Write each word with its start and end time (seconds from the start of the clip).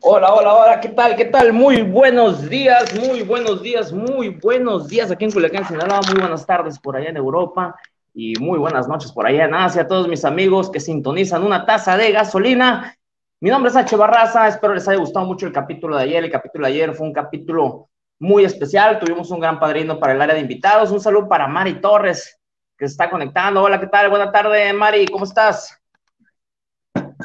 Hola, 0.00 0.32
hola, 0.34 0.54
hola, 0.54 0.80
¿qué 0.80 0.90
tal? 0.90 1.16
¿Qué 1.16 1.24
tal? 1.24 1.52
Muy 1.54 1.80
buenos 1.80 2.48
días, 2.48 2.94
muy 2.94 3.22
buenos 3.22 3.62
días, 3.62 3.92
muy 3.92 4.28
buenos 4.28 4.88
días 4.88 5.10
aquí 5.10 5.24
en 5.24 5.32
Culiacán, 5.32 5.66
Sinaloa, 5.66 6.02
muy 6.12 6.20
buenas 6.20 6.44
tardes 6.44 6.78
por 6.78 6.94
allá 6.96 7.08
en 7.08 7.16
Europa 7.16 7.74
y 8.12 8.34
muy 8.38 8.58
buenas 8.58 8.86
noches 8.86 9.10
por 9.12 9.26
allá 9.26 9.46
en 9.46 9.54
Asia 9.54 9.88
todos 9.88 10.08
mis 10.08 10.24
amigos 10.24 10.70
que 10.70 10.80
sintonizan 10.80 11.42
una 11.42 11.64
taza 11.64 11.96
de 11.96 12.12
gasolina. 12.12 12.96
Mi 13.40 13.48
nombre 13.48 13.70
es 13.70 13.76
H. 13.76 13.96
Barraza, 13.96 14.46
espero 14.46 14.74
les 14.74 14.86
haya 14.88 14.98
gustado 14.98 15.24
mucho 15.24 15.46
el 15.46 15.52
capítulo 15.52 15.96
de 15.96 16.02
ayer. 16.02 16.24
El 16.24 16.30
capítulo 16.30 16.66
de 16.66 16.72
ayer 16.74 16.92
fue 16.92 17.06
un 17.06 17.14
capítulo 17.14 17.88
muy 18.18 18.44
especial, 18.44 18.98
tuvimos 18.98 19.30
un 19.30 19.40
gran 19.40 19.58
padrino 19.58 19.98
para 19.98 20.12
el 20.12 20.20
área 20.20 20.34
de 20.34 20.42
invitados. 20.42 20.90
Un 20.90 21.00
saludo 21.00 21.28
para 21.28 21.48
Mari 21.48 21.80
Torres, 21.80 22.38
que 22.76 22.86
se 22.86 22.92
está 22.92 23.08
conectando. 23.08 23.62
Hola, 23.62 23.80
¿qué 23.80 23.86
tal? 23.86 24.10
Buena 24.10 24.30
tarde, 24.30 24.72
Mari, 24.72 25.06
¿cómo 25.06 25.24
estás? 25.24 25.80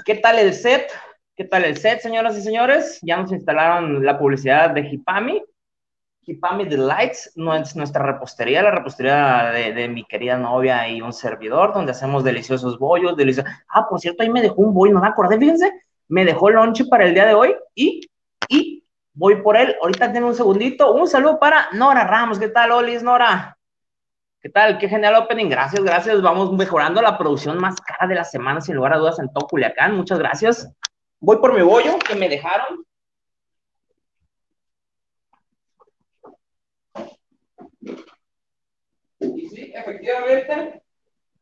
¿Qué 0.05 0.16
tal 0.16 0.40
el 0.40 0.54
set? 0.54 0.90
¿Qué 1.36 1.44
tal 1.44 1.66
el 1.66 1.77
set, 1.77 2.00
señoras 2.00 2.38
y 2.38 2.41
señores? 2.41 3.00
Ya 3.02 3.18
nos 3.18 3.32
instalaron 3.32 4.05
la 4.05 4.18
publicidad 4.18 4.70
de 4.70 4.82
Hipami. 4.82 5.44
Hipami 6.24 6.66
Delights, 6.66 7.34
no 7.36 7.54
es 7.54 7.76
nuestra 7.76 8.05
repostería, 8.05 8.62
la 8.62 8.72
repostería 8.72 9.52
de, 9.52 9.90
mi 9.90 10.05
querida 10.05 10.38
novia 10.38 10.88
y 10.88 11.02
un 11.02 11.12
servidor, 11.12 11.74
donde 11.74 11.91
hacemos 11.91 12.24
deliciosos 12.24 12.77
bollos, 12.77 13.18
deliciosos. 13.18 13.52
Ah, 13.68 13.88
por 13.90 13.99
cierto, 13.99 14.24
ahí 14.24 14.30
me 14.30 14.41
dejó 14.41 14.62
un 14.62 14.74
bollo, 14.74 14.94
no 14.94 15.02
me 15.02 15.08
acordé, 15.08 15.38
fíjense, 15.38 15.72
me 16.08 16.24
dejó 16.24 16.52
lonche 16.52 16.86
para 16.86 17.05
el 17.05 17.13
día 17.13 17.26
de 17.26 17.34
hoy 17.34 17.55
y, 17.74 18.08
y 18.48 18.86
voy 19.13 19.41
por 19.41 19.58
él. 19.58 19.76
Ahorita 19.82 20.13
tengo 20.13 20.27
un 20.27 20.36
segundito. 20.36 20.94
Un 20.94 21.08
saludo 21.08 21.40
para 21.40 21.70
Nora 21.74 22.05
Ramos. 22.05 22.38
¿Qué 22.38 22.49
tal, 22.49 22.71
Olis, 22.71 23.02
Nora? 23.02 23.58
¿Qué 24.41 24.49
tal? 24.49 24.79
Qué 24.79 24.89
genial 24.89 25.13
opening. 25.17 25.49
Gracias, 25.49 25.84
gracias. 25.84 26.20
Vamos 26.20 26.51
mejorando 26.51 26.99
la 26.99 27.15
producción 27.15 27.59
más 27.59 27.79
cara 27.79 28.07
de 28.07 28.15
la 28.15 28.23
semana, 28.23 28.59
sin 28.59 28.75
lugar 28.75 28.93
a 28.93 28.97
dudas, 28.97 29.20
en 29.20 29.31
todo 29.31 29.47
Culiacán. 29.47 29.95
Muchas 29.95 30.17
gracias. 30.17 30.67
Voy 31.20 31.37
por 31.37 31.53
mi 31.53 31.61
bollo 31.61 31.99
que 31.99 32.15
me 32.15 32.27
dejaron. 32.27 32.84
Y 39.19 39.47
sí, 39.47 39.71
efectivamente. 39.75 40.81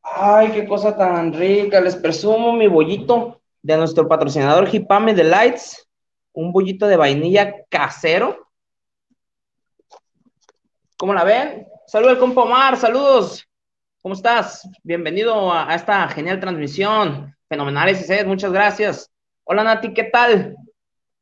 Ay, 0.04 0.52
qué 0.52 0.68
cosa 0.68 0.98
tan 0.98 1.32
rica. 1.32 1.80
Les 1.80 1.96
presumo 1.96 2.52
mi 2.52 2.68
bollito 2.68 3.40
de 3.62 3.78
nuestro 3.78 4.10
patrocinador 4.10 4.68
Hipame 4.70 5.14
Delights. 5.14 5.90
Un 6.34 6.52
bollito 6.52 6.86
de 6.86 6.98
vainilla 6.98 7.64
casero. 7.70 8.50
¿Cómo 10.98 11.14
la 11.14 11.24
ven? 11.24 11.66
Saludos, 11.90 12.20
compa 12.20 12.44
Omar. 12.44 12.78
Saludos. 12.78 13.50
¿Cómo 14.04 14.14
estás? 14.14 14.70
Bienvenido 14.84 15.52
a, 15.52 15.74
esta 15.74 16.08
genial 16.10 16.40
transmisión. 16.40 17.36
Fenomenal 17.48 17.90
ese 17.90 18.24
Muchas 18.26 18.52
gracias. 18.52 19.12
Hola 19.44 19.64
Nati, 19.64 19.92
¿qué 19.92 20.04
tal? 20.04 20.56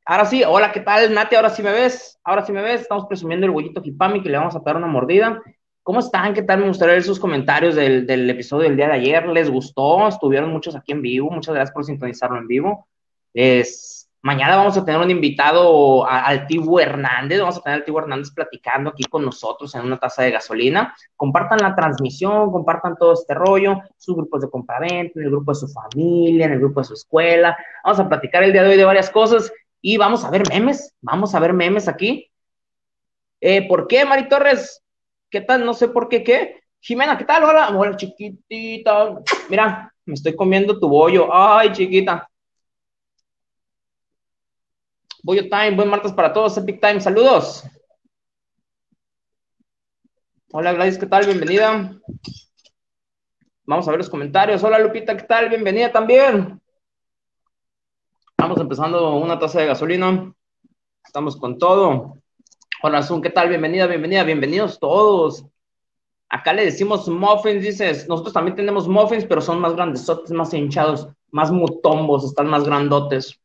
Ahora 0.03 0.25
sí, 0.25 0.43
hola, 0.45 0.73
¿qué 0.73 0.81
tal 0.81 1.13
Nati? 1.13 1.37
Ahora 1.37 1.51
sí 1.51 1.63
me 1.63 1.71
ves, 1.71 2.19
ahora 2.21 2.45
sí 2.45 2.51
me 2.51 2.61
ves, 2.61 2.81
estamos 2.81 3.05
presumiendo 3.05 3.45
el 3.45 3.53
bollito 3.53 3.81
Hipami 3.81 4.21
que 4.21 4.27
le 4.27 4.39
vamos 4.39 4.57
a 4.57 4.59
dar 4.59 4.75
una 4.75 4.87
mordida. 4.87 5.41
¿Cómo 5.83 6.01
están? 6.01 6.33
¿Qué 6.33 6.41
tal? 6.41 6.59
Me 6.59 6.67
gustaría 6.67 6.95
ver 6.95 7.03
sus 7.03 7.17
comentarios 7.17 7.75
del, 7.75 8.05
del, 8.05 8.29
episodio 8.29 8.67
del 8.67 8.75
día 8.75 8.87
de 8.87 8.93
ayer. 8.95 9.25
¿Les 9.29 9.49
gustó? 9.49 10.05
Estuvieron 10.05 10.51
muchos 10.51 10.75
aquí 10.75 10.91
en 10.91 11.01
vivo. 11.01 11.31
Muchas 11.31 11.55
gracias 11.55 11.73
por 11.73 11.85
sintonizarlo 11.85 12.39
en 12.39 12.47
vivo. 12.47 12.89
Es, 13.33 13.96
mañana 14.27 14.57
vamos 14.57 14.77
a 14.77 14.83
tener 14.83 14.99
un 14.99 15.09
invitado 15.09 16.05
al 16.05 16.47
Tibu 16.47 16.79
Hernández. 16.79 17.39
Vamos 17.39 17.57
a 17.57 17.61
tener 17.61 17.79
al 17.79 17.85
Tibu 17.85 17.99
Hernández 17.99 18.31
platicando 18.31 18.89
aquí 18.89 19.05
con 19.05 19.23
nosotros 19.23 19.73
en 19.73 19.85
una 19.85 19.97
taza 19.97 20.23
de 20.23 20.31
gasolina. 20.31 20.93
Compartan 21.15 21.59
la 21.59 21.73
transmisión, 21.73 22.51
compartan 22.51 22.97
todo 22.97 23.13
este 23.13 23.33
rollo, 23.33 23.79
sus 23.95 24.17
grupos 24.17 24.41
de 24.41 24.49
compraventa, 24.49 25.17
en 25.17 25.27
el 25.27 25.31
grupo 25.31 25.51
de 25.51 25.55
su 25.55 25.69
familia, 25.69 26.45
en 26.45 26.51
el 26.51 26.59
grupo 26.59 26.81
de 26.81 26.87
su 26.87 26.93
escuela. 26.93 27.57
Vamos 27.85 28.01
a 28.01 28.09
platicar 28.09 28.43
el 28.43 28.51
día 28.51 28.63
de 28.63 28.69
hoy 28.71 28.77
de 28.77 28.83
varias 28.83 29.09
cosas 29.09 29.49
y 29.81 29.95
vamos 29.95 30.25
a 30.25 30.29
ver 30.29 30.43
memes. 30.49 30.93
Vamos 30.99 31.33
a 31.33 31.39
ver 31.39 31.53
memes 31.53 31.87
aquí. 31.87 32.29
Eh, 33.39 33.65
¿Por 33.65 33.87
qué, 33.87 34.03
Mari 34.03 34.27
Torres? 34.27 34.83
¿Qué 35.29 35.39
tal? 35.39 35.65
No 35.65 35.73
sé 35.73 35.87
por 35.87 36.09
qué, 36.09 36.25
¿qué? 36.25 36.63
Jimena, 36.81 37.17
¿qué 37.17 37.23
tal? 37.23 37.45
Hola, 37.45 37.69
hola, 37.73 37.95
chiquitita. 37.95 39.21
Mira, 39.49 39.93
me 40.03 40.15
estoy 40.15 40.35
comiendo 40.35 40.77
tu 40.77 40.89
bollo. 40.89 41.33
Ay, 41.33 41.71
chiquita. 41.71 42.29
Bollo 45.27 45.49
Time, 45.49 45.71
buen 45.71 45.89
martes 45.89 46.13
para 46.13 46.31
todos. 46.31 46.57
Epic 46.57 46.79
Time, 46.79 47.01
saludos. 47.01 47.65
Hola, 50.53 50.71
Gladys, 50.71 50.97
¿qué 50.97 51.05
tal? 51.05 51.25
Bienvenida. 51.25 51.99
Vamos 53.65 53.85
a 53.85 53.91
ver 53.91 53.97
los 53.97 54.09
comentarios. 54.09 54.63
Hola, 54.63 54.79
Lupita, 54.79 55.17
¿qué 55.17 55.23
tal? 55.23 55.49
Bienvenida 55.49 55.91
también. 55.91 56.61
Vamos 58.37 58.57
empezando 58.61 59.17
una 59.17 59.37
taza 59.37 59.59
de 59.59 59.65
gasolina. 59.65 60.33
Estamos 61.03 61.35
con 61.35 61.57
todo. 61.57 62.19
Hola, 62.81 63.03
Zoom, 63.03 63.21
¿qué 63.21 63.29
tal? 63.29 63.49
Bienvenida, 63.49 63.85
bienvenida, 63.85 64.23
bienvenidos 64.23 64.79
todos. 64.79 65.43
Acá 66.29 66.53
le 66.53 66.63
decimos 66.63 67.09
muffins, 67.09 67.61
dices, 67.61 68.07
nosotros 68.07 68.33
también 68.33 68.55
tenemos 68.55 68.87
muffins, 68.87 69.25
pero 69.25 69.41
son 69.41 69.59
más 69.59 69.75
grandesotes, 69.75 70.31
más 70.31 70.53
hinchados, 70.53 71.09
más 71.31 71.51
mutombos, 71.51 72.23
están 72.23 72.47
más 72.47 72.63
grandotes. 72.63 73.37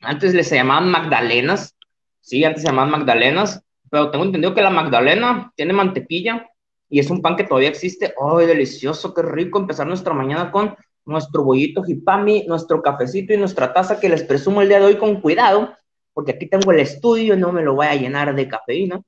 Antes 0.00 0.34
les 0.34 0.48
se 0.48 0.56
llamaban 0.56 0.90
magdalenas, 0.90 1.76
sí, 2.20 2.44
antes 2.44 2.62
se 2.62 2.68
llamaban 2.68 2.90
magdalenas, 2.90 3.62
pero 3.90 4.10
tengo 4.10 4.24
entendido 4.24 4.54
que 4.54 4.62
la 4.62 4.70
magdalena 4.70 5.52
tiene 5.56 5.72
mantequilla 5.72 6.48
y 6.88 7.00
es 7.00 7.10
un 7.10 7.20
pan 7.20 7.36
que 7.36 7.44
todavía 7.44 7.68
existe. 7.68 8.14
¡Ay, 8.20 8.46
delicioso! 8.46 9.12
¡Qué 9.14 9.22
rico 9.22 9.58
empezar 9.58 9.86
nuestra 9.86 10.14
mañana 10.14 10.50
con 10.50 10.74
nuestro 11.04 11.44
bollito 11.44 11.82
hipami, 11.86 12.44
nuestro 12.46 12.82
cafecito 12.82 13.34
y 13.34 13.36
nuestra 13.36 13.72
taza 13.72 14.00
que 14.00 14.08
les 14.08 14.22
presumo 14.22 14.62
el 14.62 14.68
día 14.68 14.80
de 14.80 14.86
hoy 14.86 14.96
con 14.96 15.20
cuidado, 15.20 15.76
porque 16.12 16.32
aquí 16.32 16.46
tengo 16.48 16.72
el 16.72 16.80
estudio, 16.80 17.36
no 17.36 17.52
me 17.52 17.62
lo 17.62 17.74
voy 17.74 17.86
a 17.86 17.94
llenar 17.94 18.34
de 18.34 18.48
cafeína. 18.48 19.02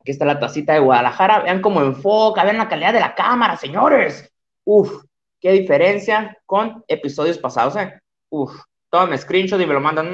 Aquí 0.00 0.12
está 0.12 0.24
la 0.24 0.38
tacita 0.38 0.74
de 0.74 0.80
Guadalajara, 0.80 1.40
vean 1.40 1.60
cómo 1.60 1.82
enfoca, 1.82 2.44
vean 2.44 2.58
la 2.58 2.68
calidad 2.68 2.92
de 2.92 3.00
la 3.00 3.14
cámara, 3.14 3.56
señores. 3.56 4.32
Uf, 4.64 5.04
qué 5.40 5.52
diferencia 5.52 6.38
con 6.46 6.84
episodios 6.88 7.38
pasados, 7.38 7.76
¿eh? 7.76 8.00
Uf, 8.30 8.54
tomen 8.90 9.18
screenshot 9.18 9.60
y 9.60 9.66
me 9.66 9.74
lo 9.74 9.80
mandan 9.80 10.08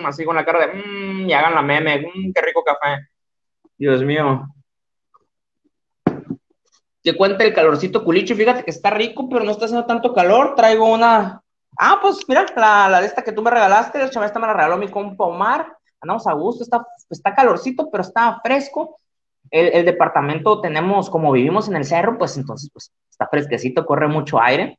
mmm, 0.00 0.06
así 0.06 0.24
con 0.24 0.36
la 0.36 0.44
cara 0.44 0.66
de 0.66 0.74
mmm, 0.74 1.28
y 1.28 1.32
hagan 1.32 1.54
la 1.54 1.62
meme, 1.62 2.00
mmm, 2.00 2.32
qué 2.32 2.40
rico 2.42 2.62
café. 2.64 3.08
Dios 3.76 4.02
mío. 4.02 4.46
Te 7.02 7.16
cuenta 7.16 7.44
el 7.44 7.54
calorcito 7.54 8.04
culicho, 8.04 8.34
fíjate 8.34 8.64
que 8.64 8.70
está 8.70 8.90
rico, 8.90 9.28
pero 9.28 9.44
no 9.44 9.52
está 9.52 9.66
haciendo 9.66 9.86
tanto 9.86 10.12
calor. 10.12 10.54
Traigo 10.56 10.92
una. 10.92 11.40
Ah, 11.78 11.98
pues 12.02 12.24
mira, 12.28 12.44
la, 12.56 12.88
la 12.88 13.00
de 13.00 13.06
esta 13.06 13.22
que 13.22 13.32
tú 13.32 13.40
me 13.40 13.50
regalaste, 13.50 13.98
la 13.98 14.10
chava 14.10 14.26
esta 14.26 14.40
me 14.40 14.48
la 14.48 14.54
regaló 14.54 14.76
mi 14.76 14.88
compa 14.88 15.24
Omar. 15.24 15.76
Andamos 16.00 16.26
a 16.26 16.32
gusto, 16.32 16.64
está, 16.64 16.86
está 17.08 17.34
calorcito, 17.34 17.88
pero 17.90 18.02
está 18.02 18.40
fresco. 18.42 18.98
El, 19.50 19.68
el, 19.68 19.84
departamento 19.84 20.60
tenemos, 20.60 21.08
como 21.08 21.32
vivimos 21.32 21.68
en 21.68 21.76
el 21.76 21.84
cerro, 21.84 22.18
pues 22.18 22.36
entonces 22.36 22.68
pues 22.72 22.92
está 23.10 23.26
fresquecito, 23.28 23.86
corre 23.86 24.08
mucho 24.08 24.40
aire. 24.40 24.78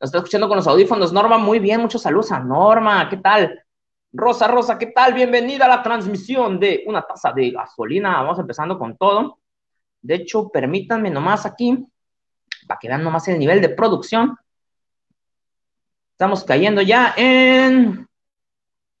Nos 0.00 0.08
está 0.08 0.18
escuchando 0.18 0.48
con 0.48 0.56
los 0.56 0.66
audífonos. 0.66 1.12
Norma, 1.12 1.36
muy 1.36 1.58
bien, 1.58 1.82
muchos 1.82 2.00
saludos 2.00 2.32
a 2.32 2.40
Norma, 2.40 3.06
¿qué 3.10 3.18
tal? 3.18 3.62
Rosa, 4.14 4.48
Rosa, 4.48 4.78
¿qué 4.78 4.86
tal? 4.86 5.12
Bienvenida 5.12 5.66
a 5.66 5.68
la 5.68 5.82
transmisión 5.82 6.58
de 6.58 6.84
una 6.86 7.02
taza 7.02 7.32
de 7.32 7.50
gasolina. 7.50 8.22
Vamos 8.22 8.38
empezando 8.38 8.78
con 8.78 8.96
todo. 8.96 9.40
De 10.00 10.14
hecho, 10.14 10.48
permítanme 10.48 11.10
nomás 11.10 11.44
aquí, 11.44 11.86
para 12.66 12.78
que 12.80 12.88
vean 12.88 13.04
nomás 13.04 13.28
el 13.28 13.38
nivel 13.38 13.60
de 13.60 13.68
producción. 13.68 14.38
Estamos 16.12 16.44
cayendo 16.44 16.80
ya 16.80 17.12
en 17.18 18.08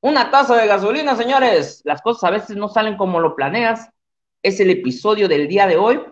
una 0.02 0.30
taza 0.30 0.54
de 0.54 0.66
gasolina, 0.66 1.16
señores. 1.16 1.80
Las 1.84 2.02
cosas 2.02 2.24
a 2.24 2.30
veces 2.30 2.56
no 2.58 2.68
salen 2.68 2.98
como 2.98 3.20
lo 3.20 3.34
planeas. 3.34 3.88
Es 4.42 4.60
el 4.60 4.68
episodio 4.68 5.28
del 5.28 5.48
día 5.48 5.66
de 5.66 5.78
hoy. 5.78 6.02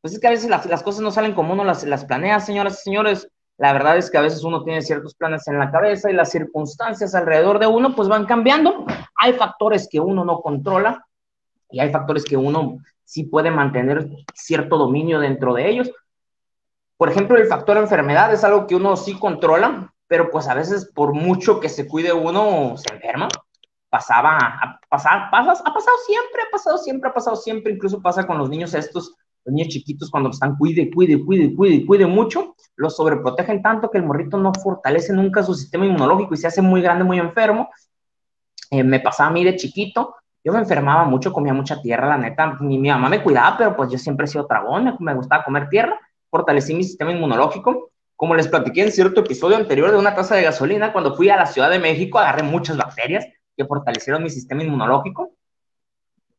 Pues 0.00 0.14
es 0.14 0.20
que 0.20 0.26
a 0.26 0.30
veces 0.30 0.50
las, 0.50 0.82
cosas 0.82 1.00
no 1.00 1.12
salen 1.12 1.32
como 1.32 1.52
uno 1.52 1.62
las, 1.62 1.84
las 1.84 2.04
planea, 2.04 2.40
señoras 2.40 2.80
y 2.80 2.82
señores. 2.82 3.28
La 3.58 3.72
verdad 3.72 3.96
es 3.96 4.10
que 4.10 4.18
a 4.18 4.22
veces 4.22 4.44
uno 4.44 4.64
tiene 4.64 4.82
ciertos 4.82 5.14
planes 5.14 5.46
en 5.46 5.58
la 5.58 5.70
cabeza 5.70 6.10
y 6.10 6.14
las 6.14 6.30
circunstancias 6.30 7.14
alrededor 7.14 7.58
de 7.58 7.66
uno 7.66 7.94
pues 7.94 8.08
van 8.08 8.26
cambiando. 8.26 8.84
Hay 9.16 9.34
factores 9.34 9.88
que 9.90 10.00
uno 10.00 10.24
no 10.24 10.40
controla 10.40 11.06
y 11.70 11.80
hay 11.80 11.90
factores 11.90 12.24
que 12.24 12.36
uno 12.36 12.78
sí 13.04 13.24
puede 13.24 13.50
mantener 13.50 14.08
cierto 14.34 14.78
dominio 14.78 15.20
dentro 15.20 15.54
de 15.54 15.68
ellos. 15.68 15.90
Por 16.96 17.10
ejemplo, 17.10 17.36
el 17.36 17.46
factor 17.46 17.76
enfermedad 17.76 18.32
es 18.32 18.44
algo 18.44 18.66
que 18.66 18.76
uno 18.76 18.96
sí 18.96 19.18
controla, 19.18 19.92
pero 20.06 20.30
pues 20.30 20.48
a 20.48 20.54
veces 20.54 20.90
por 20.94 21.12
mucho 21.12 21.60
que 21.60 21.68
se 21.68 21.86
cuide 21.86 22.12
uno 22.12 22.76
se 22.76 22.94
enferma. 22.94 23.28
Pasaba, 23.90 24.38
a, 24.38 24.80
pasar, 24.88 25.30
pasas, 25.30 25.60
ha 25.60 25.74
pasado 25.74 25.96
siempre, 26.06 26.42
ha 26.42 26.50
pasado 26.50 26.78
siempre, 26.78 27.10
ha 27.10 27.12
pasado 27.12 27.36
siempre, 27.36 27.72
incluso 27.74 28.00
pasa 28.00 28.26
con 28.26 28.38
los 28.38 28.48
niños 28.48 28.72
estos, 28.72 29.14
los 29.44 29.54
niños 29.54 29.68
chiquitos 29.68 30.10
cuando 30.10 30.30
están 30.30 30.56
cuide, 30.56 30.90
cuide, 30.90 31.24
cuide, 31.24 31.54
cuide, 31.54 31.84
cuide 31.84 32.06
mucho, 32.06 32.54
los 32.76 32.96
sobreprotegen 32.96 33.62
tanto 33.62 33.90
que 33.90 33.98
el 33.98 34.04
morrito 34.04 34.38
no 34.38 34.52
fortalece 34.54 35.12
nunca 35.12 35.42
su 35.42 35.54
sistema 35.54 35.84
inmunológico 35.84 36.34
y 36.34 36.36
se 36.36 36.46
hace 36.46 36.62
muy 36.62 36.80
grande, 36.80 37.04
muy 37.04 37.18
enfermo. 37.18 37.68
Eh, 38.70 38.84
me 38.84 39.00
pasaba 39.00 39.30
a 39.30 39.32
mí 39.32 39.44
de 39.44 39.56
chiquito, 39.56 40.14
yo 40.44 40.52
me 40.52 40.58
enfermaba 40.58 41.04
mucho, 41.04 41.32
comía 41.32 41.52
mucha 41.52 41.80
tierra, 41.80 42.08
la 42.08 42.18
neta, 42.18 42.56
mi, 42.60 42.78
mi 42.78 42.88
mamá 42.88 43.08
me 43.08 43.22
cuidaba, 43.22 43.56
pero 43.56 43.76
pues 43.76 43.90
yo 43.90 43.98
siempre 43.98 44.24
he 44.24 44.28
sido 44.28 44.46
tragón, 44.46 44.84
me, 44.84 44.96
me 44.98 45.14
gustaba 45.14 45.44
comer 45.44 45.68
tierra, 45.68 45.98
fortalecí 46.30 46.74
mi 46.74 46.84
sistema 46.84 47.12
inmunológico. 47.12 47.90
Como 48.16 48.36
les 48.36 48.46
platiqué 48.46 48.82
en 48.82 48.92
cierto 48.92 49.20
episodio 49.20 49.56
anterior 49.56 49.90
de 49.90 49.98
una 49.98 50.14
taza 50.14 50.36
de 50.36 50.42
gasolina, 50.42 50.92
cuando 50.92 51.14
fui 51.16 51.28
a 51.28 51.36
la 51.36 51.46
Ciudad 51.46 51.70
de 51.70 51.80
México 51.80 52.18
agarré 52.18 52.44
muchas 52.44 52.76
bacterias 52.76 53.26
que 53.56 53.64
fortalecieron 53.64 54.22
mi 54.22 54.30
sistema 54.30 54.62
inmunológico. 54.62 55.32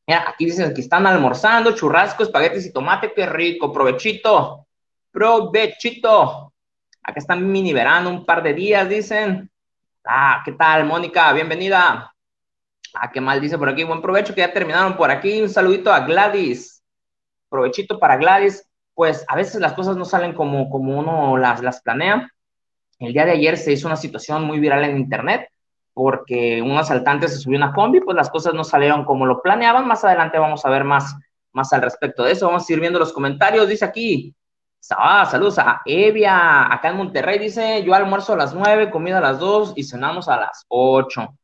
Mira, 0.05 0.25
aquí 0.27 0.45
dicen 0.45 0.73
que 0.73 0.81
están 0.81 1.07
almorzando, 1.07 1.73
churrasco, 1.75 2.23
espaguetis 2.23 2.65
y 2.65 2.73
tomate, 2.73 3.13
qué 3.13 3.25
rico, 3.25 3.71
provechito, 3.71 4.67
provechito. 5.11 6.53
Acá 7.01 7.19
están 7.19 7.49
mini 7.49 7.73
verano, 7.73 8.09
un 8.09 8.25
par 8.25 8.43
de 8.43 8.53
días, 8.53 8.87
dicen. 8.89 9.49
Ah, 10.05 10.41
¿qué 10.43 10.51
tal, 10.53 10.85
Mónica? 10.85 11.31
Bienvenida. 11.31 12.13
Ah, 12.93 13.11
qué 13.11 13.21
mal 13.21 13.39
dice 13.39 13.57
por 13.57 13.69
aquí, 13.69 13.83
buen 13.85 14.01
provecho, 14.01 14.35
que 14.35 14.41
ya 14.41 14.51
terminaron 14.51 14.97
por 14.97 15.09
aquí. 15.09 15.41
Un 15.41 15.49
saludito 15.49 15.91
a 15.91 16.01
Gladys. 16.01 16.83
Provechito 17.49 17.97
para 17.97 18.17
Gladys. 18.17 18.67
Pues 18.93 19.25
a 19.29 19.35
veces 19.35 19.61
las 19.61 19.73
cosas 19.73 19.95
no 19.95 20.05
salen 20.05 20.33
como, 20.33 20.69
como 20.69 20.99
uno 20.99 21.37
las, 21.37 21.61
las 21.61 21.81
planea. 21.81 22.29
El 22.99 23.13
día 23.13 23.25
de 23.25 23.31
ayer 23.31 23.57
se 23.57 23.71
hizo 23.71 23.87
una 23.87 23.95
situación 23.95 24.43
muy 24.43 24.59
viral 24.59 24.83
en 24.83 24.97
internet 24.97 25.49
porque 25.93 26.61
un 26.61 26.77
asaltante 26.77 27.27
se 27.27 27.37
subió 27.37 27.57
una 27.57 27.73
combi, 27.73 28.01
pues 28.01 28.15
las 28.15 28.29
cosas 28.29 28.53
no 28.53 28.63
salieron 28.63 29.05
como 29.05 29.25
lo 29.25 29.41
planeaban. 29.41 29.87
Más 29.87 30.03
adelante 30.03 30.39
vamos 30.39 30.65
a 30.65 30.69
ver 30.69 30.83
más, 30.83 31.15
más 31.51 31.71
al 31.73 31.81
respecto 31.81 32.23
de 32.23 32.31
eso. 32.31 32.47
Vamos 32.47 32.67
a 32.67 32.73
ir 32.73 32.79
viendo 32.79 32.99
los 32.99 33.13
comentarios. 33.13 33.67
Dice 33.67 33.85
aquí, 33.85 34.35
ah, 34.91 35.25
saludos 35.25 35.59
a 35.59 35.81
Evia, 35.85 36.73
acá 36.73 36.89
en 36.89 36.97
Monterrey, 36.97 37.39
dice, 37.39 37.83
yo 37.83 37.93
almuerzo 37.93 38.33
a 38.33 38.37
las 38.37 38.53
nueve, 38.53 38.89
comida 38.89 39.19
a 39.19 39.21
las 39.21 39.39
dos 39.39 39.73
y 39.75 39.83
cenamos 39.83 40.27
a 40.27 40.37
las 40.39 40.65
ocho. 40.67 41.35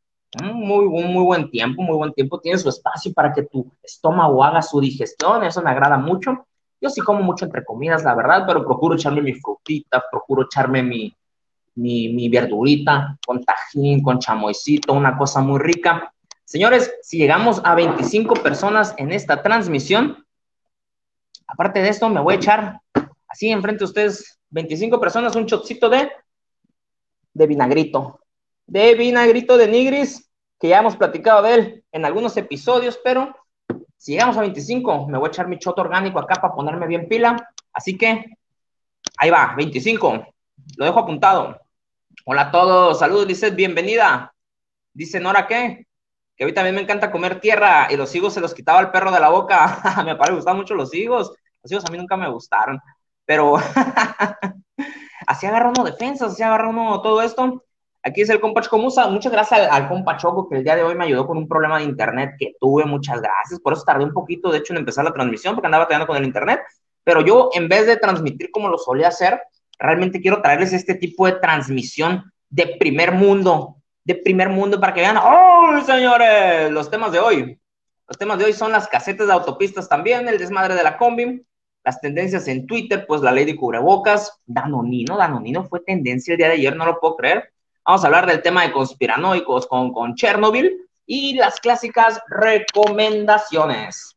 Mm, 0.42 0.54
muy, 0.54 0.86
muy 0.86 1.24
buen 1.24 1.50
tiempo, 1.50 1.82
muy 1.82 1.96
buen 1.96 2.14
tiempo. 2.14 2.40
Tienes 2.40 2.62
su 2.62 2.70
espacio 2.70 3.14
para 3.14 3.34
que 3.34 3.44
tu 3.44 3.72
estómago 3.84 4.44
haga 4.44 4.62
su 4.62 4.80
digestión, 4.80 5.44
eso 5.44 5.62
me 5.62 5.72
agrada 5.72 5.98
mucho. 5.98 6.46
Yo 6.82 6.90
sí 6.90 7.02
como 7.02 7.22
mucho 7.22 7.46
entre 7.46 7.66
comidas, 7.66 8.04
la 8.04 8.16
verdad, 8.16 8.46
pero 8.48 8.64
procuro 8.64 8.96
echarme 8.96 9.22
mi 9.22 9.34
frutita, 9.34 10.04
procuro 10.10 10.44
echarme 10.44 10.82
mi, 10.82 11.14
mi, 11.80 12.30
verdurita 12.30 13.18
con 13.26 13.44
tajín, 13.44 14.04
con 14.04 14.20
chamoycito, 14.20 14.94
una 14.94 15.18
cosa 15.18 15.42
muy 15.42 15.60
rica. 15.60 16.14
Señores, 16.44 16.94
si 17.02 17.18
llegamos 17.18 17.62
a 17.64 17.76
25 17.76 18.36
personas 18.36 18.94
en 18.98 19.12
esta 19.12 19.42
transmisión, 19.42 20.26
aparte 21.48 21.82
de 21.82 21.90
esto, 21.90 22.10
me 22.10 22.22
voy 22.22 22.36
a 22.36 22.38
echar 22.38 22.82
así 23.28 23.50
enfrente 23.50 23.80
de 23.80 23.86
ustedes, 23.86 24.40
25 24.50 25.00
personas, 25.00 25.36
un 25.36 25.46
chocito 25.46 25.90
de, 25.90 26.10
de 27.34 27.48
vinagrito, 27.48 28.20
de 28.66 28.96
vinagrito 28.96 29.58
de 29.58 29.68
nigris, 29.68 30.30
que 30.60 30.70
ya 30.70 30.80
hemos 30.80 30.98
platicado 30.98 31.44
de 31.44 31.54
él 31.54 31.84
en 31.92 32.06
algunos 32.06 32.36
episodios, 32.36 33.00
pero 33.04 33.34
si 34.00 34.14
llegamos 34.14 34.38
a 34.38 34.42
25, 34.42 35.08
me 35.08 35.18
voy 35.18 35.28
a 35.28 35.30
echar 35.30 35.48
mi 35.48 35.60
choto 35.60 35.82
orgánico 35.82 36.20
acá 36.20 36.36
para 36.42 36.54
ponerme 36.54 36.88
bien 36.88 37.08
pila. 37.08 37.52
Así 37.74 37.98
que 37.98 38.38
ahí 39.18 39.30
va, 39.30 39.54
25. 39.56 40.26
Lo 40.78 40.86
dejo 40.86 41.00
apuntado. 41.00 41.60
Hola 42.32 42.44
a 42.44 42.52
todos, 42.52 43.00
saludos, 43.00 43.26
dice 43.26 43.50
bienvenida. 43.50 44.36
Dice 44.94 45.20
Nora, 45.20 45.48
¿qué? 45.48 45.88
Que 46.36 46.44
a 46.44 46.46
mí 46.48 46.54
también 46.54 46.76
me 46.76 46.82
encanta 46.82 47.10
comer 47.10 47.40
tierra 47.40 47.88
y 47.90 47.98
los 47.98 48.14
higos 48.14 48.36
se 48.36 48.40
los 48.40 48.54
quitaba 48.54 48.80
el 48.82 48.92
perro 48.92 49.12
de 49.12 49.20
la 49.20 49.30
boca. 49.30 49.82
me 50.06 50.16
parece 50.16 50.36
gustan 50.36 50.58
mucho 50.58 50.76
los 50.76 50.94
higos. 50.94 51.34
Los 51.64 51.72
higos 51.72 51.86
a 51.86 51.92
mí 51.92 51.98
nunca 51.98 52.18
me 52.18 52.30
gustaron, 52.30 52.80
pero 53.26 53.56
así 55.26 55.48
agarra 55.48 55.70
uno 55.70 55.84
defensas, 55.84 56.34
así 56.34 56.44
agarra 56.44 56.70
uno 56.70 57.02
todo 57.02 57.24
esto. 57.24 57.66
Aquí 58.04 58.22
es 58.22 58.30
el 58.30 58.40
compa 58.40 58.62
Chocomusa. 58.62 59.08
Muchas 59.08 59.32
gracias 59.32 59.62
al, 59.62 59.70
al 59.72 59.90
compa 59.90 60.18
Choco 60.18 60.48
que 60.48 60.58
el 60.58 60.64
día 60.64 60.76
de 60.76 60.84
hoy 60.84 60.94
me 60.94 61.06
ayudó 61.06 61.26
con 61.26 61.36
un 61.36 61.48
problema 61.48 61.80
de 61.80 61.86
internet 61.86 62.36
que 62.38 62.54
tuve. 62.60 62.86
Muchas 62.86 63.24
gracias. 63.24 63.60
Por 63.60 63.74
eso 63.74 63.82
tardé 63.84 64.04
un 64.04 64.14
poquito, 64.14 64.52
de 64.52 64.60
hecho, 64.60 64.74
en 64.74 64.78
empezar 64.78 65.04
la 65.04 65.14
transmisión 65.14 65.56
porque 65.56 65.66
andaba 65.66 65.86
batallando 65.86 66.06
con 66.06 66.18
el 66.18 66.26
internet. 66.26 66.60
Pero 67.04 67.22
yo, 67.22 67.50
en 67.54 67.68
vez 67.68 67.88
de 67.88 67.98
transmitir 67.98 68.52
como 68.52 68.70
lo 68.70 68.78
solía 68.78 69.08
hacer, 69.08 69.42
realmente 69.80 70.22
quiero 70.22 70.42
traerles 70.42 70.74
este 70.74 70.96
tipo 70.96 71.26
de 71.26 71.34
transmisión 71.34 72.32
de 72.50 72.76
primer 72.80 73.14
mundo, 73.14 73.78
de 74.04 74.16
primer 74.16 74.50
mundo 74.50 74.80
para 74.80 74.94
que 74.94 75.02
vean, 75.02 75.18
¡oh, 75.18 75.82
señores! 75.86 76.70
Los 76.72 76.90
temas 76.92 77.12
de 77.12 77.20
hoy. 77.20 77.60
Los 78.08 78.18
temas 78.18 78.38
de 78.40 78.46
hoy 78.46 78.54
son 78.54 78.72
las 78.72 78.88
casetas 78.88 79.28
de 79.28 79.34
autopistas 79.34 79.88
también, 79.88 80.28
el 80.28 80.38
desmadre 80.38 80.76
de 80.76 80.84
la 80.84 80.98
combi, 80.98 81.46
las 81.84 82.02
tendencias 82.02 82.48
en 82.48 82.68
Twitter, 82.68 83.06
pues 83.08 83.22
la 83.22 83.32
ley 83.32 83.46
de 83.46 83.56
cubrebocas, 83.56 84.42
Danonino, 84.46 85.16
Danonino 85.16 85.64
fue 85.66 85.80
tendencia 85.82 86.34
el 86.34 86.38
día 86.38 86.48
de 86.48 86.56
ayer, 86.56 86.76
no 86.76 86.86
lo 86.86 87.00
puedo 87.00 87.16
creer. 87.16 87.54
Vamos 87.86 88.04
a 88.04 88.08
hablar 88.08 88.28
del 88.28 88.42
tema 88.42 88.64
de 88.64 88.72
conspiranoicos 88.72 89.68
con, 89.68 89.94
con 89.94 90.16
Chernobyl 90.16 90.76
y 91.06 91.36
las 91.36 91.60
clásicas 91.60 92.22
recomendaciones. 92.28 94.16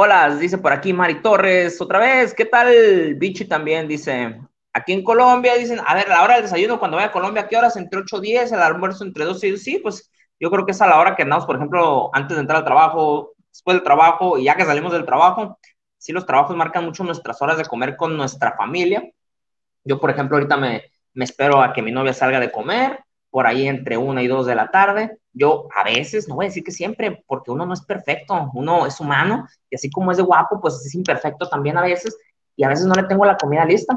Hola, 0.00 0.32
dice 0.36 0.58
por 0.58 0.72
aquí 0.72 0.92
Mari 0.92 1.22
Torres, 1.22 1.80
otra 1.80 1.98
vez, 1.98 2.32
¿qué 2.32 2.44
tal? 2.44 3.16
Bichi 3.16 3.46
también 3.46 3.88
dice, 3.88 4.40
aquí 4.72 4.92
en 4.92 5.02
Colombia 5.02 5.56
dicen, 5.56 5.80
a 5.84 5.92
ver, 5.92 6.08
la 6.08 6.22
hora 6.22 6.34
del 6.34 6.44
desayuno 6.44 6.78
cuando 6.78 6.96
vaya 6.96 7.08
a 7.08 7.12
Colombia, 7.12 7.48
¿qué 7.48 7.56
horas? 7.56 7.76
Entre 7.76 7.98
8 7.98 8.18
y 8.18 8.20
10, 8.20 8.52
el 8.52 8.60
almuerzo 8.60 9.02
entre 9.02 9.24
12 9.24 9.48
y 9.48 9.56
sí, 9.56 9.80
pues 9.80 10.08
yo 10.38 10.52
creo 10.52 10.64
que 10.64 10.70
es 10.70 10.80
a 10.80 10.86
la 10.86 11.00
hora 11.00 11.16
que 11.16 11.24
andamos, 11.24 11.46
por 11.46 11.56
ejemplo, 11.56 12.10
antes 12.14 12.36
de 12.36 12.42
entrar 12.42 12.58
al 12.58 12.64
trabajo, 12.64 13.32
después 13.50 13.74
del 13.74 13.82
trabajo 13.82 14.38
y 14.38 14.44
ya 14.44 14.54
que 14.54 14.64
salimos 14.64 14.92
del 14.92 15.04
trabajo, 15.04 15.58
sí 15.96 16.12
los 16.12 16.24
trabajos 16.24 16.54
marcan 16.54 16.84
mucho 16.84 17.02
nuestras 17.02 17.42
horas 17.42 17.58
de 17.58 17.64
comer 17.64 17.96
con 17.96 18.16
nuestra 18.16 18.54
familia. 18.56 19.02
Yo, 19.82 19.98
por 19.98 20.10
ejemplo, 20.10 20.36
ahorita 20.36 20.56
me, 20.58 20.84
me 21.12 21.24
espero 21.24 21.60
a 21.60 21.72
que 21.72 21.82
mi 21.82 21.90
novia 21.90 22.12
salga 22.12 22.38
de 22.38 22.52
comer, 22.52 23.00
por 23.30 23.46
ahí 23.46 23.68
entre 23.68 23.96
una 23.96 24.22
y 24.22 24.26
dos 24.26 24.46
de 24.46 24.54
la 24.54 24.70
tarde. 24.70 25.18
Yo 25.32 25.68
a 25.74 25.84
veces, 25.84 26.28
no 26.28 26.34
voy 26.34 26.46
a 26.46 26.48
decir 26.48 26.64
que 26.64 26.72
siempre, 26.72 27.24
porque 27.26 27.50
uno 27.50 27.66
no 27.66 27.74
es 27.74 27.82
perfecto, 27.82 28.50
uno 28.54 28.86
es 28.86 28.98
humano 29.00 29.46
y 29.70 29.76
así 29.76 29.90
como 29.90 30.10
es 30.10 30.16
de 30.16 30.22
guapo, 30.22 30.60
pues 30.60 30.74
es 30.84 30.94
imperfecto 30.94 31.48
también 31.48 31.76
a 31.76 31.82
veces 31.82 32.16
y 32.56 32.64
a 32.64 32.68
veces 32.68 32.86
no 32.86 32.94
le 32.94 33.04
tengo 33.04 33.24
la 33.24 33.36
comida 33.36 33.64
lista. 33.64 33.96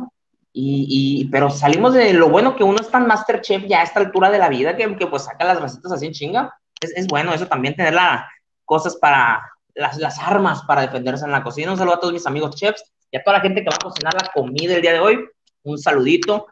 Y, 0.53 1.29
pero 1.31 1.49
salimos 1.49 1.93
de 1.93 2.13
lo 2.13 2.29
bueno 2.29 2.57
que 2.57 2.63
uno 2.65 2.79
es 2.81 2.89
tan 2.89 3.07
Masterchef 3.07 3.63
ya 3.67 3.79
a 3.79 3.83
esta 3.83 4.01
altura 4.01 4.29
de 4.29 4.37
la 4.37 4.49
vida 4.49 4.75
que, 4.75 4.97
que 4.97 5.07
pues 5.07 5.23
saca 5.23 5.45
las 5.45 5.61
recetas 5.61 5.93
así 5.93 6.07
en 6.07 6.11
chinga. 6.11 6.53
Es, 6.81 7.07
bueno 7.07 7.33
eso 7.33 7.47
también, 7.47 7.75
tener 7.75 7.93
las 7.93 8.25
cosas 8.65 8.97
para, 8.97 9.41
las, 9.75 9.97
las 9.97 10.19
armas 10.19 10.63
para 10.63 10.81
defenderse 10.81 11.23
en 11.23 11.31
la 11.31 11.41
cocina. 11.41 11.71
Un 11.71 11.77
saludo 11.77 11.95
a 11.95 11.99
todos 11.99 12.13
mis 12.13 12.27
amigos 12.27 12.55
chefs 12.55 12.83
y 13.09 13.17
a 13.17 13.23
toda 13.23 13.37
la 13.37 13.43
gente 13.43 13.63
que 13.63 13.69
va 13.69 13.75
a 13.75 13.83
cocinar 13.83 14.13
la 14.13 14.29
comida 14.33 14.75
el 14.75 14.81
día 14.81 14.93
de 14.93 14.99
hoy. 14.99 15.19
Un 15.63 15.77
saludito. 15.77 16.47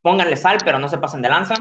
Pónganle 0.00 0.36
sal, 0.36 0.58
pero 0.64 0.78
no 0.78 0.88
se 0.88 0.98
pasen 0.98 1.20
de 1.20 1.28
lanza. 1.28 1.54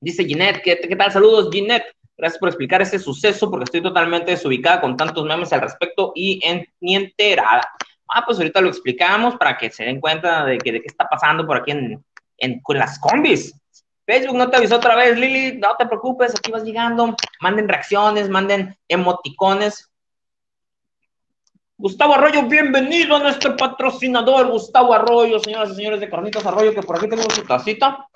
Dice 0.00 0.24
Ginette, 0.24 0.62
¿qué, 0.62 0.78
¿qué, 0.78 0.96
tal? 0.96 1.12
Saludos, 1.12 1.48
Ginette. 1.52 1.96
Gracias 2.16 2.38
por 2.38 2.48
explicar 2.48 2.80
ese 2.80 2.98
suceso, 2.98 3.50
porque 3.50 3.64
estoy 3.64 3.82
totalmente 3.82 4.30
desubicada 4.30 4.80
con 4.80 4.96
tantos 4.96 5.24
memes 5.24 5.52
al 5.52 5.60
respecto 5.60 6.12
y 6.14 6.40
en, 6.42 6.66
ni 6.80 6.96
enterada. 6.96 7.68
Ah, 8.08 8.22
pues 8.24 8.38
ahorita 8.38 8.60
lo 8.60 8.68
explicamos 8.68 9.36
para 9.36 9.58
que 9.58 9.70
se 9.70 9.84
den 9.84 10.00
cuenta 10.00 10.44
de, 10.44 10.58
que, 10.58 10.72
qué 10.72 10.86
está 10.86 11.06
pasando 11.08 11.46
por 11.46 11.58
aquí 11.58 11.72
en, 11.72 12.02
en 12.38 12.60
con 12.60 12.78
las 12.78 12.98
combis. 12.98 13.54
Facebook 14.06 14.36
no 14.36 14.48
te 14.48 14.56
avisó 14.56 14.76
otra 14.76 14.94
vez, 14.94 15.18
Lili, 15.18 15.58
no 15.58 15.76
te 15.76 15.84
preocupes, 15.86 16.34
aquí 16.34 16.52
vas 16.52 16.62
llegando. 16.62 17.14
Manden 17.40 17.68
reacciones, 17.68 18.28
manden 18.28 18.76
emoticones. 18.88 19.90
Gustavo 21.76 22.14
Arroyo, 22.14 22.44
bienvenido 22.44 23.16
a 23.16 23.18
nuestro 23.18 23.56
patrocinador, 23.56 24.46
Gustavo 24.46 24.94
Arroyo, 24.94 25.38
señoras 25.40 25.72
y 25.72 25.74
señores 25.74 26.00
de 26.00 26.08
Carnitas 26.08 26.46
Arroyo, 26.46 26.72
que 26.72 26.82
por 26.82 26.96
aquí 26.96 27.08
tenemos 27.08 27.34
su 27.34 27.42
tacita. 27.42 28.06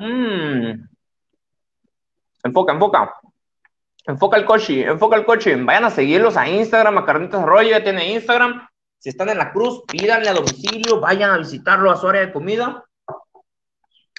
Mmm. 0.00 0.88
Enfoca, 2.42 2.72
enfoca. 2.72 3.14
Enfoca 4.06 4.38
el 4.38 4.46
coche, 4.46 4.82
enfoca 4.86 5.16
el 5.16 5.26
coche. 5.26 5.54
Vayan 5.56 5.84
a 5.84 5.90
seguirlos 5.90 6.38
a 6.38 6.48
Instagram, 6.48 6.96
a 6.96 7.04
Carnitas 7.04 7.42
Arroyo, 7.42 7.70
ya 7.70 7.84
tiene 7.84 8.12
Instagram. 8.14 8.66
Si 8.98 9.10
están 9.10 9.28
en 9.28 9.36
la 9.36 9.52
cruz, 9.52 9.82
pídanle 9.86 10.30
a 10.30 10.32
domicilio, 10.32 11.00
vayan 11.00 11.30
a 11.32 11.38
visitarlo 11.38 11.90
a 11.90 11.96
su 11.96 12.08
área 12.08 12.22
de 12.22 12.32
comida. 12.32 12.82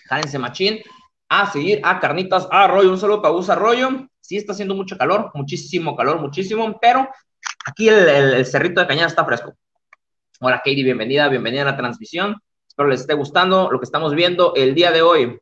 Jálense 0.06 0.38
machín 0.38 0.82
a 1.30 1.52
seguir 1.52 1.82
a 1.84 2.00
Carnitas 2.00 2.48
Arroyo. 2.52 2.92
Un 2.92 3.00
saludo 3.00 3.24
para 3.24 3.34
Gus 3.34 3.50
Arroyo. 3.50 4.08
Sí 4.20 4.38
está 4.38 4.54
haciendo 4.54 4.76
mucho 4.76 4.98
calor, 4.98 5.32
muchísimo 5.34 5.96
calor, 5.96 6.20
muchísimo, 6.20 6.78
pero 6.80 7.10
aquí 7.66 7.90
el, 7.90 8.08
el, 8.08 8.34
el 8.36 8.46
cerrito 8.46 8.82
de 8.82 8.88
cañada 8.88 9.08
está 9.08 9.26
fresco. 9.26 9.54
Hola 10.42 10.58
Katie, 10.58 10.84
bienvenida, 10.84 11.28
bienvenida 11.28 11.64
a 11.64 11.66
la 11.66 11.78
transmisión. 11.78 12.36
Espero 12.68 12.88
les 12.88 13.02
esté 13.02 13.16
gustando 13.16 13.72
lo 13.72 13.80
que 13.80 13.86
estamos 13.86 14.14
viendo 14.14 14.54
el 14.56 14.76
día 14.76 14.92
de 14.92 15.02
hoy. 15.02 15.40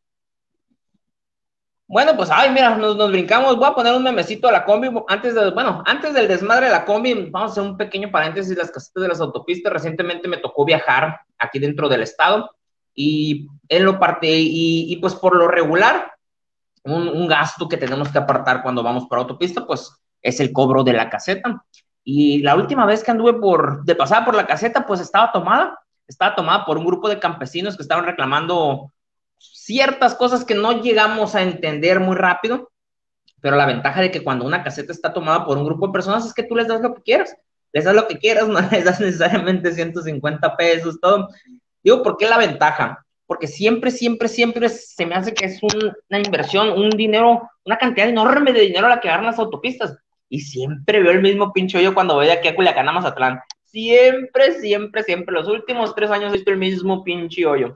Bueno, 1.90 2.16
pues, 2.16 2.30
ay, 2.32 2.52
mira, 2.52 2.78
nos, 2.78 2.96
nos, 2.96 3.10
brincamos. 3.10 3.58
Voy 3.58 3.66
a 3.66 3.74
poner 3.74 3.96
un 3.96 4.04
memecito 4.04 4.48
a 4.48 4.52
la 4.52 4.64
combi. 4.64 4.92
Antes 5.08 5.34
de, 5.34 5.50
bueno, 5.50 5.84
antes 5.88 6.14
del 6.14 6.28
desmadre 6.28 6.68
de 6.68 6.72
la 6.72 6.86
combi, 6.86 7.32
vamos 7.32 7.50
a 7.50 7.52
hacer 7.54 7.64
un 7.64 7.78
pequeño 7.78 8.12
paréntesis. 8.12 8.56
Las 8.56 8.70
casetas 8.70 9.02
de 9.02 9.08
las 9.08 9.20
autopistas. 9.20 9.74
Recientemente 9.74 10.28
me 10.28 10.38
tocó 10.38 10.66
viajar 10.66 11.22
aquí 11.40 11.58
dentro 11.58 11.90
del 11.90 12.04
estado 12.04 12.52
y 12.94 13.48
en 13.70 13.86
lo 13.86 13.98
parte, 13.98 14.28
y, 14.30 14.94
y 14.94 14.98
pues 14.98 15.16
por 15.16 15.36
lo 15.36 15.48
regular, 15.48 16.14
un, 16.84 17.08
un, 17.08 17.28
gasto 17.28 17.68
que 17.68 17.78
tenemos 17.78 18.10
que 18.10 18.20
apartar 18.20 18.62
cuando 18.62 18.84
vamos 18.84 19.08
por 19.08 19.18
autopista, 19.18 19.66
pues 19.66 19.92
es 20.22 20.40
el 20.40 20.54
cobro 20.54 20.84
de 20.84 20.94
la 20.94 21.10
caseta. 21.10 21.66
Y 22.04 22.44
la 22.44 22.56
última 22.56 22.86
vez 22.86 23.04
que 23.04 23.10
anduve 23.10 23.34
por, 23.34 23.84
de 23.84 23.96
pasada 23.96 24.26
por 24.26 24.36
la 24.36 24.46
caseta, 24.46 24.86
pues 24.86 25.00
estaba 25.00 25.32
tomada. 25.32 25.80
Estaba 26.08 26.36
tomada 26.36 26.66
por 26.66 26.78
un 26.78 26.86
grupo 26.86 27.10
de 27.10 27.18
campesinos 27.18 27.76
que 27.76 27.82
estaban 27.82 28.06
reclamando 28.06 28.92
ciertas 29.40 30.16
cosas 30.16 30.46
que 30.46 30.56
no 30.56 30.82
llegamos 30.82 31.36
a 31.36 31.42
entender 31.42 32.00
muy 32.00 32.16
rápido, 32.16 32.72
pero 33.42 33.56
la 33.56 33.66
ventaja 33.66 34.02
de 34.02 34.12
que 34.12 34.24
cuando 34.24 34.46
una 34.46 34.64
caseta 34.64 34.92
está 34.92 35.14
tomada 35.14 35.46
por 35.46 35.58
un 35.58 35.66
grupo 35.66 35.88
de 35.88 35.94
personas 35.94 36.26
es 36.26 36.34
que 36.34 36.44
tú 36.44 36.56
les 36.56 36.68
das 36.68 36.82
lo 36.82 36.94
que 36.94 37.02
quieras. 37.02 37.36
les 37.72 37.86
das 37.86 37.96
lo 37.96 38.08
que 38.08 38.18
quieras, 38.18 38.48
no 38.50 38.60
les 38.72 38.84
das 38.84 39.00
necesariamente 39.00 39.72
150 39.72 40.58
pesos, 40.58 41.00
todo. 41.00 41.30
Digo, 41.84 42.04
¿por 42.04 42.18
qué 42.18 42.28
la 42.28 42.38
ventaja? 42.38 43.06
Porque 43.26 43.48
siempre, 43.48 43.92
siempre, 43.92 44.28
siempre 44.28 44.70
se 44.70 45.06
me 45.06 45.16
hace 45.16 45.34
que 45.34 45.46
es 45.46 45.60
una 45.62 46.20
inversión, 46.20 46.72
un 46.72 46.90
dinero, 46.90 47.48
una 47.64 47.78
cantidad 47.78 48.10
enorme 48.10 48.52
de 48.52 48.62
dinero 48.62 48.90
la 48.90 49.00
que 49.00 49.08
agarran 49.08 49.28
las 49.28 49.40
autopistas. 49.40 49.98
Y 50.30 50.42
siempre 50.42 51.02
veo 51.02 51.12
el 51.12 51.22
mismo 51.22 51.54
pincho 51.54 51.80
yo 51.80 51.94
cuando 51.94 52.16
voy 52.16 52.26
de 52.26 52.34
aquí 52.34 52.48
a 52.48 52.56
Culiacán 52.56 52.90
a 52.90 52.92
Mazatlán. 52.92 53.40
Siempre, 53.66 54.60
siempre, 54.60 55.04
siempre. 55.04 55.34
Los 55.34 55.48
últimos 55.48 55.94
tres 55.94 56.10
años 56.10 56.32
he 56.32 56.38
visto 56.38 56.52
el 56.52 56.58
mismo 56.58 57.04
pinche 57.04 57.46
hoyo. 57.46 57.76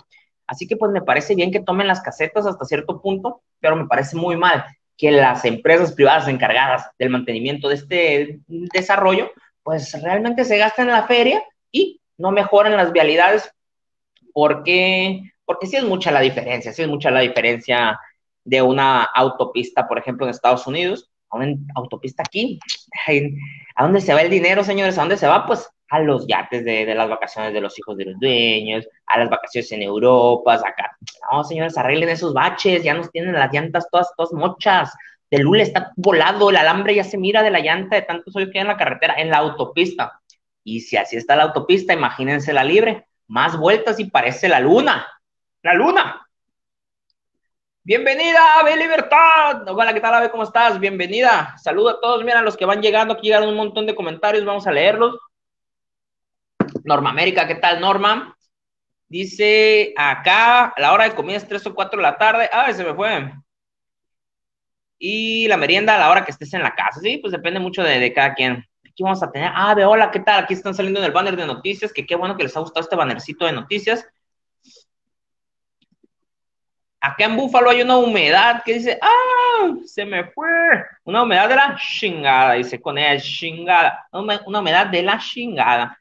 Así 0.54 0.68
que 0.68 0.78
pues 0.78 0.92
me 0.92 1.02
parece 1.02 1.34
bien 1.34 1.52
que 1.52 1.62
tomen 1.62 1.88
las 1.88 2.02
casetas 2.02 2.46
hasta 2.46 2.64
cierto 2.66 3.02
punto, 3.02 3.42
pero 3.60 3.76
me 3.76 3.88
parece 3.88 4.16
muy 4.16 4.38
mal 4.38 4.64
que 4.96 5.10
las 5.10 5.44
empresas 5.46 5.94
privadas 5.94 6.28
encargadas 6.28 6.92
del 7.00 7.10
mantenimiento 7.10 7.70
de 7.70 7.76
este 7.76 8.40
desarrollo, 8.48 9.32
pues 9.64 10.00
realmente 10.04 10.46
se 10.46 10.60
gasten 10.60 10.86
en 10.86 10.92
la 10.92 11.08
feria 11.08 11.42
y 11.72 12.00
no 12.20 12.30
mejoren 12.30 12.78
las 12.78 12.92
vialidades 12.92 13.52
porque, 14.32 15.24
porque 15.44 15.66
sí 15.66 15.78
es 15.78 15.84
mucha 15.84 16.12
la 16.12 16.20
diferencia, 16.20 16.72
sí 16.72 16.84
es 16.84 16.88
mucha 16.88 17.10
la 17.10 17.22
diferencia 17.22 18.00
de 18.44 18.62
una 18.62 19.06
autopista, 19.06 19.88
por 19.88 19.98
ejemplo, 19.98 20.28
en 20.28 20.30
Estados 20.30 20.68
Unidos, 20.68 21.10
a 21.32 21.38
una 21.38 21.56
autopista 21.74 22.22
aquí. 22.24 22.60
¿A 23.76 23.84
dónde 23.86 24.02
se 24.02 24.14
va 24.14 24.22
el 24.22 24.30
dinero, 24.30 24.64
señores? 24.64 25.00
¿A 25.00 25.02
dónde 25.02 25.18
se 25.18 25.26
va? 25.26 25.48
Pues 25.48 25.68
a 25.94 26.00
los 26.00 26.26
yates 26.26 26.66
de, 26.66 26.96
las 26.96 27.08
vacaciones 27.08 27.54
de 27.54 27.62
los 27.62 27.78
hijos 27.78 27.96
de 27.96 28.06
los 28.06 28.20
dueños, 28.20 28.88
a 29.06 29.20
las 29.20 29.30
vacaciones 29.30 29.72
en 29.74 29.84
Europa, 29.84 30.56
acá. 30.56 30.98
No, 31.32 31.44
señores, 31.44 31.78
arreglen 31.78 32.10
esos 32.10 32.34
baches, 32.34 32.84
ya 32.84 32.96
nos 32.96 33.12
tienen 33.12 33.34
las 33.34 33.54
llantas 33.54 33.88
todas, 33.92 34.12
todas 34.18 34.34
mochas. 34.34 34.92
El 35.30 35.44
lule 35.44 35.62
está 35.62 35.92
volado, 35.96 36.50
el 36.50 36.58
alambre 36.58 36.96
ya 36.96 37.04
se 37.04 37.20
mira 37.20 37.44
de 37.44 37.52
la 37.52 37.60
llanta 37.60 37.96
de 37.96 38.02
tantos 38.02 38.36
hoyos 38.36 38.50
que 38.52 38.58
hay 38.58 38.64
en 38.64 38.70
la 38.70 38.78
carretera, 38.78 39.14
en 39.20 39.30
la 39.30 39.38
autopista. 39.38 40.20
Y 40.64 40.82
si 40.82 40.98
así 40.98 41.16
está 41.16 41.36
la 41.36 41.44
autopista, 41.44 41.94
imagínense 41.94 42.54
la 42.54 42.64
libre, 42.64 43.06
más 43.28 43.56
vueltas 43.56 44.00
y 44.00 44.06
parece 44.06 44.50
la 44.50 44.60
luna. 44.60 45.06
La 45.62 45.76
luna. 45.76 46.28
Bienvenida, 47.84 48.60
Ave 48.60 48.78
Libertad. 48.78 49.68
Hola, 49.68 49.94
¿qué 49.94 50.02
tal, 50.02 50.16
Ave? 50.16 50.32
¿Cómo 50.32 50.42
estás? 50.42 50.80
Bienvenida. 50.80 51.56
Saludo 51.62 51.90
a 51.90 52.02
todos. 52.02 52.24
Mira, 52.24 52.42
los 52.42 52.58
que 52.58 52.66
van 52.66 52.82
llegando, 52.82 53.14
aquí 53.14 53.28
llegaron 53.28 53.50
un 53.50 53.58
montón 53.58 53.86
de 53.86 53.94
comentarios, 53.94 54.44
vamos 54.44 54.66
a 54.66 54.72
leerlos. 54.72 55.20
Norma 56.84 57.10
América, 57.10 57.48
¿qué 57.48 57.56
tal, 57.56 57.80
Norma? 57.80 58.36
Dice 59.08 59.94
acá, 59.96 60.66
a 60.70 60.82
la 60.82 60.94
hora 60.94 61.06
de 61.06 61.16
comida 61.16 61.38
es 61.38 61.48
3 61.48 61.68
o 61.68 61.76
4 61.76 61.98
de 61.98 62.04
la 62.04 62.18
tarde. 62.18 62.50
Ah, 62.52 62.72
se 62.74 62.84
me 62.84 62.94
fue. 62.94 63.32
Y 64.98 65.48
la 65.48 65.58
merienda 65.58 65.96
a 65.96 66.00
la 66.00 66.10
hora 66.10 66.26
que 66.26 66.32
estés 66.32 66.54
en 66.54 66.64
la 66.64 66.74
casa. 66.74 67.00
Sí, 67.00 67.18
pues 67.18 67.32
depende 67.32 67.60
mucho 67.60 67.84
de, 67.84 68.14
cada 68.14 68.34
quien. 68.34 68.66
Aquí 68.86 69.04
vamos 69.04 69.22
a 69.24 69.32
tener, 69.32 69.52
ah, 69.54 69.76
de 69.76 69.86
hola, 69.86 70.12
¿qué 70.12 70.20
tal? 70.20 70.44
Aquí 70.44 70.54
están 70.54 70.74
saliendo 70.74 71.00
en 71.00 71.06
el 71.06 71.12
banner 71.12 71.36
de 71.36 71.46
noticias, 71.46 71.94
que 71.94 72.06
qué 72.06 72.16
bueno 72.16 72.36
que 72.36 72.44
les 72.44 72.56
ha 72.56 72.60
gustado 72.60 72.84
este 72.84 72.96
bannercito 72.96 73.46
de 73.46 73.54
noticias. 73.54 74.06
Acá 77.00 77.26
en 77.26 77.36
Búfalo 77.36 77.70
hay 77.70 77.82
una 77.82 77.98
humedad 77.98 78.64
que 78.64 78.74
dice, 78.76 78.98
ah, 79.02 79.74
se 79.86 80.06
me 80.06 80.24
fue. 80.32 80.48
Una 81.04 81.24
humedad 81.24 81.50
de 81.50 81.56
la 81.56 81.76
chingada, 81.76 82.54
dice 82.54 82.82
con 82.82 82.98
ella, 82.98 83.22
chingada. 83.22 84.08
Una 84.12 84.60
humedad 84.60 84.88
de 84.88 85.04
la 85.04 85.20
chingada. 85.20 86.00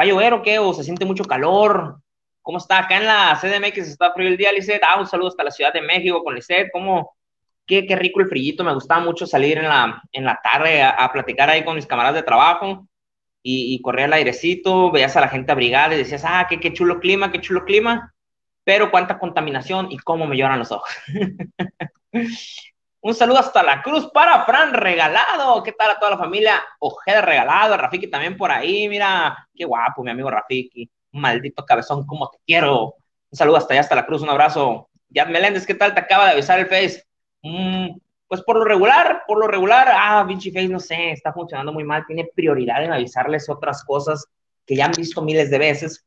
¿Va 0.00 0.04
a 0.04 0.06
llover 0.06 0.32
o 0.32 0.40
qué? 0.40 0.58
¿O 0.58 0.72
se 0.72 0.82
siente 0.82 1.04
mucho 1.04 1.26
calor? 1.26 2.00
¿Cómo 2.40 2.56
está? 2.56 2.78
Acá 2.78 2.96
en 2.96 3.04
la 3.04 3.38
CDMX 3.38 3.86
está 3.86 4.14
frío 4.14 4.28
el 4.28 4.38
día, 4.38 4.50
Lizeth. 4.50 4.80
Ah, 4.82 4.98
un 4.98 5.06
saludo 5.06 5.28
hasta 5.28 5.44
la 5.44 5.50
Ciudad 5.50 5.74
de 5.74 5.82
México 5.82 6.24
con 6.24 6.34
Lizeth. 6.34 6.70
¿Cómo? 6.72 7.14
Qué, 7.66 7.86
qué 7.86 7.96
rico 7.96 8.18
el 8.20 8.26
frillito. 8.26 8.64
Me 8.64 8.72
gustaba 8.72 9.04
mucho 9.04 9.26
salir 9.26 9.58
en 9.58 9.64
la, 9.64 10.02
en 10.12 10.24
la 10.24 10.40
tarde 10.42 10.82
a, 10.82 11.12
platicar 11.12 11.50
ahí 11.50 11.66
con 11.66 11.76
mis 11.76 11.86
camaradas 11.86 12.14
de 12.16 12.22
trabajo 12.22 12.88
y, 13.42 13.74
y 13.74 13.82
correr 13.82 14.06
el 14.06 14.14
airecito. 14.14 14.90
Veías 14.90 15.14
a 15.18 15.20
la 15.20 15.28
gente 15.28 15.52
abrigada 15.52 15.94
y 15.94 15.98
decías, 15.98 16.24
ah, 16.24 16.46
qué, 16.48 16.58
qué 16.58 16.72
chulo 16.72 16.98
clima, 16.98 17.30
qué 17.30 17.42
chulo 17.42 17.66
clima. 17.66 18.14
Pero 18.64 18.90
cuánta 18.90 19.18
contaminación 19.18 19.92
y 19.92 19.98
cómo 19.98 20.26
me 20.26 20.38
lloran 20.38 20.60
los 20.60 20.72
ojos. 20.72 20.88
Un 23.02 23.14
saludo 23.14 23.38
hasta 23.38 23.62
la 23.62 23.82
cruz 23.82 24.10
para 24.12 24.44
Fran 24.44 24.74
Regalado. 24.74 25.62
¿Qué 25.62 25.72
tal 25.72 25.92
a 25.92 25.98
toda 25.98 26.10
la 26.12 26.18
familia? 26.18 26.62
Ojeda 26.80 27.22
Regalado, 27.22 27.76
Rafiki 27.78 28.08
también 28.08 28.36
por 28.36 28.50
ahí. 28.50 28.90
Mira, 28.90 29.48
qué 29.54 29.64
guapo, 29.64 30.02
mi 30.02 30.10
amigo 30.10 30.30
Rafiki. 30.30 30.90
Maldito 31.12 31.64
cabezón, 31.64 32.04
cómo 32.06 32.28
te 32.28 32.38
quiero. 32.46 32.96
Un 33.30 33.36
saludo 33.36 33.56
hasta 33.56 33.72
allá, 33.72 33.80
hasta 33.80 33.94
la 33.94 34.04
cruz. 34.04 34.20
Un 34.20 34.28
abrazo. 34.28 34.90
Yad 35.08 35.28
Meléndez, 35.28 35.66
¿qué 35.66 35.74
tal? 35.74 35.94
Te 35.94 36.00
acaba 36.00 36.26
de 36.26 36.32
avisar 36.32 36.58
el 36.58 36.66
Face. 36.66 37.02
Mm, 37.42 37.96
pues 38.28 38.42
por 38.42 38.56
lo 38.56 38.64
regular, 38.64 39.22
por 39.26 39.38
lo 39.38 39.46
regular, 39.46 39.88
ah, 39.90 40.22
Vinci 40.24 40.50
Face, 40.52 40.68
no 40.68 40.78
sé, 40.78 41.12
está 41.12 41.32
funcionando 41.32 41.72
muy 41.72 41.84
mal. 41.84 42.04
Tiene 42.06 42.28
prioridad 42.34 42.84
en 42.84 42.92
avisarles 42.92 43.48
otras 43.48 43.82
cosas 43.82 44.26
que 44.66 44.76
ya 44.76 44.84
han 44.84 44.92
visto 44.92 45.22
miles 45.22 45.50
de 45.50 45.58
veces. 45.58 46.06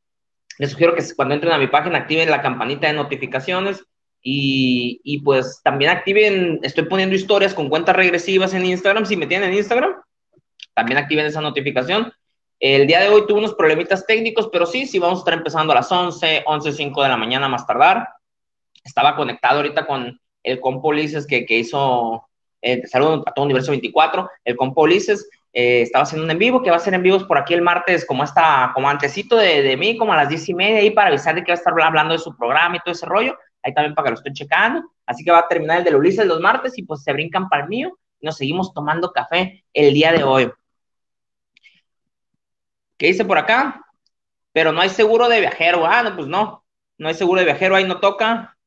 Les 0.59 0.69
sugiero 0.69 0.93
que 0.93 1.03
cuando 1.15 1.33
entren 1.33 1.53
a 1.53 1.57
mi 1.57 1.67
página 1.67 1.97
activen 1.97 2.29
la 2.29 2.43
campanita 2.43 2.85
de 2.85 2.93
notificaciones 2.93 3.83
y, 4.25 5.21
pues 5.23 5.59
también 5.63 5.91
activen, 5.91 6.59
estoy 6.63 6.85
poniendo 6.85 7.13
historias 7.13 7.53
con 7.53 7.67
cuentas 7.67 7.95
regresivas 7.95 8.53
en 8.53 8.65
Instagram, 8.65 9.05
si 9.05 9.17
me 9.17 9.27
tienen 9.27 9.49
en 9.49 9.57
Instagram, 9.57 9.95
también 10.73 10.97
activen 10.97 11.25
esa 11.25 11.41
notificación. 11.41 12.11
El 12.59 12.87
día 12.87 13.01
de 13.01 13.09
hoy 13.09 13.27
tuve 13.27 13.39
unos 13.39 13.55
problemitas 13.55 14.05
técnicos, 14.05 14.47
pero 14.49 14.65
sí, 14.65 14.85
sí 14.85 14.97
vamos 14.97 15.19
a 15.19 15.21
estar 15.21 15.33
empezando 15.33 15.73
a 15.73 15.75
las 15.75 15.91
11, 15.91 16.43
11, 16.45 16.71
5 16.71 17.03
de 17.03 17.09
la 17.09 17.17
mañana 17.17 17.49
más 17.49 17.67
tardar. 17.67 18.07
Estaba 18.81 19.17
conectado 19.17 19.57
ahorita 19.57 19.85
con 19.85 20.17
el 20.41 20.59
compo 20.61 20.91
que, 21.27 21.45
que 21.45 21.57
hizo, 21.57 22.25
eh, 22.61 22.87
saludo 22.87 23.23
a 23.25 23.33
todo 23.33 23.43
Universo 23.43 23.71
24, 23.71 24.29
el 24.45 24.55
compo 24.55 24.87
eh, 24.87 25.81
estaba 25.81 26.03
haciendo 26.03 26.23
un 26.23 26.31
en 26.31 26.39
vivo, 26.39 26.63
que 26.63 26.69
va 26.69 26.77
a 26.77 26.79
ser 26.79 26.93
en 26.93 27.03
vivos 27.03 27.25
por 27.25 27.37
aquí 27.37 27.53
el 27.53 27.61
martes, 27.61 28.05
como 28.05 28.23
hasta, 28.23 28.71
como 28.73 28.89
antecito 28.89 29.35
de, 29.35 29.61
de 29.61 29.75
mí, 29.75 29.97
como 29.97 30.13
a 30.13 30.17
las 30.17 30.29
diez 30.29 30.47
y 30.47 30.53
media, 30.53 30.79
ahí 30.79 30.91
para 30.91 31.09
avisar 31.09 31.35
de 31.35 31.43
que 31.43 31.51
va 31.51 31.55
a 31.55 31.57
estar 31.57 31.73
hablando 31.81 32.13
de 32.13 32.19
su 32.19 32.35
programa 32.37 32.77
y 32.77 32.79
todo 32.79 32.93
ese 32.93 33.05
rollo 33.05 33.37
ahí 33.63 33.73
también 33.73 33.95
para 33.95 34.05
que 34.05 34.11
lo 34.11 34.17
estén 34.17 34.33
checando. 34.33 34.83
Así 35.05 35.23
que 35.23 35.31
va 35.31 35.39
a 35.39 35.47
terminar 35.47 35.79
el 35.79 35.83
de 35.85 35.95
Ulises 35.95 36.25
los 36.25 36.39
martes 36.39 36.77
y 36.77 36.83
pues 36.83 37.03
se 37.03 37.13
brincan 37.13 37.49
para 37.49 37.63
el 37.63 37.69
mío 37.69 37.97
y 38.19 38.25
nos 38.25 38.37
seguimos 38.37 38.73
tomando 38.73 39.11
café 39.11 39.65
el 39.73 39.93
día 39.93 40.11
de 40.11 40.23
hoy. 40.23 40.51
¿Qué 42.97 43.07
dice 43.07 43.25
por 43.25 43.37
acá? 43.37 43.85
Pero 44.51 44.71
no 44.71 44.81
hay 44.81 44.89
seguro 44.89 45.27
de 45.27 45.39
viajero. 45.39 45.85
Ah, 45.85 46.03
no, 46.03 46.15
pues 46.15 46.27
no. 46.27 46.63
No 46.97 47.07
hay 47.07 47.15
seguro 47.15 47.39
de 47.39 47.45
viajero, 47.45 47.75
ahí 47.75 47.85
no 47.85 47.99
toca. 47.99 48.57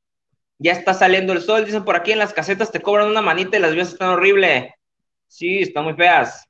Ya 0.58 0.72
está 0.72 0.94
saliendo 0.94 1.32
el 1.32 1.42
sol. 1.42 1.64
Dicen 1.64 1.84
por 1.84 1.96
aquí 1.96 2.12
en 2.12 2.18
las 2.18 2.32
casetas 2.32 2.72
te 2.72 2.82
cobran 2.82 3.08
una 3.08 3.22
manita 3.22 3.56
y 3.56 3.60
las 3.60 3.72
vías 3.74 3.88
están 3.88 4.10
horribles. 4.10 4.72
Sí, 5.28 5.60
están 5.60 5.84
muy 5.84 5.94
feas. 5.94 6.48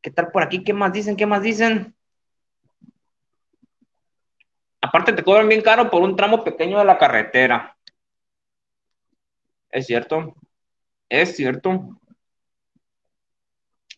¿Qué 0.00 0.10
tal 0.10 0.30
por 0.30 0.42
aquí? 0.42 0.64
¿Qué 0.64 0.72
más 0.72 0.92
dicen? 0.92 1.16
¿Qué 1.16 1.26
más 1.26 1.42
dicen? 1.42 1.94
Aparte 4.80 5.12
te 5.12 5.24
cobran 5.24 5.48
bien 5.48 5.62
caro 5.62 5.90
por 5.90 6.02
un 6.02 6.16
tramo 6.16 6.44
pequeño 6.44 6.78
de 6.78 6.84
la 6.84 6.98
carretera. 6.98 7.76
Es 9.70 9.86
cierto. 9.86 10.34
Es 11.08 11.36
cierto. 11.36 12.00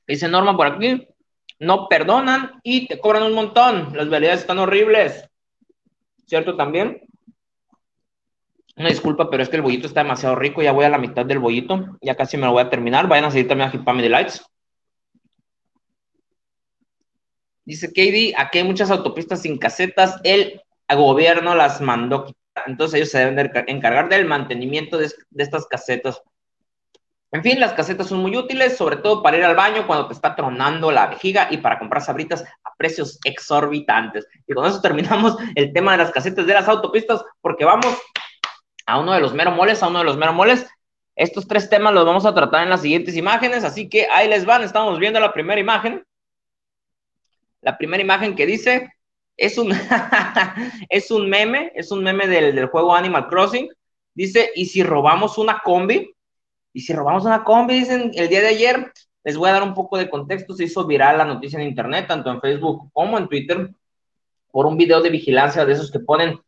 Dice 0.07 0.29
Norma 0.29 0.57
por 0.57 0.67
aquí. 0.67 1.07
No 1.59 1.89
perdonan 1.89 2.61
y 2.63 2.87
te 2.87 2.99
cobran 2.99 3.25
un 3.25 3.35
montón. 3.35 3.95
Las 3.95 4.09
vialidades 4.09 4.41
están 4.41 4.59
horribles. 4.59 5.29
¿Cierto 6.27 6.57
también? 6.57 7.03
Una 8.77 8.89
disculpa, 8.89 9.29
pero 9.29 9.43
es 9.43 9.51
que 9.51 9.57
el 9.57 9.63
bollito 9.63 9.87
está 9.87 10.03
demasiado 10.03 10.37
rico. 10.37 10.63
Ya 10.63 10.73
voy 10.73 10.87
a 10.87 10.89
la 10.89 10.97
mitad 10.97 11.27
del 11.27 11.39
bollito. 11.39 11.99
Ya 12.01 12.15
casi 12.15 12.39
me 12.39 12.47
lo 12.47 12.53
voy 12.53 12.63
a 12.63 12.71
terminar. 12.71 13.07
Vayan 13.09 13.27
a 13.27 13.31
seguir 13.31 13.49
también 13.49 13.69
a 13.69 13.75
Hip 13.75 13.85
Family 13.85 14.09
Lights. 14.09 14.43
Dice 17.65 17.93
KD, 17.93 18.35
aquí 18.37 18.59
hay 18.59 18.65
muchas 18.65 18.91
autopistas 18.91 19.43
sin 19.43 19.59
casetas. 19.59 20.19
El 20.25 20.63
gobierno 20.97 21.55
las 21.55 21.81
mandó 21.81 22.27
Entonces 22.67 22.97
ellos 22.97 23.11
se 23.11 23.19
deben 23.19 23.51
encargar 23.69 24.09
del 24.09 24.27
mantenimiento 24.27 24.99
de, 24.99 25.11
estas 25.37 25.67
casetas. 25.67 26.23
En 27.33 27.43
fin, 27.45 27.61
las 27.61 27.75
casetas 27.75 28.09
son 28.09 28.19
muy 28.19 28.37
útiles, 28.37 28.77
sobre 28.77 28.97
todo 28.97 29.23
para 29.23 29.37
ir 29.37 29.45
al 29.45 29.55
baño 29.55 29.87
cuando 29.87 30.09
te 30.09 30.15
está 30.15 30.35
tronando 30.35 30.91
la 30.91 31.07
vejiga 31.07 31.47
y 31.51 31.59
para 31.59 31.79
comprar 31.79 32.03
sabritas 32.03 32.43
a 32.65 32.75
precios 32.77 33.21
exorbitantes. 33.25 34.27
Y 34.49 34.53
con 34.53 34.67
eso 34.67 34.81
terminamos 34.81 35.37
el 35.55 35.73
tema 35.73 35.93
de 35.93 35.99
las 35.99 36.11
casetas 36.11 36.47
de 36.47 36.55
las 36.55 36.67
autopistas, 36.67 37.25
porque 37.41 37.65
vamos 37.65 37.97
a 38.87 38.99
uno 38.99 39.13
de 39.13 39.21
los 39.21 39.33
mero 39.33 39.53
moles, 39.53 39.83
a 39.83 39.89
uno 39.89 40.01
de 40.01 40.05
los 40.05 40.17
mero 40.17 40.33
moles. 40.33 40.67
Estos 41.15 41.47
tres 41.47 41.71
temas 41.71 41.95
los 41.95 42.05
vamos 42.05 42.27
a 42.27 42.35
tratar 42.35 42.65
en 42.65 42.71
las 42.71 42.83
siguientes 42.83 43.17
imágenes, 43.17 43.63
así 43.63 43.89
que 43.89 44.09
ahí 44.11 44.29
les 44.29 44.45
van. 44.45 44.63
Estamos 44.63 44.99
viendo 44.99 45.21
la 45.21 45.33
primera 45.33 45.61
imagen. 45.61 46.05
La 47.61 47.79
primera 47.79 48.03
imagen 48.03 48.35
que 48.35 48.47
dice, 48.47 48.91
es 49.41 49.57
un, 49.57 49.73
es 50.89 51.11
un 51.11 51.29
meme, 51.29 51.73
es 51.75 51.91
un 51.91 52.05
meme 52.05 52.29
del, 52.29 52.67
juego 52.67 52.95
Animal 52.95 53.27
Crossing. 53.27 53.71
Dice, 54.15 54.51
¿y 54.55 54.67
si 54.67 54.83
robamos 54.83 55.39
una 55.39 55.61
combi? 55.65 56.15
¿Y 56.75 56.81
si 56.81 56.93
robamos 56.93 57.25
una 57.25 57.43
combi? 57.43 57.75
Dicen, 57.81 58.13
el 58.15 58.29
día 58.29 58.43
de 58.43 58.49
ayer, 58.49 58.93
les 59.25 59.37
voy 59.37 59.49
a 59.49 59.55
dar 59.55 59.63
un 59.63 59.75
poco 59.75 59.97
de 59.97 60.11
contexto, 60.11 60.55
se 60.55 60.65
hizo 60.65 60.87
viral 60.87 61.17
la 61.17 61.25
noticia 61.25 61.59
en 61.59 61.67
internet, 61.67 62.07
tanto 62.07 62.31
en 62.31 62.41
Facebook 62.41 62.91
como 62.93 63.17
en 63.17 63.29
Twitter, 63.29 63.71
por 64.53 64.67
un 64.67 64.77
video 64.77 65.01
de 65.01 65.09
vigilancia 65.09 65.65
de 65.65 65.73
esos 65.73 65.91
que 65.91 66.01
ponen 66.01 66.39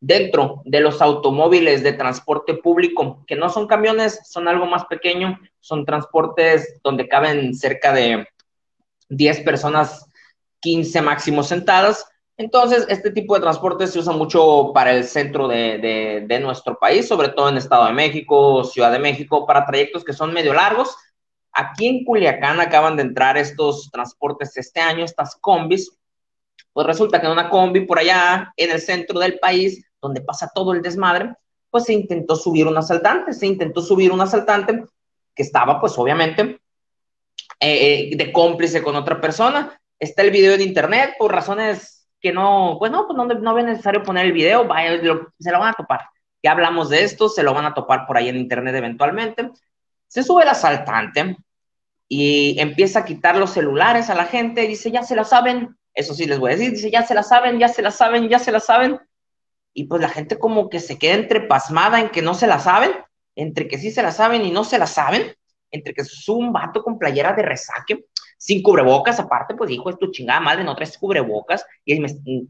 dentro 0.00 0.62
de 0.64 0.80
los 0.80 1.02
automóviles 1.02 1.82
de 1.82 1.92
transporte 1.92 2.54
público, 2.54 3.24
que 3.26 3.36
no 3.36 3.50
son 3.50 3.66
camiones, 3.66 4.20
son 4.24 4.48
algo 4.48 4.64
más 4.64 4.86
pequeño, 4.86 5.38
son 5.60 5.84
transportes 5.84 6.80
donde 6.82 7.08
caben 7.08 7.54
cerca 7.54 7.92
de 7.92 8.26
10 9.10 9.40
personas, 9.40 10.06
15 10.60 11.02
máximo 11.02 11.42
sentadas. 11.42 12.06
Entonces, 12.38 12.86
este 12.88 13.10
tipo 13.10 13.34
de 13.34 13.40
transporte 13.40 13.88
se 13.88 13.98
usa 13.98 14.12
mucho 14.12 14.70
para 14.72 14.92
el 14.92 15.02
centro 15.02 15.48
de, 15.48 16.24
de, 16.24 16.40
nuestro 16.40 16.78
país, 16.78 17.08
sobre 17.08 17.30
todo 17.30 17.48
en 17.48 17.56
Estado 17.56 17.86
de 17.86 17.92
México, 17.92 18.62
Ciudad 18.62 18.92
de 18.92 19.00
México, 19.00 19.44
para 19.44 19.66
trayectos 19.66 20.04
que 20.04 20.12
son 20.12 20.32
medio 20.32 20.54
largos. 20.54 20.96
Aquí 21.52 21.88
en 21.88 22.04
Culiacán 22.04 22.60
acaban 22.60 22.94
de 22.94 23.02
entrar 23.02 23.36
estos 23.36 23.90
transportes 23.90 24.56
este 24.56 24.78
año, 24.78 25.04
estas 25.04 25.34
combis. 25.40 25.98
Pues 26.72 26.86
resulta 26.86 27.20
que 27.20 27.26
en 27.26 27.32
una 27.32 27.50
combi 27.50 27.80
por 27.80 27.98
allá, 27.98 28.52
en 28.56 28.70
el 28.70 28.80
centro 28.80 29.18
del 29.18 29.40
país, 29.40 29.84
donde 30.00 30.20
pasa 30.20 30.48
todo 30.54 30.72
el 30.72 30.80
desmadre, 30.80 31.34
pues 31.70 31.84
se 31.84 31.92
intentó 31.92 32.36
subir 32.36 32.68
un 32.68 32.78
asaltante, 32.78 33.32
se 33.32 33.48
intentó 33.48 33.82
subir 33.82 34.12
un 34.12 34.20
asaltante 34.20 34.84
que 35.34 35.42
estaba, 35.42 35.80
pues 35.80 35.98
obviamente, 35.98 36.60
eh, 37.58 38.10
eh, 38.12 38.16
de 38.16 38.32
cómplice 38.32 38.80
con 38.80 38.94
otra 38.94 39.20
persona. 39.20 39.76
Está 39.98 40.22
el 40.22 40.30
video 40.30 40.54
en 40.54 40.60
internet 40.60 41.16
por 41.18 41.32
razones 41.32 41.97
que 42.20 42.32
no, 42.32 42.76
pues 42.78 42.90
no, 42.90 43.06
pues 43.06 43.16
no, 43.16 43.24
no 43.26 43.58
es 43.58 43.64
necesario 43.64 44.02
poner 44.02 44.26
el 44.26 44.32
video, 44.32 44.66
vaya, 44.66 45.00
se 45.38 45.52
lo 45.52 45.58
van 45.58 45.70
a 45.70 45.76
topar. 45.76 46.00
Ya 46.42 46.52
hablamos 46.52 46.88
de 46.88 47.04
esto, 47.04 47.28
se 47.28 47.42
lo 47.42 47.54
van 47.54 47.66
a 47.66 47.74
topar 47.74 48.06
por 48.06 48.16
ahí 48.16 48.28
en 48.28 48.36
internet 48.36 48.74
eventualmente. 48.74 49.50
Se 50.06 50.22
sube 50.22 50.42
el 50.42 50.48
asaltante 50.48 51.36
y 52.08 52.58
empieza 52.58 53.00
a 53.00 53.04
quitar 53.04 53.36
los 53.36 53.50
celulares 53.50 54.08
a 54.10 54.14
la 54.14 54.24
gente, 54.24 54.66
dice, 54.66 54.90
ya 54.90 55.02
se 55.02 55.14
la 55.14 55.24
saben, 55.24 55.76
eso 55.94 56.14
sí 56.14 56.26
les 56.26 56.38
voy 56.38 56.52
a 56.52 56.56
decir, 56.56 56.72
dice, 56.72 56.90
ya 56.90 57.02
se 57.02 57.14
la 57.14 57.22
saben, 57.22 57.58
ya 57.58 57.68
se 57.68 57.82
la 57.82 57.90
saben, 57.90 58.28
ya 58.28 58.38
se 58.38 58.52
la 58.52 58.60
saben 58.60 59.00
y 59.78 59.84
pues 59.84 60.02
la 60.02 60.08
gente 60.08 60.40
como 60.40 60.68
que 60.68 60.80
se 60.80 60.98
queda 60.98 61.14
entre 61.14 61.42
pasmada 61.42 62.00
en 62.00 62.08
que 62.08 62.20
no 62.20 62.34
se 62.34 62.48
la 62.48 62.58
saben, 62.58 62.90
entre 63.36 63.68
que 63.68 63.78
sí 63.78 63.92
se 63.92 64.02
la 64.02 64.10
saben 64.10 64.44
y 64.44 64.50
no 64.50 64.64
se 64.64 64.76
la 64.76 64.88
saben, 64.88 65.34
entre 65.70 65.94
que 65.94 66.02
es 66.02 66.28
un 66.28 66.52
vato 66.52 66.82
con 66.82 66.98
playera 66.98 67.32
de 67.32 67.42
resaque, 67.42 68.06
sin 68.38 68.62
cubrebocas, 68.62 69.20
aparte, 69.20 69.54
pues 69.54 69.68
dijo, 69.68 69.90
es 69.90 69.98
tu 69.98 70.10
chingada 70.10 70.40
madre, 70.40 70.64
no 70.64 70.74
traes 70.74 70.96
cubrebocas, 70.96 71.66
y, 71.84 72.00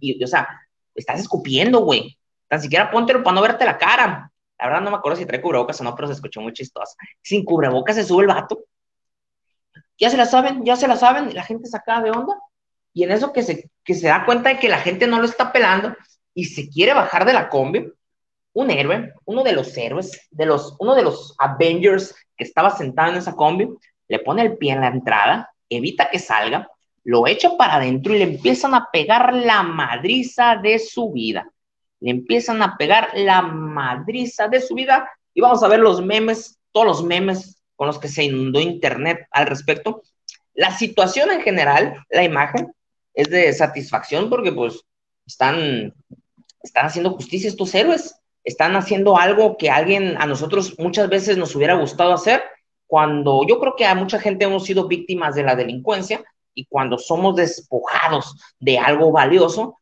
y, 0.00 0.22
o 0.22 0.26
sea, 0.26 0.48
estás 0.94 1.18
escupiendo, 1.18 1.80
güey, 1.80 2.16
tan 2.46 2.60
siquiera 2.60 2.90
póntelo 2.90 3.22
para 3.22 3.34
no 3.34 3.42
verte 3.42 3.64
la 3.64 3.78
cara. 3.78 4.30
La 4.58 4.66
verdad 4.66 4.82
no 4.82 4.90
me 4.90 4.96
acuerdo 4.96 5.18
si 5.18 5.26
trae 5.26 5.40
cubrebocas 5.40 5.80
o 5.80 5.84
no, 5.84 5.94
pero 5.94 6.08
se 6.08 6.14
escuchó 6.14 6.40
muy 6.40 6.52
chistoso. 6.52 6.94
Sin 7.22 7.44
cubrebocas 7.44 7.96
se 7.96 8.04
sube 8.04 8.22
el 8.22 8.28
vato. 8.28 8.64
Ya 9.98 10.10
se 10.10 10.16
la 10.16 10.26
saben, 10.26 10.64
ya 10.64 10.76
se 10.76 10.88
la 10.88 10.96
saben, 10.96 11.34
la 11.34 11.42
gente 11.42 11.68
saca 11.68 12.00
de 12.00 12.10
onda. 12.10 12.34
Y 12.92 13.04
en 13.04 13.12
eso 13.12 13.32
que 13.32 13.42
se, 13.42 13.70
que 13.84 13.94
se 13.94 14.08
da 14.08 14.24
cuenta 14.24 14.50
de 14.50 14.58
que 14.58 14.68
la 14.68 14.78
gente 14.78 15.06
no 15.06 15.18
lo 15.18 15.24
está 15.24 15.52
pelando, 15.52 15.96
y 16.34 16.44
se 16.44 16.68
quiere 16.68 16.94
bajar 16.94 17.24
de 17.24 17.32
la 17.32 17.48
combi, 17.48 17.92
un 18.52 18.70
héroe, 18.70 19.12
uno 19.24 19.42
de 19.42 19.52
los 19.52 19.76
héroes, 19.76 20.28
de 20.30 20.46
los, 20.46 20.76
uno 20.78 20.94
de 20.94 21.02
los 21.02 21.34
Avengers 21.38 22.14
que 22.36 22.44
estaba 22.44 22.70
sentado 22.70 23.12
en 23.12 23.18
esa 23.18 23.34
combi, 23.34 23.68
le 24.08 24.18
pone 24.20 24.42
el 24.42 24.56
pie 24.56 24.72
en 24.72 24.80
la 24.80 24.88
entrada, 24.88 25.52
evita 25.68 26.10
que 26.10 26.18
salga, 26.18 26.68
lo 27.04 27.26
echa 27.26 27.56
para 27.56 27.76
adentro 27.76 28.14
y 28.14 28.18
le 28.18 28.24
empiezan 28.24 28.74
a 28.74 28.88
pegar 28.92 29.34
la 29.34 29.62
madriza 29.62 30.56
de 30.56 30.78
su 30.78 31.12
vida. 31.12 31.50
Le 32.00 32.10
empiezan 32.10 32.62
a 32.62 32.76
pegar 32.76 33.10
la 33.14 33.42
madriza 33.42 34.48
de 34.48 34.60
su 34.60 34.74
vida 34.74 35.10
y 35.34 35.40
vamos 35.40 35.62
a 35.62 35.68
ver 35.68 35.80
los 35.80 36.02
memes, 36.02 36.58
todos 36.72 36.86
los 36.86 37.04
memes 37.04 37.62
con 37.76 37.86
los 37.86 37.98
que 37.98 38.08
se 38.08 38.24
inundó 38.24 38.60
internet 38.60 39.26
al 39.30 39.46
respecto. 39.46 40.02
La 40.54 40.70
situación 40.76 41.30
en 41.30 41.42
general, 41.42 42.04
la 42.10 42.24
imagen, 42.24 42.72
es 43.14 43.30
de 43.30 43.52
satisfacción 43.52 44.28
porque 44.28 44.52
pues 44.52 44.84
están 45.26 45.94
están 46.62 46.86
haciendo 46.86 47.10
justicia 47.10 47.48
estos 47.48 47.74
héroes, 47.74 48.16
están 48.44 48.76
haciendo 48.76 49.18
algo 49.18 49.56
que 49.56 49.70
alguien, 49.70 50.16
a 50.18 50.26
nosotros 50.26 50.74
muchas 50.78 51.08
veces 51.08 51.36
nos 51.36 51.54
hubiera 51.54 51.74
gustado 51.74 52.12
hacer, 52.12 52.42
cuando 52.88 53.46
yo 53.46 53.60
creo 53.60 53.76
que 53.76 53.86
a 53.86 53.94
mucha 53.94 54.18
gente 54.18 54.46
hemos 54.46 54.64
sido 54.64 54.88
víctimas 54.88 55.36
de 55.36 55.44
la 55.44 55.54
delincuencia 55.54 56.24
y 56.52 56.64
cuando 56.64 56.98
somos 56.98 57.36
despojados 57.36 58.34
de 58.58 58.80
algo 58.80 59.12
valioso, 59.12 59.78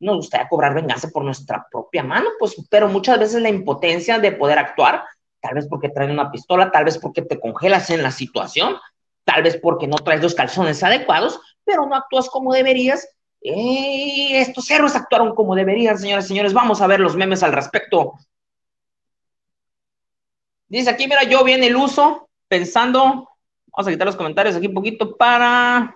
nos 0.00 0.16
gustaría 0.16 0.48
cobrar 0.48 0.74
venganza 0.74 1.08
por 1.08 1.24
nuestra 1.24 1.66
propia 1.70 2.04
mano, 2.04 2.28
pues, 2.38 2.54
pero 2.68 2.88
muchas 2.88 3.18
veces 3.18 3.40
la 3.40 3.48
impotencia 3.48 4.18
de 4.18 4.32
poder 4.32 4.58
actuar, 4.58 5.04
tal 5.40 5.54
vez 5.54 5.66
porque 5.66 5.88
traen 5.88 6.10
una 6.10 6.30
pistola, 6.30 6.70
tal 6.70 6.84
vez 6.84 6.98
porque 6.98 7.22
te 7.22 7.40
congelas 7.40 7.88
en 7.88 8.02
la 8.02 8.10
situación, 8.10 8.76
tal 9.24 9.42
vez 9.42 9.56
porque 9.56 9.86
no 9.86 9.96
traes 9.96 10.22
los 10.22 10.34
calzones 10.34 10.82
adecuados, 10.82 11.40
pero 11.64 11.86
no 11.86 11.96
actúas 11.96 12.28
como 12.28 12.52
deberías 12.52 13.08
eh, 13.40 14.40
estos 14.40 14.68
héroes 14.70 14.96
actuaron 14.96 15.34
como 15.34 15.54
deberían, 15.54 15.98
señores 15.98 16.24
y 16.26 16.28
señores. 16.28 16.52
Vamos 16.52 16.80
a 16.80 16.86
ver 16.86 17.00
los 17.00 17.16
memes 17.16 17.42
al 17.42 17.52
respecto. 17.52 18.14
Dice 20.68 20.90
aquí, 20.90 21.06
mira, 21.06 21.22
yo 21.24 21.44
bien 21.44 21.62
el 21.64 21.76
uso, 21.76 22.27
pensando, 22.48 23.28
vamos 23.66 23.86
a 23.86 23.90
quitar 23.90 24.06
los 24.06 24.16
comentarios 24.16 24.56
aquí 24.56 24.66
un 24.66 24.74
poquito 24.74 25.16
para... 25.16 25.94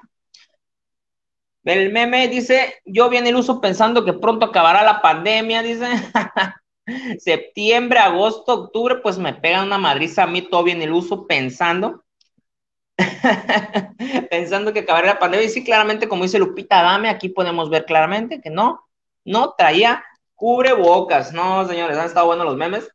El 1.64 1.92
meme 1.92 2.26
dice, 2.26 2.80
yo 2.84 3.08
bien 3.08 3.26
el 3.26 3.36
uso 3.36 3.60
pensando 3.60 4.04
que 4.04 4.12
pronto 4.12 4.46
acabará 4.46 4.82
la 4.82 5.00
pandemia, 5.00 5.62
dice. 5.62 5.86
Septiembre, 7.20 8.00
agosto, 8.00 8.52
octubre, 8.54 8.96
pues 8.96 9.16
me 9.18 9.32
pega 9.32 9.62
una 9.62 9.78
madriza 9.78 10.24
a 10.24 10.26
mí 10.26 10.42
todo 10.42 10.66
el 10.66 10.92
uso 10.92 11.26
pensando 11.28 12.02
pensando 14.30 14.72
que 14.72 14.80
acabaría 14.80 15.14
la 15.14 15.18
pandemia. 15.18 15.46
Y 15.46 15.50
sí, 15.50 15.64
claramente, 15.64 16.08
como 16.08 16.24
dice 16.24 16.38
Lupita 16.38 16.82
Dame, 16.82 17.08
aquí 17.08 17.28
podemos 17.28 17.70
ver 17.70 17.84
claramente 17.84 18.40
que 18.40 18.50
no, 18.50 18.88
no 19.24 19.54
traía 19.56 20.04
cubrebocas. 20.34 21.32
No, 21.32 21.66
señores, 21.66 21.96
han 21.96 22.06
estado 22.06 22.26
buenos 22.26 22.46
los 22.46 22.56
memes. 22.56 22.90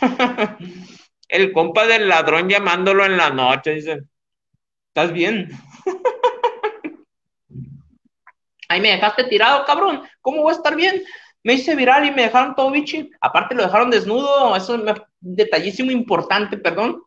El 1.28 1.52
compa 1.52 1.86
del 1.86 2.08
ladrón 2.08 2.48
llamándolo 2.48 3.04
en 3.04 3.16
la 3.16 3.30
noche, 3.30 3.72
dice, 3.72 4.02
¿estás 4.88 5.12
bien? 5.12 5.50
Ahí 8.70 8.80
me 8.80 8.92
dejaste 8.92 9.24
tirado, 9.24 9.64
cabrón. 9.64 10.02
¿Cómo 10.20 10.42
voy 10.42 10.52
a 10.52 10.56
estar 10.56 10.74
bien? 10.74 11.02
me 11.48 11.54
hice 11.54 11.74
viral 11.74 12.04
y 12.04 12.10
me 12.10 12.24
dejaron 12.24 12.54
todo 12.54 12.70
bichi. 12.70 13.10
Aparte 13.20 13.54
lo 13.54 13.62
dejaron 13.62 13.90
desnudo, 13.90 14.54
eso 14.56 14.74
es 14.74 14.80
un 14.80 14.94
detallísimo 15.20 15.90
importante, 15.90 16.58
perdón. 16.58 17.02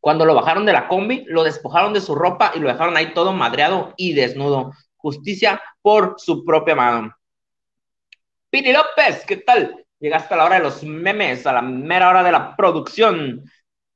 Cuando 0.00 0.24
lo 0.24 0.34
bajaron 0.34 0.64
de 0.64 0.72
la 0.72 0.88
combi, 0.88 1.24
lo 1.26 1.44
despojaron 1.44 1.92
de 1.92 2.00
su 2.00 2.14
ropa 2.14 2.52
y 2.54 2.60
lo 2.60 2.68
dejaron 2.68 2.96
ahí 2.96 3.12
todo 3.12 3.32
madreado 3.32 3.92
y 3.96 4.14
desnudo. 4.14 4.72
Justicia 4.96 5.60
por 5.82 6.14
su 6.16 6.44
propia 6.44 6.74
mano. 6.74 7.14
Pini 8.48 8.72
López, 8.72 9.24
¿qué 9.26 9.36
tal? 9.36 9.84
Llegaste 10.00 10.34
a 10.34 10.36
la 10.38 10.44
hora 10.46 10.56
de 10.56 10.62
los 10.62 10.82
memes, 10.82 11.46
a 11.46 11.52
la 11.52 11.62
mera 11.62 12.08
hora 12.08 12.22
de 12.22 12.32
la 12.32 12.56
producción. 12.56 13.44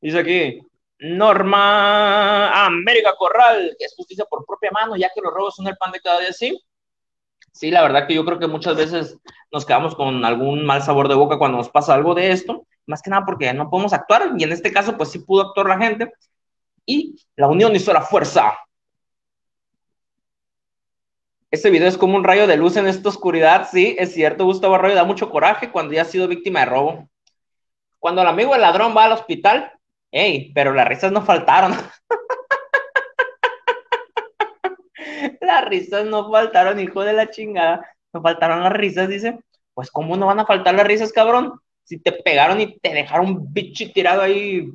Dice 0.00 0.18
aquí, 0.18 0.60
Norma 0.98 2.66
América 2.66 3.14
Corral, 3.18 3.74
que 3.78 3.86
es 3.86 3.94
justicia 3.96 4.24
por 4.28 4.44
propia 4.46 4.70
mano, 4.70 4.96
ya 4.96 5.10
que 5.14 5.20
los 5.20 5.32
robos 5.32 5.56
son 5.56 5.66
el 5.66 5.76
pan 5.76 5.92
de 5.92 6.00
cada 6.00 6.20
día, 6.20 6.32
sí. 6.32 6.58
Sí, 7.52 7.70
la 7.70 7.82
verdad 7.82 8.06
que 8.06 8.14
yo 8.14 8.24
creo 8.24 8.38
que 8.38 8.46
muchas 8.46 8.76
veces 8.76 9.16
nos 9.52 9.64
quedamos 9.64 9.94
con 9.94 10.24
algún 10.24 10.66
mal 10.66 10.82
sabor 10.82 11.08
de 11.08 11.14
boca 11.14 11.38
cuando 11.38 11.58
nos 11.58 11.68
pasa 11.70 11.94
algo 11.94 12.14
de 12.14 12.32
esto, 12.32 12.66
más 12.86 13.00
que 13.00 13.10
nada 13.10 13.24
porque 13.24 13.52
no 13.54 13.70
podemos 13.70 13.92
actuar 13.92 14.32
y 14.36 14.44
en 14.44 14.52
este 14.52 14.72
caso 14.72 14.96
pues 14.96 15.10
sí 15.10 15.20
pudo 15.20 15.42
actuar 15.42 15.68
la 15.68 15.78
gente 15.78 16.12
y 16.84 17.16
la 17.36 17.46
unión 17.46 17.74
hizo 17.76 17.92
la 17.92 18.02
fuerza. 18.02 18.52
Este 21.54 21.70
video 21.70 21.86
es 21.86 21.96
como 21.96 22.16
un 22.16 22.24
rayo 22.24 22.48
de 22.48 22.56
luz 22.56 22.76
en 22.76 22.88
esta 22.88 23.08
oscuridad, 23.08 23.68
sí, 23.70 23.94
es 23.96 24.12
cierto, 24.12 24.44
Gustavo 24.44 24.74
Arroyo 24.74 24.96
da 24.96 25.04
mucho 25.04 25.30
coraje 25.30 25.70
cuando 25.70 25.94
ya 25.94 26.02
ha 26.02 26.04
sido 26.04 26.26
víctima 26.26 26.58
de 26.58 26.66
robo. 26.66 27.08
Cuando 28.00 28.22
el 28.22 28.26
amigo 28.26 28.54
del 28.54 28.62
ladrón 28.62 28.92
va 28.96 29.04
al 29.04 29.12
hospital, 29.12 29.72
hey, 30.10 30.50
pero 30.52 30.74
las 30.74 30.88
risas 30.88 31.12
no 31.12 31.24
faltaron. 31.24 31.70
las 35.40 35.64
risas 35.66 36.04
no 36.06 36.28
faltaron, 36.28 36.80
hijo 36.80 37.04
de 37.04 37.12
la 37.12 37.30
chingada. 37.30 37.88
No 38.12 38.20
faltaron 38.20 38.64
las 38.64 38.72
risas, 38.72 39.08
dice. 39.08 39.38
Pues, 39.74 39.92
¿cómo 39.92 40.16
no 40.16 40.26
van 40.26 40.40
a 40.40 40.46
faltar 40.46 40.74
las 40.74 40.88
risas, 40.88 41.12
cabrón? 41.12 41.60
Si 41.84 42.00
te 42.00 42.10
pegaron 42.10 42.60
y 42.60 42.80
te 42.80 42.92
dejaron 42.92 43.52
bicho 43.52 43.84
tirado 43.92 44.22
ahí 44.22 44.72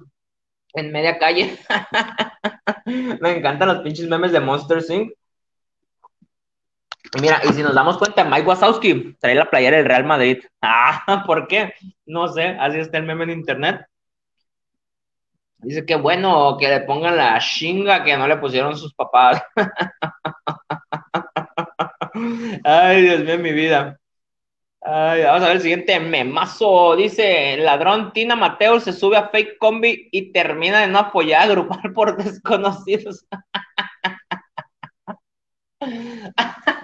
en 0.75 0.91
media 0.93 1.19
calle. 1.19 1.57
Me 2.85 3.35
encantan 3.35 3.67
los 3.67 3.79
pinches 3.79 4.07
memes 4.07 4.31
de 4.31 4.39
Monster 4.39 4.81
Inc. 4.87 5.11
mira, 7.21 7.41
y 7.43 7.53
si 7.53 7.63
nos 7.63 7.73
damos 7.73 7.97
cuenta, 7.97 8.23
Mike 8.23 8.47
Wazowski 8.47 9.15
trae 9.19 9.35
la 9.35 9.49
playera 9.49 9.77
del 9.77 9.85
Real 9.85 10.05
Madrid. 10.05 10.39
Ah, 10.61 11.23
¿por 11.25 11.47
qué? 11.47 11.73
No 12.05 12.27
sé, 12.27 12.47
así 12.59 12.79
está 12.79 12.97
el 12.97 13.05
meme 13.05 13.23
en 13.23 13.29
internet. 13.31 13.85
Dice 15.57 15.85
que 15.85 15.95
bueno 15.95 16.57
que 16.59 16.67
le 16.67 16.81
pongan 16.81 17.17
la 17.17 17.39
chinga 17.39 18.03
que 18.03 18.15
no 18.17 18.27
le 18.27 18.37
pusieron 18.37 18.77
sus 18.77 18.93
papás. 18.93 19.41
Ay, 22.63 23.01
Dios 23.03 23.23
mío, 23.23 23.37
mi 23.39 23.51
vida. 23.51 23.99
Ay, 24.81 25.23
vamos 25.23 25.43
a 25.43 25.47
ver 25.47 25.55
el 25.57 25.61
siguiente 25.61 25.99
memazo. 25.99 26.95
Dice, 26.95 27.57
ladrón 27.57 28.13
Tina 28.13 28.35
Mateo 28.35 28.79
se 28.79 28.93
sube 28.93 29.17
a 29.17 29.29
fake 29.29 29.57
combi 29.57 30.07
y 30.11 30.31
termina 30.31 30.81
de 30.81 30.87
no 30.87 30.99
apoyar 30.99 31.43
a 31.43 31.47
grupal 31.47 31.93
por 31.93 32.17
desconocidos. 32.17 33.25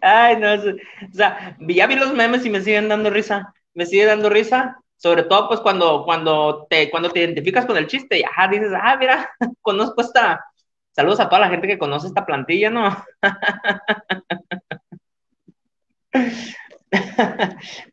Ay, 0.00 0.36
no, 0.36 0.54
o 0.54 1.12
sea, 1.12 1.56
ya 1.60 1.86
vi 1.86 1.96
los 1.96 2.12
memes 2.12 2.44
y 2.44 2.50
me 2.50 2.60
siguen 2.60 2.88
dando 2.88 3.10
risa, 3.10 3.54
me 3.74 3.86
sigue 3.86 4.04
dando 4.04 4.28
risa, 4.30 4.76
sobre 4.96 5.24
todo 5.24 5.48
pues 5.48 5.60
cuando, 5.60 6.04
cuando, 6.04 6.66
te, 6.68 6.90
cuando 6.90 7.10
te 7.10 7.20
identificas 7.20 7.66
con 7.66 7.76
el 7.76 7.86
chiste 7.86 8.18
y 8.18 8.24
ajá, 8.24 8.48
dices, 8.48 8.72
ah, 8.74 8.96
mira, 8.98 9.30
conozco 9.60 10.02
esta, 10.02 10.44
saludos 10.92 11.20
a 11.20 11.28
toda 11.28 11.40
la 11.40 11.48
gente 11.48 11.66
que 11.66 11.78
conoce 11.78 12.06
esta 12.06 12.24
plantilla, 12.24 12.70
¿no? 12.70 13.04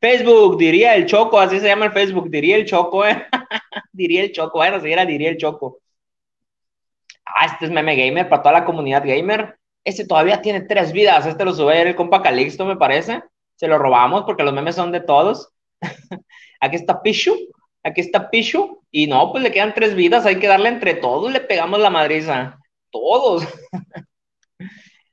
Facebook, 0.02 0.58
diría 0.58 0.95
el 0.95 1.06
Choco, 1.06 1.39
así 1.39 1.60
se 1.60 1.67
llama 1.67 1.86
el 1.86 1.91
Facebook, 1.93 2.30
diría 2.30 2.58
el 2.58 2.65
Choco, 2.65 3.06
¿eh? 3.06 3.25
diría 3.93 4.23
el 4.23 4.32
Choco, 4.32 4.58
bueno, 4.60 4.80
si 4.82 4.91
era 4.91 5.06
diría 5.06 5.30
el 5.30 5.38
Choco. 5.38 5.80
Ah, 7.25 7.45
este 7.45 7.65
es 7.65 7.71
meme 7.71 7.95
gamer 7.95 8.28
para 8.28 8.41
toda 8.41 8.60
la 8.60 8.65
comunidad 8.65 9.04
gamer. 9.06 9.58
Este 9.83 10.05
todavía 10.05 10.41
tiene 10.41 10.61
tres 10.61 10.91
vidas. 10.91 11.25
Este 11.25 11.45
lo 11.45 11.53
sube 11.53 11.81
el 11.81 11.95
compa 11.95 12.21
Calixto, 12.21 12.65
me 12.65 12.75
parece. 12.75 13.23
Se 13.55 13.67
lo 13.67 13.77
robamos 13.77 14.23
porque 14.23 14.43
los 14.43 14.53
memes 14.53 14.75
son 14.75 14.91
de 14.91 15.01
todos. 15.01 15.49
aquí 16.59 16.75
está 16.75 17.01
Pichu. 17.01 17.35
Aquí 17.83 18.01
está 18.01 18.29
Pichu. 18.29 18.83
Y 18.91 19.07
no, 19.07 19.31
pues 19.31 19.43
le 19.43 19.51
quedan 19.51 19.73
tres 19.73 19.95
vidas. 19.95 20.25
Hay 20.25 20.39
que 20.39 20.47
darle 20.47 20.69
entre 20.69 20.95
todos. 20.95 21.31
Le 21.31 21.41
pegamos 21.41 21.79
la 21.79 21.89
madriza. 21.89 22.57
Todos. 22.91 23.47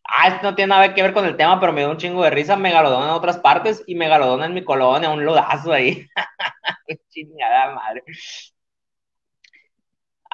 ah, 0.04 0.28
esto 0.28 0.42
no 0.42 0.54
tiene 0.54 0.70
nada 0.70 0.94
que 0.94 1.02
ver 1.02 1.12
con 1.12 1.24
el 1.24 1.36
tema, 1.36 1.60
pero 1.60 1.72
me 1.72 1.80
dio 1.82 1.90
un 1.90 1.98
chingo 1.98 2.22
de 2.24 2.30
risa. 2.30 2.56
Megalodón 2.56 3.04
en 3.04 3.10
otras 3.10 3.38
partes 3.38 3.82
y 3.86 3.94
Megalodón 3.94 4.44
en 4.44 4.54
mi 4.54 4.64
colonia. 4.64 5.10
Un 5.10 5.24
lodazo 5.24 5.72
ahí. 5.72 6.06
Chingada 7.10 7.74
madre. 7.74 8.02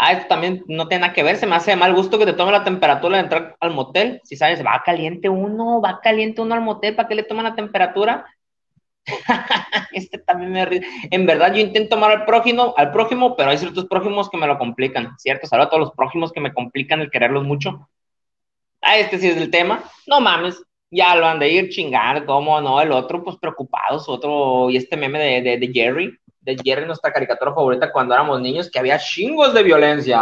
Ah, 0.04 0.14
esto 0.14 0.26
también 0.26 0.64
no 0.66 0.88
tiene 0.88 1.02
nada 1.02 1.12
que 1.12 1.22
ver, 1.22 1.36
se 1.36 1.46
me 1.46 1.54
hace 1.54 1.70
de 1.70 1.76
mal 1.76 1.94
gusto 1.94 2.18
que 2.18 2.26
te 2.26 2.32
tome 2.32 2.50
la 2.50 2.64
temperatura 2.64 3.18
de 3.18 3.22
entrar 3.22 3.56
al 3.60 3.70
motel. 3.70 4.20
Si 4.24 4.34
sabes, 4.36 4.60
va 4.66 4.82
caliente 4.84 5.28
uno, 5.28 5.80
va 5.80 6.00
caliente 6.00 6.40
uno 6.40 6.56
al 6.56 6.60
motel, 6.60 6.96
¿para 6.96 7.06
qué 7.06 7.14
le 7.14 7.22
toman 7.22 7.44
la 7.44 7.54
temperatura? 7.54 8.26
este 9.92 10.18
también 10.18 10.50
me 10.50 10.64
ríe. 10.64 10.82
En 11.12 11.24
verdad, 11.24 11.54
yo 11.54 11.60
intento 11.60 11.94
tomar 11.94 12.10
al 12.10 12.24
prójimo, 12.24 12.74
al 12.76 12.90
prójimo, 12.90 13.36
pero 13.36 13.50
hay 13.50 13.58
ciertos 13.58 13.86
prójimos 13.86 14.28
que 14.28 14.38
me 14.38 14.48
lo 14.48 14.58
complican, 14.58 15.16
¿cierto? 15.18 15.46
Saludos 15.46 15.68
a 15.68 15.70
todos 15.70 15.80
los 15.82 15.92
prójimos 15.92 16.32
que 16.32 16.40
me 16.40 16.52
complican 16.52 17.00
el 17.00 17.08
quererlos 17.08 17.44
mucho. 17.44 17.88
Ah, 18.80 18.98
este 18.98 19.18
sí 19.18 19.28
es 19.28 19.36
el 19.36 19.52
tema. 19.52 19.84
No 20.08 20.20
mames, 20.20 20.60
ya 20.90 21.14
lo 21.14 21.26
han 21.26 21.38
de 21.38 21.48
ir 21.48 21.68
chingar, 21.68 22.24
¿cómo 22.24 22.60
no? 22.60 22.80
El 22.80 22.90
otro, 22.90 23.22
pues 23.22 23.36
preocupados, 23.36 24.08
otro, 24.08 24.68
y 24.68 24.78
este 24.78 24.96
meme 24.96 25.20
de 25.42 25.70
Jerry, 25.72 26.18
de 26.42 26.56
Jerry, 26.62 26.86
nuestra 26.86 27.12
caricatura 27.12 27.54
favorita 27.54 27.92
cuando 27.92 28.14
éramos 28.14 28.40
niños, 28.40 28.70
que 28.70 28.78
había 28.78 28.98
chingos 28.98 29.54
de 29.54 29.62
violencia. 29.62 30.20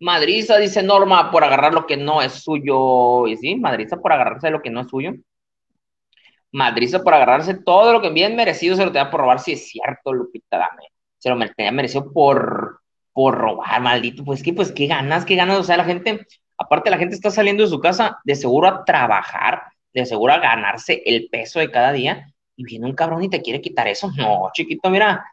Madriza, 0.00 0.58
dice 0.58 0.82
Norma, 0.82 1.30
por 1.30 1.44
agarrar 1.44 1.74
lo 1.74 1.86
que 1.86 1.96
no 1.96 2.22
es 2.22 2.32
suyo. 2.32 3.26
Y 3.26 3.36
sí, 3.36 3.56
Madriza 3.56 3.98
por 3.98 4.12
agarrarse 4.12 4.50
lo 4.50 4.62
que 4.62 4.70
no 4.70 4.80
es 4.80 4.88
suyo. 4.88 5.12
Madriza 6.52 7.02
por 7.02 7.14
agarrarse 7.14 7.54
todo 7.54 7.92
lo 7.92 8.00
que 8.00 8.10
bien 8.10 8.36
merecido 8.36 8.76
se 8.76 8.84
lo 8.84 8.92
tenía 8.92 9.10
por 9.10 9.20
robar, 9.20 9.40
si 9.40 9.52
es 9.52 9.68
cierto, 9.68 10.12
Lupita, 10.12 10.58
dame. 10.58 10.88
Se 11.18 11.30
lo 11.30 11.38
tenía 11.56 11.72
merecido 11.72 12.12
por, 12.12 12.80
por 13.12 13.36
robar, 13.36 13.80
maldito. 13.80 14.24
Pues 14.24 14.42
que, 14.42 14.52
pues 14.52 14.72
qué 14.72 14.86
ganas, 14.86 15.24
qué 15.24 15.36
ganas. 15.36 15.58
O 15.58 15.64
sea, 15.64 15.76
la 15.76 15.84
gente, 15.84 16.26
aparte 16.58 16.90
la 16.90 16.98
gente 16.98 17.14
está 17.14 17.30
saliendo 17.30 17.62
de 17.62 17.70
su 17.70 17.80
casa 17.80 18.18
de 18.24 18.34
seguro 18.34 18.68
a 18.68 18.84
trabajar, 18.84 19.62
de 19.94 20.04
seguro 20.04 20.32
a 20.32 20.38
ganarse 20.38 21.02
el 21.06 21.28
peso 21.30 21.58
de 21.60 21.70
cada 21.70 21.92
día 21.92 22.32
y 22.56 22.64
viene 22.64 22.86
un 22.86 22.94
cabrón 22.94 23.22
y 23.22 23.30
te 23.30 23.42
quiere 23.42 23.60
quitar 23.60 23.88
eso. 23.88 24.10
No, 24.16 24.50
chiquito, 24.52 24.90
mira, 24.90 25.24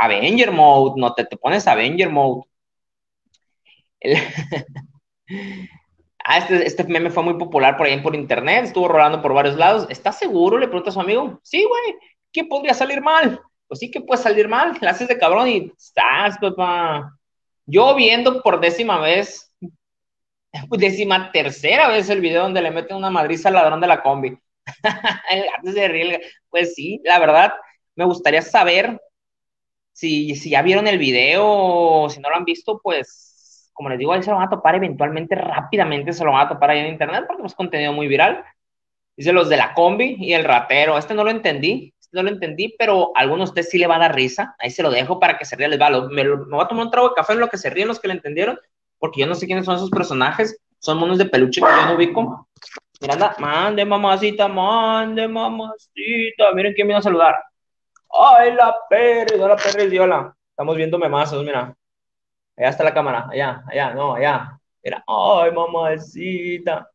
Avenger 0.00 0.52
Mode, 0.52 1.00
no 1.00 1.14
te, 1.14 1.24
te 1.24 1.36
pones 1.36 1.66
Avenger 1.66 2.10
Mode. 2.10 2.42
ah, 6.24 6.38
este, 6.38 6.66
este 6.66 6.84
meme 6.84 7.10
fue 7.10 7.22
muy 7.22 7.34
popular 7.34 7.76
por 7.76 7.86
ahí 7.86 8.00
por 8.00 8.14
internet, 8.14 8.64
estuvo 8.64 8.88
rolando 8.88 9.20
por 9.22 9.34
varios 9.34 9.56
lados. 9.56 9.86
¿Estás 9.90 10.18
seguro? 10.18 10.58
Le 10.58 10.68
pregunta 10.68 10.90
a 10.90 10.92
su 10.92 11.00
amigo. 11.00 11.40
Sí, 11.42 11.64
güey, 11.64 11.96
¿qué 12.32 12.44
podría 12.44 12.74
salir 12.74 13.00
mal? 13.00 13.40
Pues 13.68 13.80
sí 13.80 13.90
que 13.90 14.00
puede 14.00 14.22
salir 14.22 14.48
mal, 14.48 14.76
la 14.80 14.90
haces 14.90 15.08
de 15.08 15.18
cabrón 15.18 15.48
y 15.48 15.72
estás, 15.76 16.38
papá. 16.38 17.16
Yo 17.66 17.94
viendo 17.94 18.42
por 18.42 18.60
décima 18.60 18.98
vez, 18.98 19.54
décima 20.70 21.30
tercera 21.30 21.88
vez 21.88 22.10
el 22.10 22.20
video 22.20 22.42
donde 22.42 22.62
le 22.62 22.70
meten 22.70 22.96
una 22.96 23.10
madriza 23.10 23.48
al 23.48 23.54
ladrón 23.54 23.80
de 23.80 23.86
la 23.86 24.02
combi. 24.02 24.36
el 25.30 25.44
gato 25.44 25.72
se 25.72 25.88
ríe. 25.88 26.20
Pues 26.48 26.74
sí, 26.74 27.00
la 27.04 27.18
verdad, 27.18 27.52
me 27.96 28.04
gustaría 28.04 28.42
saber 28.42 29.00
si, 29.92 30.34
si 30.36 30.50
ya 30.50 30.62
vieron 30.62 30.86
el 30.86 30.98
video 30.98 31.44
o 31.46 32.08
si 32.08 32.20
no 32.20 32.30
lo 32.30 32.36
han 32.36 32.44
visto, 32.44 32.80
pues, 32.82 33.70
como 33.72 33.88
les 33.88 33.98
digo, 33.98 34.12
ahí 34.12 34.22
se 34.22 34.30
lo 34.30 34.36
van 34.36 34.46
a 34.46 34.50
topar 34.50 34.74
eventualmente, 34.74 35.34
rápidamente 35.34 36.12
se 36.12 36.24
lo 36.24 36.32
van 36.32 36.46
a 36.46 36.48
topar 36.48 36.70
ahí 36.70 36.80
en 36.80 36.86
internet 36.86 37.24
porque 37.26 37.46
es 37.46 37.54
contenido 37.54 37.92
muy 37.92 38.08
viral. 38.08 38.44
Dice 39.16 39.32
los 39.32 39.48
de 39.50 39.58
la 39.58 39.74
combi 39.74 40.16
y 40.18 40.32
el 40.32 40.44
ratero. 40.44 40.96
Este 40.96 41.12
no 41.12 41.24
lo 41.24 41.30
entendí, 41.30 41.92
este 42.00 42.16
no 42.16 42.22
lo 42.22 42.30
entendí, 42.30 42.74
pero 42.78 43.12
a 43.14 43.20
algunos 43.20 43.48
de 43.48 43.50
ustedes 43.50 43.70
sí 43.70 43.78
le 43.78 43.86
va 43.86 43.96
a 43.96 44.00
dar 44.00 44.14
risa. 44.14 44.54
Ahí 44.58 44.70
se 44.70 44.82
lo 44.82 44.90
dejo 44.90 45.20
para 45.20 45.36
que 45.36 45.44
se 45.44 45.56
ría. 45.56 45.68
Les 45.68 45.80
va. 45.80 45.90
me, 45.90 46.24
me, 46.24 46.34
voy 46.36 46.64
a 46.64 46.68
tomar 46.68 46.86
un 46.86 46.90
trago 46.90 47.10
de 47.10 47.14
café 47.14 47.34
en 47.34 47.40
lo 47.40 47.48
que 47.48 47.58
se 47.58 47.68
ríen 47.68 47.88
los 47.88 48.00
que 48.00 48.08
le 48.08 48.14
entendieron, 48.14 48.58
porque 48.98 49.20
yo 49.20 49.26
no 49.26 49.34
sé 49.34 49.46
quiénes 49.46 49.66
son 49.66 49.76
esos 49.76 49.90
personajes. 49.90 50.58
Son 50.78 50.96
monos 50.96 51.18
de 51.18 51.26
peluche 51.26 51.60
que 51.60 51.66
yo 51.66 51.86
no 51.86 51.94
ubico. 51.96 52.48
Miranda, 53.00 53.34
mande 53.38 53.84
mamacita, 53.84 54.46
mande 54.46 55.26
mamacita. 55.26 56.52
Miren 56.54 56.74
quién 56.74 56.86
viene 56.86 56.98
a 56.98 57.02
saludar. 57.02 57.34
Ay, 58.10 58.52
la 58.52 58.76
Pérez, 58.88 59.38
la 59.38 59.56
Pérez, 59.56 59.98
hola. 59.98 60.34
Estamos 60.50 60.76
viendo 60.76 60.98
memazos, 60.98 61.42
mira. 61.42 61.74
Allá 62.56 62.68
está 62.68 62.84
la 62.84 62.92
cámara, 62.92 63.26
allá, 63.30 63.64
allá, 63.66 63.94
no, 63.94 64.14
allá. 64.14 64.58
Mira, 64.82 65.02
ay, 65.06 65.50
mamacita. 65.52 66.90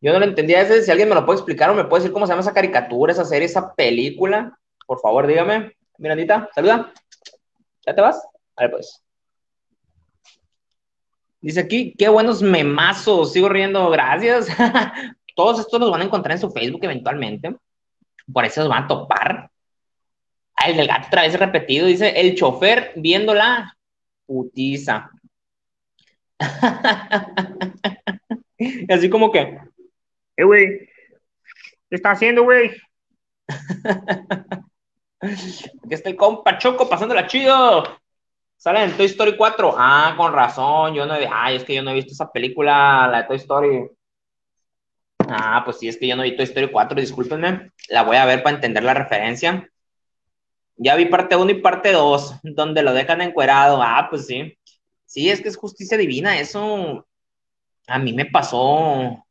Yo 0.00 0.12
no 0.12 0.20
lo 0.20 0.26
entendía 0.26 0.60
ese, 0.60 0.82
si 0.82 0.90
alguien 0.90 1.08
me 1.08 1.16
lo 1.16 1.26
puede 1.26 1.38
explicar 1.38 1.70
o 1.70 1.74
me 1.74 1.84
puede 1.84 2.02
decir 2.02 2.12
cómo 2.12 2.26
se 2.26 2.32
llama 2.32 2.42
esa 2.42 2.54
caricatura, 2.54 3.12
esa 3.12 3.24
serie, 3.24 3.46
esa 3.46 3.74
película, 3.74 4.56
por 4.86 5.00
favor, 5.00 5.26
dígame. 5.26 5.72
Mirandita, 5.98 6.48
saluda. 6.54 6.92
¿Ya 7.84 7.94
te 7.94 8.00
vas? 8.00 8.24
A 8.54 8.62
ver, 8.62 8.70
pues. 8.70 9.05
Dice 11.46 11.60
aquí, 11.60 11.94
qué 11.96 12.08
buenos 12.08 12.42
memazos, 12.42 13.32
sigo 13.32 13.48
riendo, 13.48 13.88
gracias. 13.88 14.48
Todos 15.36 15.60
estos 15.60 15.78
los 15.78 15.92
van 15.92 16.00
a 16.00 16.04
encontrar 16.06 16.32
en 16.32 16.40
su 16.40 16.50
Facebook 16.50 16.80
eventualmente. 16.82 17.54
Por 18.32 18.44
eso 18.44 18.62
los 18.62 18.68
van 18.68 18.82
a 18.82 18.88
topar. 18.88 19.48
Ah, 20.56 20.68
el 20.68 20.76
del 20.76 20.88
gato 20.88 21.06
otra 21.06 21.22
vez 21.22 21.38
repetido, 21.38 21.86
dice, 21.86 22.20
el 22.20 22.34
chofer 22.34 22.94
viéndola, 22.96 23.78
putiza. 24.26 25.08
Así 28.88 29.08
como 29.08 29.30
que, 29.30 29.56
eh, 30.38 30.44
güey, 30.44 30.80
¿qué 31.88 31.94
está 31.94 32.10
haciendo, 32.10 32.42
güey? 32.42 32.72
Aquí 35.20 35.90
está 35.90 36.08
el 36.08 36.16
compa 36.16 36.58
Choco 36.58 36.88
pasándola 36.88 37.28
chido. 37.28 37.84
Sale 38.66 38.82
en 38.82 38.96
Toy 38.96 39.06
Story 39.06 39.36
4. 39.36 39.76
Ah, 39.78 40.14
con 40.16 40.32
razón. 40.32 40.92
Yo 40.92 41.06
no 41.06 41.14
he, 41.14 41.28
ay, 41.32 41.54
es 41.54 41.62
que 41.62 41.72
yo 41.72 41.84
no 41.84 41.92
he 41.92 41.94
visto 41.94 42.12
esa 42.12 42.32
película, 42.32 43.06
la 43.08 43.18
de 43.18 43.28
Toy 43.28 43.36
Story. 43.36 43.88
Ah, 45.20 45.62
pues 45.64 45.78
sí, 45.78 45.86
es 45.86 45.96
que 45.96 46.08
yo 46.08 46.16
no 46.16 46.24
vi 46.24 46.34
Toy 46.34 46.46
Story 46.46 46.68
4, 46.72 47.00
discúlpenme. 47.00 47.70
La 47.90 48.02
voy 48.02 48.16
a 48.16 48.24
ver 48.24 48.42
para 48.42 48.56
entender 48.56 48.82
la 48.82 48.92
referencia. 48.92 49.70
Ya 50.74 50.96
vi 50.96 51.04
parte 51.06 51.36
1 51.36 51.48
y 51.48 51.62
parte 51.62 51.92
2, 51.92 52.40
donde 52.42 52.82
lo 52.82 52.92
dejan 52.92 53.20
encuerado. 53.20 53.80
Ah, 53.80 54.08
pues 54.10 54.26
sí. 54.26 54.58
Sí, 55.04 55.30
es 55.30 55.40
que 55.40 55.48
es 55.48 55.56
justicia 55.56 55.96
divina. 55.96 56.36
Eso 56.40 57.06
a 57.86 57.98
mí 58.00 58.12
me 58.12 58.26
pasó. 58.26 59.24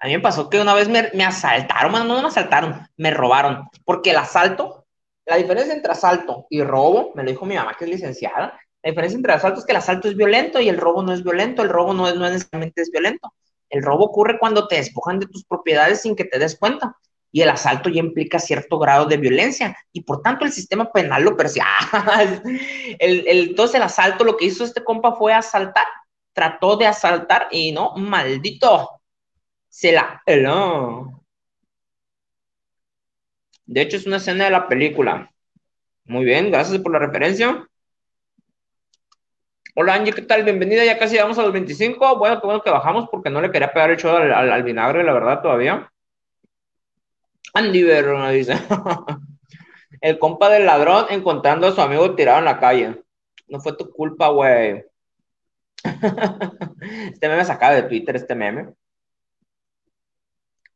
A 0.00 0.06
mí 0.08 0.14
me 0.14 0.20
pasó 0.20 0.50
que 0.50 0.60
una 0.60 0.74
vez 0.74 0.88
me, 0.88 1.24
asaltaron, 1.24 1.92
no 2.08 2.20
me 2.20 2.26
asaltaron, 2.26 2.88
me 2.96 3.12
robaron. 3.12 3.68
Porque 3.84 4.10
el 4.10 4.16
asalto 4.16 4.84
la 5.26 5.36
diferencia 5.36 5.74
entre 5.74 5.92
asalto 5.92 6.46
y 6.50 6.62
robo, 6.62 7.12
me 7.14 7.22
lo 7.22 7.30
dijo 7.30 7.46
mi 7.46 7.54
mamá 7.54 7.74
que 7.78 7.84
es 7.84 7.90
licenciada, 7.90 8.58
la 8.84 8.90
diferencia 8.90 9.16
entre 9.16 9.32
asalto 9.32 9.60
es 9.60 9.64
que 9.64 9.72
el 9.72 9.78
asalto 9.78 10.08
es 10.08 10.14
violento 10.14 10.60
y 10.60 10.68
el 10.68 10.76
robo 10.76 11.02
no 11.02 11.14
es 11.14 11.24
violento, 11.24 11.62
el 11.62 11.70
robo 11.70 11.94
no, 11.94 12.06
es, 12.06 12.16
no 12.16 12.28
necesariamente 12.28 12.82
es 12.82 12.90
violento. 12.90 13.32
El 13.70 13.82
robo 13.82 14.04
ocurre 14.04 14.38
cuando 14.38 14.68
te 14.68 14.76
despojan 14.76 15.18
de 15.18 15.26
tus 15.26 15.42
propiedades 15.46 16.02
sin 16.02 16.14
que 16.14 16.26
te 16.26 16.38
des 16.38 16.58
cuenta. 16.58 16.94
Y 17.32 17.40
el 17.40 17.48
asalto 17.48 17.88
ya 17.88 18.00
implica 18.00 18.38
cierto 18.38 18.78
grado 18.78 19.06
de 19.06 19.16
violencia. 19.16 19.74
Y 19.90 20.02
por 20.02 20.20
tanto 20.20 20.44
el 20.44 20.52
sistema 20.52 20.92
penal 20.92 21.24
lo 21.24 21.34
percibe. 21.34 21.64
el, 22.98 23.26
el, 23.26 23.48
entonces 23.48 23.76
el 23.76 23.82
asalto, 23.82 24.22
lo 24.22 24.36
que 24.36 24.44
hizo 24.44 24.64
este 24.64 24.84
compa 24.84 25.14
fue 25.14 25.32
asaltar. 25.32 25.86
Trató 26.34 26.76
de 26.76 26.86
asaltar 26.86 27.48
y 27.50 27.72
no, 27.72 27.94
maldito. 27.96 29.00
Se 29.70 29.92
la... 29.92 30.22
Hello. 30.26 31.24
De 33.64 33.80
hecho, 33.80 33.96
es 33.96 34.06
una 34.06 34.18
escena 34.18 34.44
de 34.44 34.50
la 34.50 34.68
película. 34.68 35.32
Muy 36.04 36.26
bien, 36.26 36.50
gracias 36.50 36.82
por 36.82 36.92
la 36.92 36.98
referencia. 36.98 37.66
Hola 39.76 39.94
Angie, 39.94 40.12
¿qué 40.12 40.22
tal? 40.22 40.44
Bienvenida, 40.44 40.84
ya 40.84 40.96
casi 40.98 41.16
vamos 41.16 41.36
a 41.36 41.42
los 41.42 41.52
25. 41.52 42.16
Bueno, 42.16 42.40
qué 42.40 42.46
bueno 42.46 42.62
que 42.62 42.70
bajamos 42.70 43.08
porque 43.10 43.28
no 43.28 43.40
le 43.40 43.50
quería 43.50 43.72
pegar 43.72 43.90
el 43.90 43.96
show 43.96 44.16
al, 44.16 44.62
vinagre, 44.62 45.02
la 45.02 45.12
verdad, 45.12 45.42
todavía. 45.42 45.90
Andy 47.54 47.82
Verona 47.82 48.30
dice. 48.30 48.54
el 50.00 50.18
compa 50.20 50.48
del 50.48 50.66
ladrón 50.66 51.06
encontrando 51.10 51.66
a 51.66 51.72
su 51.72 51.80
amigo 51.80 52.14
tirado 52.14 52.38
en 52.38 52.44
la 52.44 52.60
calle. 52.60 53.02
No 53.48 53.58
fue 53.58 53.76
tu 53.76 53.90
culpa, 53.90 54.28
güey. 54.28 54.84
este 57.12 57.28
meme 57.28 57.44
sacado 57.44 57.74
de 57.74 57.82
Twitter, 57.82 58.14
este 58.14 58.36
meme. 58.36 58.74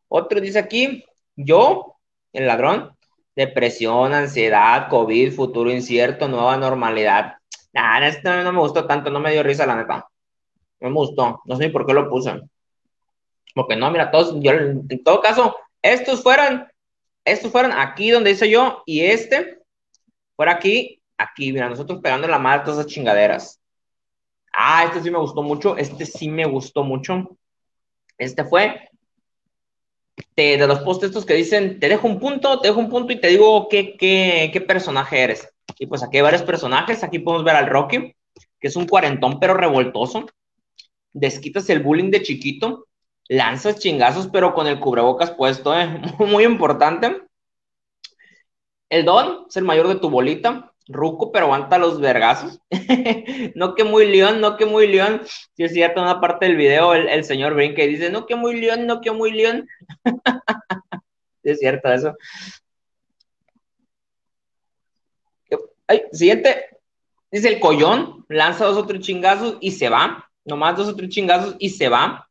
Otro 0.09 0.41
dice 0.41 0.59
aquí, 0.59 1.05
yo, 1.37 1.99
el 2.33 2.49
ladrón, 2.49 2.97
depresión, 3.37 4.13
ansiedad, 4.13 4.89
COVID, 4.89 5.33
futuro 5.35 5.71
incierto, 5.71 6.27
nueva 6.27 6.57
normalidad. 6.57 7.38
Nah, 7.73 8.07
este 8.07 8.29
no 8.43 8.53
me 8.53 8.61
gustó 8.61 8.87
tanto, 8.87 9.11
no 9.11 9.21
me 9.21 9.33
dio 9.33 9.43
risa, 9.43 9.67
la 9.67 9.77
neta. 9.77 10.09
No 10.81 10.89
me 10.91 10.95
gustó, 10.95 11.43
no 11.45 11.57
sé 11.57 11.67
ni 11.67 11.73
por 11.73 11.87
qué 11.87 11.93
lo 11.93 12.09
puse. 12.09 12.41
Porque 13.55 13.77
no, 13.77 13.91
mira, 13.91 14.11
todos, 14.11 14.35
yo, 14.41 14.53
en 14.53 15.05
todo 15.05 15.21
caso, 15.21 15.57
estos 15.83 16.23
fueran, 16.23 16.71
estos 17.25 17.51
fueran 17.51 17.73
aquí 17.73 18.11
donde 18.11 18.31
dice 18.31 18.49
yo, 18.49 18.83
y 18.87 19.01
este 19.01 19.59
fuera 20.37 20.53
aquí, 20.53 21.03
aquí, 21.17 21.53
mira, 21.53 21.69
nosotros 21.69 22.01
pegando 22.01 22.29
la 22.29 22.39
madre 22.39 22.65
todas 22.65 22.81
esas 22.81 22.93
chingaderas. 22.93 23.61
Ah, 24.53 24.85
este 24.85 25.03
sí 25.03 25.11
me 25.11 25.19
gustó 25.19 25.43
mucho, 25.43 25.77
este 25.77 26.07
sí 26.07 26.29
me 26.29 26.47
gustó 26.47 26.85
mucho. 26.85 27.37
Este 28.17 28.45
fue 28.45 28.89
de, 30.37 30.57
de 30.57 30.67
los 30.67 30.81
posts 30.81 31.07
estos 31.07 31.27
que 31.27 31.35
dicen, 31.35 31.79
te 31.81 31.89
dejo 31.89 32.07
un 32.07 32.19
punto, 32.19 32.61
te 32.61 32.69
dejo 32.69 32.81
un 32.81 32.89
punto 32.89 33.13
y 33.13 33.21
te 33.21 33.29
digo 33.29 33.69
qué, 33.69 33.97
qué, 33.97 34.51
qué 34.53 34.61
personaje 34.61 35.21
eres. 35.21 35.49
Y 35.79 35.87
pues 35.87 36.03
aquí 36.03 36.17
hay 36.17 36.23
varios 36.23 36.43
personajes, 36.43 37.05
aquí 37.05 37.21
podemos 37.21 37.45
ver 37.45 37.57
al 37.57 37.69
Rocky, 37.69 38.15
que 38.61 38.69
es 38.69 38.77
un 38.77 38.87
cuarentón 38.87 39.39
pero 39.39 39.55
revoltoso. 39.55 40.27
Desquitas 41.13 41.69
el 41.71 41.83
bullying 41.83 42.11
de 42.11 42.23
chiquito, 42.23 42.87
lanzas 43.29 43.79
chingazos 43.79 44.29
pero 44.29 44.55
con 44.55 44.67
el 44.67 44.81
cubrebocas 44.81 45.31
puesto, 45.31 45.79
¿eh? 45.79 46.01
muy 46.19 46.45
importante. 46.45 47.23
El 48.89 49.05
Don 49.05 49.47
es 49.49 49.57
el 49.57 49.65
mayor 49.65 49.89
de 49.89 49.97
tu 49.97 50.09
bolita, 50.09 50.73
ruco, 50.89 51.31
pero 51.31 51.45
aguanta 51.45 51.79
los 51.79 52.01
vergazos. 52.01 52.59
no 53.55 53.75
que 53.75 53.85
muy 53.85 54.07
león, 54.07 54.41
no 54.41 54.57
que 54.57 54.67
muy 54.67 54.89
león. 54.89 55.23
Si 55.55 55.65
es 55.65 55.73
cierto, 55.73 56.01
en 56.01 56.07
una 56.07 56.21
parte 56.21 56.47
del 56.47 56.57
video 56.57 56.95
el, 56.95 57.09
el 57.09 57.25
señor 57.25 57.55
brinca 57.55 57.83
y 57.83 57.89
dice, 57.89 58.11
no 58.11 58.27
que 58.27 58.35
muy 58.35 58.59
león, 58.59 58.87
no 58.87 59.01
que 59.01 59.13
muy 59.13 59.33
león. 59.33 59.69
es 61.43 61.59
cierto 61.59 61.93
eso. 61.93 62.15
Ay, 65.89 66.03
siguiente. 66.13 66.67
Dice 67.31 67.49
el 67.49 67.61
collón, 67.61 68.25
lanza 68.29 68.67
dos 68.67 68.77
o 68.77 68.87
tres 68.87 69.01
chingazos 69.01 69.57
y 69.61 69.73
se 69.73 69.89
va. 69.89 70.31
Nomás 70.45 70.77
dos 70.77 70.89
o 70.89 70.95
tres 70.95 71.09
chingazos 71.09 71.57
y 71.59 71.71
se 71.71 71.89
va. 71.89 72.29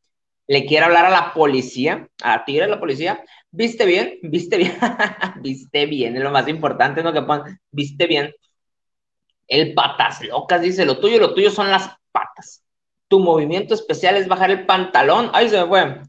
Le 0.47 0.65
quiere 0.65 0.85
hablar 0.85 1.05
a 1.05 1.09
la 1.09 1.33
policía, 1.33 2.07
a 2.23 2.45
ti 2.45 2.59
a 2.59 2.67
la 2.67 2.79
policía. 2.79 3.23
¿Viste 3.51 3.85
bien? 3.85 4.19
¿Viste 4.21 4.57
bien? 4.57 4.77
¿Viste 5.41 5.85
bien? 5.87 6.15
Es 6.15 6.23
lo 6.23 6.31
más 6.31 6.47
importante, 6.47 7.03
¿no? 7.03 7.11
Que 7.11 7.21
pongan, 7.21 7.59
¿viste 7.71 8.07
bien? 8.07 8.33
El 9.47 9.73
patas 9.73 10.21
locas, 10.23 10.61
dice, 10.61 10.85
lo 10.85 10.99
tuyo, 10.99 11.19
lo 11.19 11.33
tuyo 11.33 11.49
son 11.49 11.69
las 11.69 11.89
patas. 12.11 12.63
Tu 13.07 13.19
movimiento 13.19 13.73
especial 13.73 14.17
es 14.17 14.27
bajar 14.27 14.51
el 14.51 14.65
pantalón. 14.65 15.31
Ay, 15.33 15.49
se 15.49 15.57
me 15.61 15.67
fue. 15.67 16.01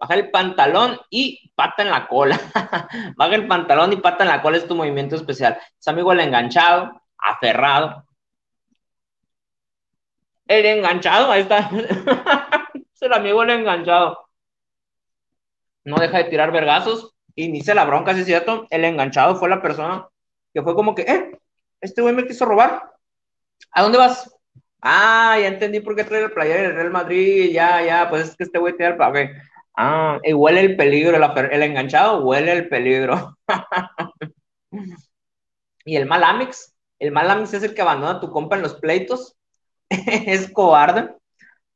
Bajar 0.00 0.18
el 0.18 0.30
pantalón 0.30 0.98
y 1.10 1.52
pata 1.54 1.82
en 1.82 1.90
la 1.90 2.08
cola. 2.08 2.40
Baja 3.16 3.34
el 3.34 3.46
pantalón 3.46 3.92
y 3.92 3.96
pata 3.96 4.24
en 4.24 4.30
la 4.30 4.40
cola 4.40 4.56
es 4.56 4.66
tu 4.66 4.74
movimiento 4.74 5.14
especial. 5.14 5.58
Es 5.78 5.88
amigo 5.88 6.12
el 6.12 6.20
enganchado, 6.20 7.02
aferrado. 7.18 8.06
El 10.46 10.64
enganchado, 10.64 11.30
ahí 11.30 11.42
está. 11.42 11.70
es 12.74 13.02
el 13.02 13.12
amigo 13.12 13.42
el 13.42 13.50
enganchado. 13.50 14.26
No 15.84 15.96
deja 15.96 16.16
de 16.16 16.24
tirar 16.24 16.50
vergazos. 16.50 17.14
Inicia 17.34 17.74
la 17.74 17.84
bronca, 17.84 18.14
si 18.14 18.20
es 18.20 18.26
cierto. 18.26 18.66
El 18.70 18.86
enganchado 18.86 19.36
fue 19.36 19.50
la 19.50 19.60
persona 19.60 20.08
que 20.54 20.62
fue 20.62 20.74
como 20.74 20.94
que, 20.94 21.02
eh, 21.02 21.38
este 21.80 22.00
güey 22.00 22.14
me 22.14 22.26
quiso 22.26 22.46
robar. 22.46 22.90
¿A 23.72 23.82
dónde 23.82 23.98
vas? 23.98 24.34
Ah, 24.80 25.36
ya 25.38 25.48
entendí 25.48 25.80
por 25.80 25.94
qué 25.94 26.04
trae 26.04 26.22
el 26.22 26.32
player 26.32 26.62
del 26.62 26.74
Real 26.74 26.90
Madrid. 26.90 27.52
Ya, 27.52 27.82
ya, 27.82 28.08
pues 28.08 28.30
es 28.30 28.36
que 28.36 28.44
este 28.44 28.58
güey 28.58 28.76
tiene 28.76 28.94
el 28.94 29.00
okay. 29.02 29.28
Ah, 29.82 30.20
y 30.22 30.34
huele 30.34 30.60
el 30.60 30.76
peligro, 30.76 31.16
el, 31.16 31.62
enganchado 31.62 32.22
huele 32.22 32.52
el 32.52 32.68
peligro. 32.68 33.38
y 35.86 35.96
el 35.96 36.04
mal 36.04 36.22
Amix, 36.22 36.74
el 36.98 37.12
mal 37.12 37.30
Amix 37.30 37.54
es 37.54 37.62
el 37.62 37.72
que 37.72 37.80
abandona 37.80 38.18
a 38.18 38.20
tu 38.20 38.30
compa 38.30 38.56
en 38.56 38.62
los 38.62 38.74
pleitos. 38.74 39.36
es 39.88 40.50
cobarde, 40.52 41.14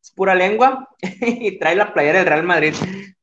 es 0.03 0.11
pura 0.11 0.35
lengua 0.35 0.87
y 1.01 1.59
trae 1.59 1.77
la 1.77 1.95
playera 1.95 2.19
del 2.19 2.29
Real 2.29 2.43
Madrid. 2.43 2.75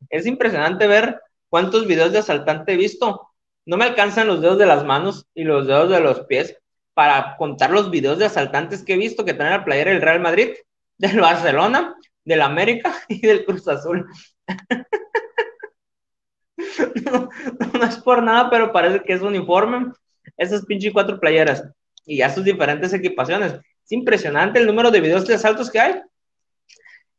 Es 0.10 0.26
impresionante 0.26 0.88
ver 0.88 1.22
cuántos 1.48 1.86
videos 1.86 2.12
de 2.12 2.18
asaltante 2.18 2.74
he 2.74 2.78
visto. 2.78 3.30
No 3.68 3.78
me 3.78 3.86
alcanzan 3.86 4.26
los 4.26 4.42
dedos 4.42 4.58
de 4.58 4.66
las 4.66 4.84
manos 4.84 5.28
y 5.36 5.44
los 5.44 5.68
dedos 5.68 5.92
de 5.92 6.00
los 6.00 6.22
pies 6.22 6.58
para 6.96 7.38
contar 7.38 7.70
los 7.70 7.92
videos 7.92 8.18
de 8.18 8.26
asaltantes 8.26 8.84
que 8.84 8.96
he 8.96 8.98
visto 8.98 9.26
que 9.26 9.36
traen 9.36 9.54
la 9.54 9.64
playera 9.64 9.92
del 9.92 10.02
Real 10.02 10.22
Madrid, 10.22 10.54
del 10.98 11.22
Barcelona, 11.22 11.96
del 12.32 12.42
América 12.42 12.96
y 13.08 13.20
del 13.22 13.46
Cruz 13.46 13.68
Azul. 13.68 14.08
no, 17.12 17.84
es 17.84 17.98
por 17.98 18.24
nada, 18.24 18.50
pero 18.50 18.72
parece 18.72 19.04
que 19.04 19.14
es 19.14 19.22
uniforme. 19.22 19.92
Esas 20.38 20.66
pinches 20.66 20.94
cuatro 20.94 21.20
playeras 21.20 21.64
y 22.06 22.18
ya 22.18 22.30
sus 22.30 22.44
diferentes 22.44 22.94
equipaciones. 22.94 23.54
Es 23.54 23.92
impresionante 23.92 24.60
el 24.60 24.66
número 24.66 24.92
de 24.92 25.02
videos 25.02 25.28
de 25.28 25.36
asaltos 25.36 25.70
que 25.70 25.80
hay. 25.80 26.02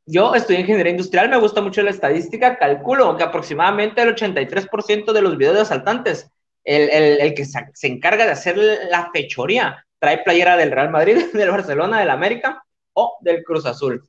Yo 0.07 0.35
estudié 0.35 0.61
ingeniería 0.61 0.90
industrial, 0.90 1.29
me 1.29 1.38
gusta 1.38 1.61
mucho 1.61 1.83
la 1.83 1.90
estadística, 1.90 2.59
calculo 2.59 3.16
que 3.16 3.22
aproximadamente 3.22 4.03
el 4.03 4.14
83% 4.14 5.12
de 5.12 5.22
los 5.22 5.37
videos 5.37 5.55
de 5.55 5.61
asaltantes, 5.61 6.29
el, 6.64 6.90
el, 6.90 7.20
el 7.20 7.35
que 7.35 7.44
se, 7.44 7.61
se, 7.72 7.87
encarga 7.87 8.25
de 8.25 8.33
hacer 8.33 8.57
la 8.57 9.11
fechoría, 9.12 9.87
trae 10.01 10.18
playera 10.18 10.57
del 10.57 10.72
Real 10.72 10.90
Madrid, 10.90 11.27
del 11.33 11.51
Barcelona, 11.51 12.01
del 12.01 12.11
América 12.11 12.64
o 12.94 13.16
del 13.20 13.44
Cruz 13.44 13.66
Azul. 13.66 14.09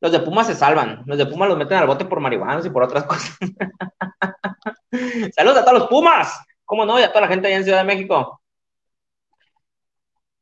Los 0.00 0.12
de 0.12 0.20
Puma 0.20 0.44
se 0.44 0.54
salvan, 0.54 1.02
los 1.06 1.16
de 1.16 1.26
Puma 1.26 1.46
los 1.46 1.56
meten 1.56 1.78
al 1.78 1.86
bote 1.86 2.04
por 2.04 2.20
marihuanos 2.20 2.66
y 2.66 2.70
por 2.70 2.82
otras 2.82 3.04
cosas. 3.04 3.36
Saludos 5.34 5.58
a 5.58 5.64
todos 5.64 5.78
los 5.80 5.88
Pumas, 5.88 6.38
¿cómo 6.64 6.84
no? 6.84 6.98
Y 6.98 7.02
a 7.02 7.08
toda 7.08 7.22
la 7.22 7.28
gente 7.28 7.48
allá 7.48 7.56
en 7.56 7.64
Ciudad 7.64 7.78
de 7.78 7.84
México. 7.84 8.40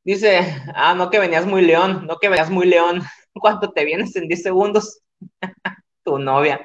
Dice, 0.04 0.62
ah, 0.74 0.94
no 0.94 1.08
que 1.10 1.18
venías 1.18 1.46
muy 1.46 1.62
león, 1.62 2.06
no 2.06 2.18
que 2.18 2.28
venías 2.28 2.50
muy 2.50 2.66
león. 2.66 3.02
¿Cuánto 3.34 3.70
te 3.72 3.84
vienes 3.84 4.14
en 4.16 4.28
10 4.28 4.42
segundos? 4.42 5.00
tu 6.04 6.18
novia. 6.18 6.60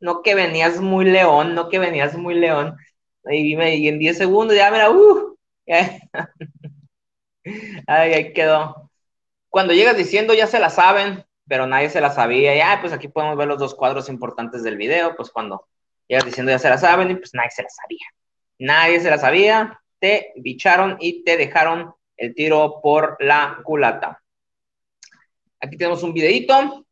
no 0.00 0.22
que 0.22 0.34
venías 0.34 0.80
muy 0.80 1.04
león, 1.04 1.54
no 1.54 1.68
que 1.68 1.78
venías 1.78 2.16
muy 2.16 2.34
león. 2.34 2.76
Y, 3.24 3.54
y 3.56 3.88
en 3.88 3.98
10 3.98 4.18
segundos 4.18 4.56
ya, 4.56 4.70
mira, 4.70 4.90
uh. 4.90 5.36
Ay, 7.86 8.12
ahí 8.14 8.32
quedó. 8.32 8.89
Cuando 9.50 9.74
llegas 9.74 9.96
diciendo 9.96 10.32
ya 10.32 10.46
se 10.46 10.60
la 10.60 10.70
saben, 10.70 11.24
pero 11.46 11.66
nadie 11.66 11.90
se 11.90 12.00
la 12.00 12.10
sabía, 12.10 12.54
ya, 12.54 12.78
pues 12.80 12.92
aquí 12.92 13.08
podemos 13.08 13.36
ver 13.36 13.48
los 13.48 13.58
dos 13.58 13.74
cuadros 13.74 14.08
importantes 14.08 14.62
del 14.62 14.76
video, 14.76 15.16
pues 15.16 15.30
cuando 15.30 15.66
llegas 16.06 16.24
diciendo 16.24 16.52
ya 16.52 16.58
se 16.60 16.70
la 16.70 16.78
saben, 16.78 17.10
y 17.10 17.16
pues 17.16 17.34
nadie 17.34 17.50
se 17.50 17.64
la 17.64 17.68
sabía. 17.68 18.06
Nadie 18.58 19.00
se 19.00 19.10
la 19.10 19.18
sabía, 19.18 19.80
te 19.98 20.32
bicharon 20.36 20.96
y 21.00 21.24
te 21.24 21.36
dejaron 21.36 21.92
el 22.16 22.34
tiro 22.34 22.80
por 22.80 23.16
la 23.18 23.58
culata. 23.64 24.22
Aquí 25.60 25.76
tenemos 25.76 26.02
un 26.04 26.14
videito 26.14 26.86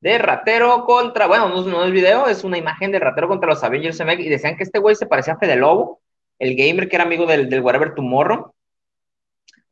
de 0.00 0.18
ratero 0.18 0.84
contra, 0.84 1.26
bueno, 1.26 1.48
no, 1.48 1.62
no 1.62 1.84
es 1.84 1.92
video, 1.92 2.26
es 2.26 2.44
una 2.44 2.58
imagen 2.58 2.92
de 2.92 2.98
ratero 2.98 3.28
contra 3.28 3.48
los 3.48 3.62
Avengers 3.62 4.00
MX 4.00 4.20
y 4.20 4.28
decían 4.28 4.56
que 4.56 4.64
este 4.64 4.78
güey 4.78 4.96
se 4.96 5.06
parecía 5.06 5.34
a 5.34 5.38
Fede 5.38 5.56
Lobo, 5.56 6.00
el 6.38 6.56
gamer 6.56 6.88
que 6.88 6.96
era 6.96 7.04
amigo 7.04 7.26
del, 7.26 7.48
del 7.48 7.60
Whatever 7.60 7.94
Tomorrow. 7.94 8.54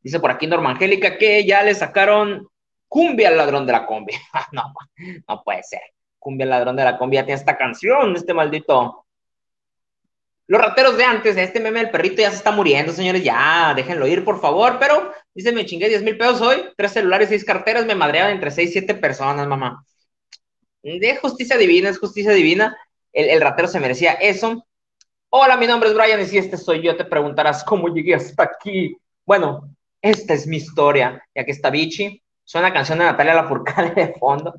Dice 0.02 0.20
por 0.20 0.30
aquí 0.30 0.46
Norma 0.46 0.70
Angélica 0.70 1.16
que 1.16 1.44
ya 1.44 1.62
le 1.62 1.74
sacaron 1.74 2.48
cumbia 2.88 3.28
al 3.28 3.36
ladrón 3.36 3.66
de 3.66 3.72
la 3.72 3.86
combi. 3.86 4.14
no, 4.52 4.74
no 5.28 5.42
puede 5.42 5.62
ser. 5.62 5.82
Cumbia 6.18 6.44
al 6.44 6.50
ladrón 6.50 6.76
de 6.76 6.84
la 6.84 6.98
combi 6.98 7.16
ya 7.16 7.24
tiene 7.24 7.38
esta 7.38 7.56
canción, 7.56 8.16
este 8.16 8.34
maldito 8.34 9.02
los 10.52 10.60
rateros 10.60 10.98
de 10.98 11.04
antes, 11.04 11.36
este 11.38 11.60
meme 11.60 11.80
del 11.80 11.90
perrito 11.90 12.20
ya 12.20 12.30
se 12.30 12.36
está 12.36 12.50
muriendo, 12.50 12.92
señores, 12.92 13.24
ya, 13.24 13.72
déjenlo 13.74 14.06
ir, 14.06 14.22
por 14.22 14.38
favor, 14.38 14.76
pero, 14.78 15.10
dice, 15.32 15.50
me 15.50 15.64
chingué 15.64 15.88
10 15.88 16.02
mil 16.02 16.18
pesos 16.18 16.42
hoy, 16.42 16.64
tres 16.76 16.92
celulares, 16.92 17.30
seis 17.30 17.42
carteras, 17.42 17.86
me 17.86 17.94
madreaban 17.94 18.32
entre 18.32 18.50
seis, 18.50 18.70
siete 18.70 18.94
personas, 18.94 19.46
mamá. 19.46 19.82
De 20.82 21.16
justicia 21.16 21.56
divina, 21.56 21.88
es 21.88 21.98
justicia 21.98 22.32
divina, 22.32 22.76
el, 23.14 23.30
el, 23.30 23.40
ratero 23.40 23.66
se 23.66 23.80
merecía 23.80 24.12
eso. 24.12 24.66
Hola, 25.30 25.56
mi 25.56 25.66
nombre 25.66 25.88
es 25.88 25.94
Brian 25.94 26.20
y 26.20 26.26
si 26.26 26.36
este 26.36 26.58
soy 26.58 26.82
yo, 26.82 26.96
te 26.96 27.06
preguntarás 27.06 27.64
cómo 27.64 27.88
llegué 27.88 28.14
hasta 28.14 28.42
aquí. 28.42 28.94
Bueno, 29.24 29.74
esta 30.02 30.34
es 30.34 30.46
mi 30.46 30.58
historia, 30.58 31.24
ya 31.34 31.44
que 31.44 31.52
está 31.52 31.70
Vichy, 31.70 32.22
suena 32.44 32.72
canción 32.72 32.98
de 32.98 33.04
Natalia 33.04 33.34
Lafourcade 33.34 33.94
de 33.94 34.14
fondo. 34.18 34.54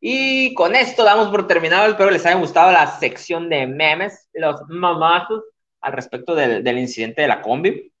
Y 0.00 0.54
con 0.54 0.74
esto 0.74 1.04
damos 1.04 1.28
por 1.28 1.46
terminado. 1.46 1.88
Espero 1.88 2.10
les 2.10 2.24
haya 2.26 2.36
gustado 2.36 2.72
la 2.72 2.98
sección 2.98 3.48
de 3.48 3.66
memes, 3.66 4.28
los 4.32 4.60
mamazos 4.68 5.44
al 5.80 5.92
respecto 5.92 6.34
del, 6.34 6.64
del, 6.64 6.78
incidente 6.78 7.22
de 7.22 7.28
la 7.28 7.42
combi. 7.42 7.92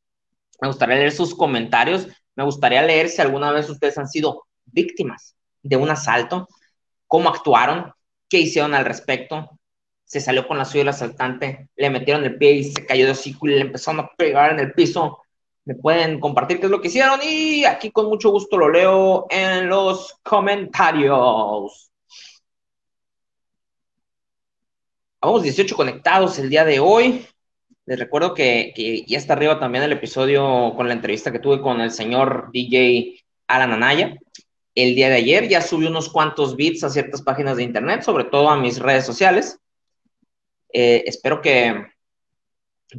Me 0.60 0.68
gustaría 0.68 0.96
leer 0.96 1.12
sus 1.12 1.34
comentarios. 1.34 2.08
Me 2.36 2.44
gustaría 2.44 2.82
leer 2.82 3.08
si 3.08 3.20
alguna 3.20 3.52
vez 3.52 3.68
ustedes 3.68 3.98
han 3.98 4.08
sido 4.08 4.46
víctimas 4.64 5.36
de 5.62 5.76
un 5.76 5.90
asalto, 5.90 6.48
cómo 7.06 7.28
actuaron, 7.28 7.92
qué 8.28 8.38
hicieron 8.38 8.74
al 8.74 8.84
respecto. 8.84 9.58
Se 10.04 10.20
salió 10.20 10.48
con 10.48 10.58
la 10.58 10.64
suya 10.64 10.82
el 10.82 10.88
asaltante, 10.88 11.68
le 11.76 11.90
metieron 11.90 12.24
el 12.24 12.36
pie 12.36 12.52
y 12.52 12.64
se 12.64 12.86
cayó 12.86 13.06
de 13.06 13.12
hocico 13.12 13.46
y 13.46 13.50
le 13.50 13.60
empezaron 13.60 14.00
a 14.00 14.10
pegar 14.16 14.52
en 14.52 14.60
el 14.60 14.72
piso. 14.72 15.18
Me 15.64 15.74
pueden 15.74 16.20
compartir 16.20 16.58
qué 16.58 16.66
es 16.66 16.70
lo 16.70 16.80
que 16.80 16.88
hicieron 16.88 17.20
y 17.22 17.64
aquí 17.64 17.90
con 17.90 18.06
mucho 18.06 18.30
gusto 18.30 18.56
lo 18.56 18.70
leo 18.70 19.26
en 19.30 19.68
los 19.68 20.18
comentarios. 20.22 21.90
Vamos 25.20 25.42
18 25.42 25.76
conectados 25.76 26.38
el 26.38 26.48
día 26.48 26.64
de 26.64 26.80
hoy. 26.80 27.26
Les 27.84 27.98
recuerdo 27.98 28.32
que, 28.34 29.04
ya 29.06 29.18
está 29.18 29.34
arriba 29.34 29.58
también 29.58 29.84
el 29.84 29.92
episodio 29.92 30.72
con 30.76 30.88
la 30.88 30.94
entrevista 30.94 31.30
que 31.30 31.40
tuve 31.40 31.60
con 31.60 31.80
el 31.80 31.90
señor 31.90 32.50
DJ 32.52 33.20
Alan 33.46 33.72
Anaya. 33.72 34.16
El 34.74 34.94
día 34.94 35.10
de 35.10 35.16
ayer 35.16 35.48
ya 35.48 35.60
subí 35.60 35.86
unos 35.86 36.08
cuantos 36.08 36.56
bits 36.56 36.84
a 36.84 36.90
ciertas 36.90 37.20
páginas 37.20 37.56
de 37.56 37.64
internet, 37.64 38.02
sobre 38.02 38.24
todo 38.24 38.48
a 38.48 38.56
mis 38.56 38.78
redes 38.78 39.04
sociales. 39.04 39.58
Eh, 40.72 41.02
espero 41.04 41.42
que, 41.42 41.89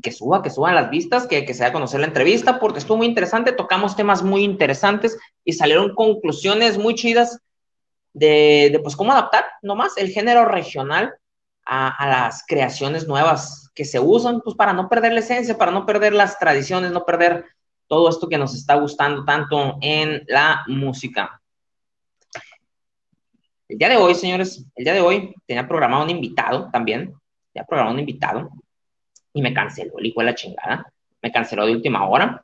que 0.01 0.11
suba, 0.11 0.41
que 0.41 0.49
suban 0.49 0.75
las 0.75 0.89
vistas, 0.89 1.27
que, 1.27 1.45
que 1.45 1.53
se 1.53 1.63
dé 1.63 1.69
a 1.69 1.73
conocer 1.73 1.99
la 1.99 2.07
entrevista, 2.07 2.59
porque 2.59 2.79
estuvo 2.79 2.97
muy 2.97 3.07
interesante, 3.07 3.51
tocamos 3.51 3.95
temas 3.95 4.23
muy 4.23 4.43
interesantes 4.43 5.17
y 5.43 5.53
salieron 5.53 5.95
conclusiones 5.95 6.77
muy 6.77 6.95
chidas 6.95 7.39
de, 8.13 8.69
de 8.71 8.79
pues, 8.79 8.95
cómo 8.95 9.11
adaptar 9.11 9.45
nomás 9.61 9.97
el 9.97 10.09
género 10.09 10.45
regional 10.45 11.13
a, 11.65 11.89
a, 11.89 12.09
las 12.09 12.43
creaciones 12.47 13.07
nuevas 13.07 13.69
que 13.73 13.85
se 13.85 13.99
usan, 13.99 14.41
pues 14.41 14.55
para 14.55 14.73
no 14.73 14.89
perder 14.89 15.13
la 15.13 15.19
esencia, 15.19 15.57
para 15.57 15.71
no 15.71 15.85
perder 15.85 16.13
las 16.13 16.37
tradiciones, 16.39 16.91
no 16.91 17.05
perder 17.05 17.45
todo 17.87 18.09
esto 18.09 18.29
que 18.29 18.37
nos 18.37 18.55
está 18.55 18.75
gustando 18.75 19.25
tanto 19.25 19.77
en 19.81 20.23
la 20.27 20.63
música. 20.67 21.41
El 23.67 23.77
día 23.77 23.89
de 23.89 23.97
hoy, 23.97 24.15
señores, 24.15 24.65
el 24.75 24.83
día 24.83 24.93
de 24.93 25.01
hoy 25.01 25.33
tenía 25.45 25.67
programado 25.67 26.03
un 26.03 26.09
invitado 26.09 26.69
también, 26.71 27.13
tenía 27.53 27.65
programado 27.65 27.93
un 27.93 27.99
invitado 27.99 28.49
y 29.33 29.41
me 29.41 29.53
canceló 29.53 29.97
el 29.97 30.05
hijo 30.05 30.21
la 30.23 30.35
chingada, 30.35 30.91
me 31.21 31.31
canceló 31.31 31.65
de 31.65 31.73
última 31.73 32.07
hora, 32.07 32.43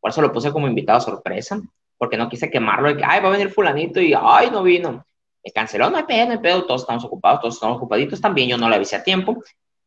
por 0.00 0.10
eso 0.10 0.20
lo 0.20 0.32
puse 0.32 0.52
como 0.52 0.68
invitado 0.68 1.00
sorpresa, 1.00 1.60
porque 1.96 2.16
no 2.16 2.28
quise 2.28 2.50
quemarlo 2.50 2.88
de 2.88 2.96
que, 2.96 3.04
ay, 3.06 3.20
va 3.20 3.28
a 3.28 3.32
venir 3.32 3.50
fulanito 3.50 4.00
y, 4.00 4.14
ay, 4.14 4.50
no 4.50 4.62
vino. 4.62 5.06
Me 5.42 5.50
canceló, 5.50 5.88
no 5.90 5.96
hay 5.96 6.02
pedo, 6.02 6.26
no 6.26 6.32
hay 6.32 6.38
pedo, 6.38 6.66
todos 6.66 6.82
estamos 6.82 7.04
ocupados, 7.04 7.40
todos 7.40 7.54
estamos 7.54 7.76
ocupaditos, 7.78 8.20
también 8.20 8.48
yo 8.48 8.58
no 8.58 8.68
le 8.68 8.76
avisé 8.76 8.96
a 8.96 9.02
tiempo. 9.02 9.42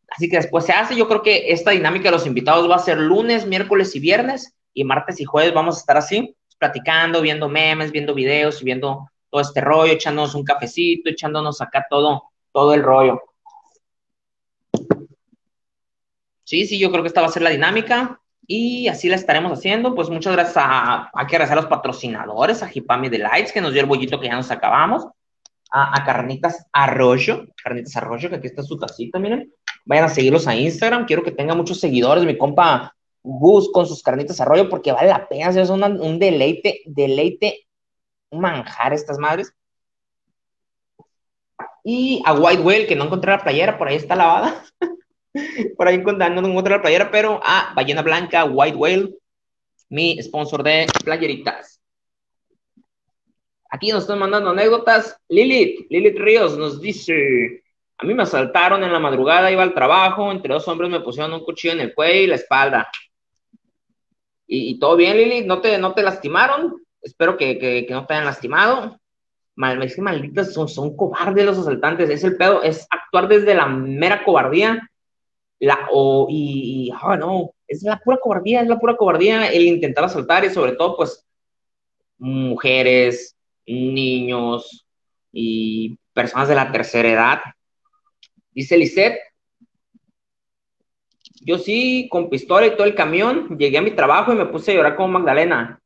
Así 0.09 0.29
que 0.29 0.37
después 0.37 0.65
se 0.65 0.71
hace, 0.71 0.95
yo 0.95 1.07
creo 1.07 1.21
que 1.21 1.51
esta 1.51 1.71
dinámica 1.71 2.05
de 2.05 2.11
los 2.11 2.25
invitados 2.25 2.69
va 2.69 2.75
a 2.75 2.79
ser 2.79 2.97
lunes, 2.97 3.45
miércoles 3.45 3.95
y 3.95 3.99
viernes, 3.99 4.55
y 4.73 4.83
martes 4.83 5.19
y 5.19 5.25
jueves 5.25 5.53
vamos 5.53 5.75
a 5.75 5.79
estar 5.79 5.97
así, 5.97 6.35
platicando, 6.57 7.21
viendo 7.21 7.49
memes, 7.49 7.91
viendo 7.91 8.13
videos 8.13 8.61
y 8.61 8.65
viendo 8.65 9.09
todo 9.29 9.41
este 9.41 9.61
rollo, 9.61 9.93
echándonos 9.93 10.33
un 10.35 10.43
cafecito, 10.43 11.09
echándonos 11.09 11.61
acá 11.61 11.85
todo, 11.89 12.23
todo 12.51 12.73
el 12.73 12.83
rollo. 12.83 13.21
Sí, 16.47 16.65
sí, 16.65 16.79
yo 16.79 16.89
creo 16.91 17.03
que 17.03 17.09
esta 17.09 17.19
va 17.19 17.27
a 17.27 17.31
ser 17.31 17.41
la 17.41 17.49
dinámica 17.49 18.21
y 18.47 18.87
así 18.87 19.09
la 19.09 19.17
estaremos 19.17 19.51
haciendo. 19.51 19.93
Pues 19.93 20.09
muchas 20.09 20.31
gracias 20.31 20.55
a, 20.55 21.11
hay 21.13 21.27
que 21.27 21.35
agradecer 21.35 21.57
a 21.57 21.61
los 21.61 21.69
patrocinadores, 21.69 22.63
a 22.63 22.69
Hipami 22.73 23.09
Delights, 23.09 23.51
que 23.51 23.59
nos 23.59 23.73
dio 23.73 23.81
el 23.81 23.87
bollito 23.87 24.17
que 24.17 24.27
ya 24.27 24.35
nos 24.37 24.49
acabamos, 24.49 25.05
a, 25.71 25.99
a 25.99 26.05
Carnitas 26.05 26.65
Arroyo, 26.71 27.47
Carnitas 27.61 27.97
Arroyo, 27.97 28.29
que 28.29 28.37
aquí 28.37 28.47
está 28.47 28.63
su 28.63 28.79
tacita, 28.79 29.19
miren. 29.19 29.51
Vayan 29.83 30.05
a 30.05 30.07
seguirlos 30.07 30.47
a 30.47 30.55
Instagram, 30.55 31.05
quiero 31.05 31.21
que 31.21 31.31
tenga 31.31 31.53
muchos 31.53 31.81
seguidores, 31.81 32.23
mi 32.23 32.37
compa 32.37 32.95
Gus 33.23 33.69
con 33.73 33.85
sus 33.85 34.01
carnitas 34.01 34.39
arroyo, 34.39 34.69
porque 34.69 34.93
vale 34.93 35.09
la 35.09 35.27
pena, 35.27 35.49
es 35.49 35.69
un, 35.69 35.83
un 35.83 36.17
deleite, 36.17 36.81
deleite 36.85 37.67
un 38.29 38.39
manjar 38.39 38.93
estas 38.93 39.17
madres. 39.17 39.53
Y 41.83 42.23
a 42.25 42.33
White 42.33 42.61
Whale, 42.61 42.87
que 42.87 42.95
no 42.95 43.03
encontré 43.03 43.31
la 43.31 43.43
playera, 43.43 43.77
por 43.77 43.89
ahí 43.89 43.97
está 43.97 44.15
lavada. 44.15 44.63
por 45.77 45.87
ahí 45.87 45.95
encontrando, 45.95 46.41
no 46.41 46.47
encontré 46.47 46.75
la 46.75 46.81
playera, 46.81 47.11
pero 47.11 47.39
a 47.43 47.73
Ballena 47.75 48.01
Blanca, 48.01 48.45
White 48.45 48.77
Whale, 48.77 49.15
mi 49.89 50.21
sponsor 50.21 50.63
de 50.63 50.87
playeritas. 51.03 51.81
Aquí 53.69 53.91
nos 53.91 54.03
están 54.03 54.19
mandando 54.19 54.51
anécdotas. 54.51 55.19
Lilith, 55.27 55.87
Lilith 55.89 56.17
Ríos 56.17 56.57
nos 56.57 56.79
dice, 56.79 57.63
a 57.97 58.05
mí 58.05 58.13
me 58.13 58.23
asaltaron 58.23 58.83
en 58.83 58.93
la 58.93 58.99
madrugada, 58.99 59.51
iba 59.51 59.63
al 59.63 59.73
trabajo, 59.73 60.31
entre 60.31 60.53
dos 60.53 60.67
hombres 60.67 60.89
me 60.89 61.01
pusieron 61.01 61.33
un 61.33 61.43
cuchillo 61.43 61.73
en 61.73 61.81
el 61.81 61.93
cuello 61.93 62.21
y 62.21 62.27
la 62.27 62.35
espalda. 62.35 62.89
Y, 64.49 64.79
todo 64.79 64.95
bien, 64.95 65.17
Lilith, 65.17 65.45
¿no 65.45 65.59
te, 65.59 65.77
no 65.77 65.93
te 65.93 66.03
lastimaron? 66.03 66.81
espero 67.01 67.37
que, 67.37 67.57
que, 67.57 67.85
que, 67.85 67.93
no 67.93 68.05
te 68.05 68.13
hayan 68.13 68.25
lastimado. 68.25 68.99
Mal, 69.55 69.81
es 69.81 69.95
que 69.95 70.01
malditas 70.01 70.53
son, 70.53 70.67
son 70.67 70.95
cobardes 70.95 71.45
los 71.45 71.57
asaltantes, 71.57 72.09
es 72.09 72.23
el 72.23 72.37
pedo, 72.37 72.61
es 72.61 72.85
actuar 72.91 73.27
desde 73.27 73.55
la 73.55 73.65
mera 73.65 74.23
cobardía, 74.23 74.87
la, 75.59 75.87
o, 75.91 76.27
y, 76.29 76.87
y 76.87 76.91
oh, 76.91 77.15
no, 77.15 77.51
es 77.67 77.83
la 77.83 77.99
pura 77.99 78.17
cobardía, 78.21 78.61
es 78.61 78.67
la 78.67 78.79
pura 78.79 78.95
cobardía 78.95 79.47
el 79.47 79.63
intentar 79.63 80.05
asaltar 80.05 80.45
y 80.45 80.49
sobre 80.49 80.73
todo, 80.73 80.97
pues, 80.97 81.25
mujeres, 82.17 83.35
niños 83.65 84.85
y 85.31 85.97
personas 86.13 86.47
de 86.47 86.55
la 86.55 86.71
tercera 86.71 87.09
edad. 87.09 87.39
Dice 88.51 88.77
Lisette, 88.77 89.19
yo 91.41 91.57
sí, 91.57 92.07
con 92.09 92.29
pistola 92.29 92.67
y 92.67 92.71
todo 92.75 92.85
el 92.85 92.95
camión, 92.95 93.57
llegué 93.57 93.77
a 93.77 93.81
mi 93.81 93.91
trabajo 93.91 94.33
y 94.33 94.35
me 94.35 94.47
puse 94.47 94.71
a 94.71 94.75
llorar 94.75 94.95
como 94.95 95.19
Magdalena. 95.19 95.79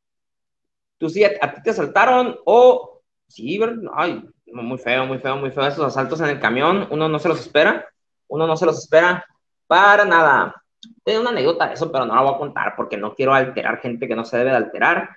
Tú 0.97 1.09
sí, 1.09 1.23
a, 1.23 1.31
a 1.41 1.53
ti 1.53 1.61
te 1.63 1.71
asaltaron 1.71 2.37
o 2.45 3.01
sí, 3.27 3.59
ay, 3.93 4.23
muy 4.47 4.77
feo, 4.77 5.05
muy 5.05 5.19
feo, 5.19 5.37
muy 5.37 5.51
feo 5.51 5.67
esos 5.67 5.85
asaltos 5.85 6.19
en 6.21 6.27
el 6.27 6.39
camión, 6.39 6.87
uno 6.91 7.09
no 7.09 7.19
se 7.19 7.27
los 7.27 7.39
espera, 7.39 7.87
uno 8.27 8.47
no 8.47 8.55
se 8.55 8.65
los 8.65 8.77
espera 8.77 9.25
para 9.71 10.03
nada. 10.03 10.61
Tengo 11.01 11.21
una 11.21 11.29
anécdota 11.29 11.67
de 11.67 11.75
eso, 11.75 11.89
pero 11.89 12.05
no 12.05 12.13
la 12.13 12.23
voy 12.23 12.33
a 12.33 12.37
contar 12.37 12.73
porque 12.75 12.97
no 12.97 13.15
quiero 13.15 13.33
alterar 13.33 13.79
gente 13.79 14.05
que 14.05 14.17
no 14.17 14.25
se 14.25 14.37
debe 14.37 14.49
de 14.49 14.57
alterar. 14.57 15.11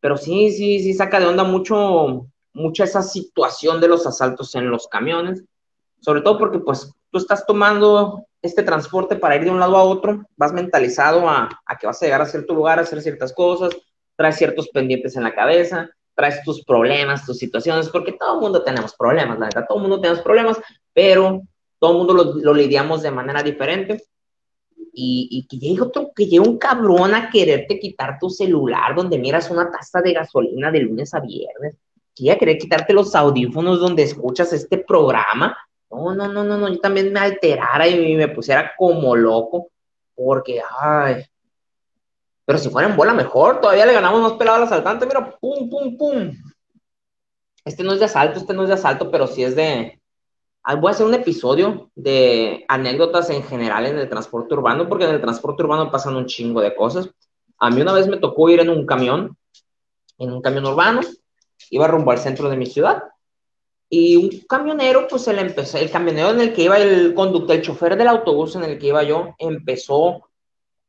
Pero 0.00 0.16
sí, 0.16 0.50
sí, 0.50 0.80
sí 0.80 0.94
saca 0.94 1.20
de 1.20 1.26
onda 1.26 1.44
mucho, 1.44 2.26
mucha 2.52 2.82
esa 2.82 3.02
situación 3.02 3.80
de 3.80 3.86
los 3.86 4.04
asaltos 4.04 4.52
en 4.56 4.68
los 4.68 4.88
camiones, 4.88 5.44
sobre 6.00 6.22
todo 6.22 6.38
porque 6.40 6.58
pues 6.58 6.92
tú 7.12 7.18
estás 7.18 7.46
tomando 7.46 8.26
este 8.42 8.64
transporte 8.64 9.14
para 9.14 9.36
ir 9.36 9.44
de 9.44 9.52
un 9.52 9.60
lado 9.60 9.76
a 9.76 9.84
otro, 9.84 10.26
vas 10.36 10.52
mentalizado 10.52 11.28
a, 11.28 11.48
a 11.64 11.78
que 11.78 11.86
vas 11.86 12.02
a 12.02 12.06
llegar 12.06 12.22
a 12.22 12.26
cierto 12.26 12.52
lugar, 12.52 12.80
a 12.80 12.82
hacer 12.82 13.00
ciertas 13.00 13.32
cosas, 13.32 13.76
traes 14.16 14.34
ciertos 14.34 14.70
pendientes 14.70 15.14
en 15.14 15.22
la 15.22 15.36
cabeza, 15.36 15.88
traes 16.16 16.42
tus 16.42 16.64
problemas, 16.64 17.24
tus 17.24 17.38
situaciones, 17.38 17.88
porque 17.90 18.10
todo 18.10 18.34
el 18.34 18.40
mundo 18.40 18.64
tenemos 18.64 18.92
problemas, 18.96 19.38
la 19.38 19.46
verdad, 19.46 19.66
todo 19.68 19.78
el 19.78 19.82
mundo 19.82 20.00
tenemos 20.00 20.20
problemas, 20.20 20.60
pero 20.92 21.42
todo 21.84 21.92
el 21.92 21.98
mundo 21.98 22.14
lo, 22.14 22.24
lo 22.36 22.54
lidiamos 22.54 23.02
de 23.02 23.10
manera 23.10 23.42
diferente. 23.42 24.02
Y, 24.96 25.28
y, 25.30 25.46
que 25.46 25.58
llegue 25.58 25.82
otro, 25.82 26.12
que 26.14 26.24
llegue 26.24 26.40
un 26.40 26.56
cabrón 26.56 27.14
a 27.14 27.28
quererte 27.28 27.78
quitar 27.78 28.16
tu 28.18 28.30
celular 28.30 28.94
donde 28.94 29.18
miras 29.18 29.50
una 29.50 29.70
taza 29.70 30.00
de 30.00 30.12
gasolina 30.12 30.70
de 30.70 30.80
lunes 30.80 31.12
a 31.12 31.20
viernes, 31.20 31.76
que 32.14 32.30
a 32.30 32.38
querer 32.38 32.56
quitarte 32.58 32.92
los 32.94 33.14
audífonos 33.14 33.80
donde 33.80 34.04
escuchas 34.04 34.52
este 34.54 34.78
programa. 34.78 35.58
No, 35.90 36.14
no, 36.14 36.32
no, 36.32 36.42
no, 36.44 36.56
no, 36.56 36.68
yo 36.68 36.78
también 36.78 37.12
me 37.12 37.20
alterara 37.20 37.86
y 37.86 38.14
me 38.14 38.28
pusiera 38.28 38.72
como 38.78 39.14
loco, 39.14 39.68
porque, 40.14 40.62
ay, 40.80 41.24
pero 42.46 42.58
si 42.58 42.70
fuera 42.70 42.88
en 42.88 42.96
bola, 42.96 43.12
mejor. 43.12 43.60
Todavía 43.60 43.84
le 43.84 43.94
ganamos 43.94 44.22
más 44.22 44.32
pelado 44.34 44.58
al 44.58 44.62
asaltante. 44.64 45.06
Mira, 45.06 45.36
pum, 45.38 45.68
pum, 45.68 45.96
pum. 45.96 46.32
Este 47.64 47.82
no 47.82 47.92
es 47.92 47.98
de 47.98 48.04
asalto, 48.04 48.38
este 48.38 48.54
no 48.54 48.62
es 48.62 48.68
de 48.68 48.74
asalto, 48.74 49.10
pero 49.10 49.26
sí 49.26 49.42
es 49.42 49.56
de. 49.56 50.00
Ah, 50.66 50.76
voy 50.76 50.88
a 50.88 50.92
hacer 50.92 51.06
un 51.06 51.12
episodio 51.12 51.90
de 51.94 52.64
anécdotas 52.68 53.28
en 53.28 53.42
general 53.42 53.84
en 53.84 53.98
el 53.98 54.08
transporte 54.08 54.54
urbano, 54.54 54.88
porque 54.88 55.04
en 55.04 55.10
el 55.10 55.20
transporte 55.20 55.62
urbano 55.62 55.90
pasan 55.90 56.16
un 56.16 56.24
chingo 56.24 56.62
de 56.62 56.74
cosas. 56.74 57.10
A 57.58 57.70
mí 57.70 57.82
una 57.82 57.92
vez 57.92 58.08
me 58.08 58.16
tocó 58.16 58.48
ir 58.48 58.60
en 58.60 58.70
un 58.70 58.86
camión, 58.86 59.36
en 60.16 60.32
un 60.32 60.40
camión 60.40 60.64
urbano, 60.64 61.02
iba 61.68 61.86
rumbo 61.86 62.12
al 62.12 62.18
centro 62.18 62.48
de 62.48 62.56
mi 62.56 62.64
ciudad, 62.64 63.04
y 63.90 64.16
un 64.16 64.30
camionero, 64.48 65.06
pues 65.06 65.28
el, 65.28 65.38
empezó, 65.38 65.76
el 65.76 65.90
camionero 65.90 66.30
en 66.30 66.40
el 66.40 66.52
que 66.54 66.62
iba 66.62 66.78
el 66.78 67.14
conductor, 67.14 67.56
el 67.56 67.62
chofer 67.62 67.96
del 67.96 68.08
autobús 68.08 68.56
en 68.56 68.64
el 68.64 68.78
que 68.78 68.86
iba 68.88 69.02
yo, 69.02 69.34
empezó 69.38 70.30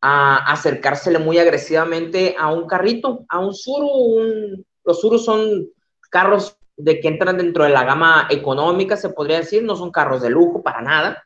a 0.01 0.51
acercársele 0.53 1.19
muy 1.19 1.37
agresivamente 1.37 2.35
a 2.39 2.51
un 2.51 2.65
carrito, 2.65 3.25
a 3.27 3.39
un 3.39 3.53
suru. 3.53 3.87
Un, 3.87 4.65
los 4.83 5.01
surus 5.01 5.25
son 5.25 5.67
carros 6.09 6.57
de 6.77 6.99
que 6.99 7.07
entran 7.07 7.37
dentro 7.37 7.63
de 7.63 7.69
la 7.69 7.83
gama 7.83 8.27
económica, 8.29 8.97
se 8.97 9.09
podría 9.09 9.37
decir, 9.37 9.63
no 9.63 9.75
son 9.75 9.91
carros 9.91 10.21
de 10.21 10.29
lujo 10.29 10.61
para 10.61 10.81
nada. 10.81 11.23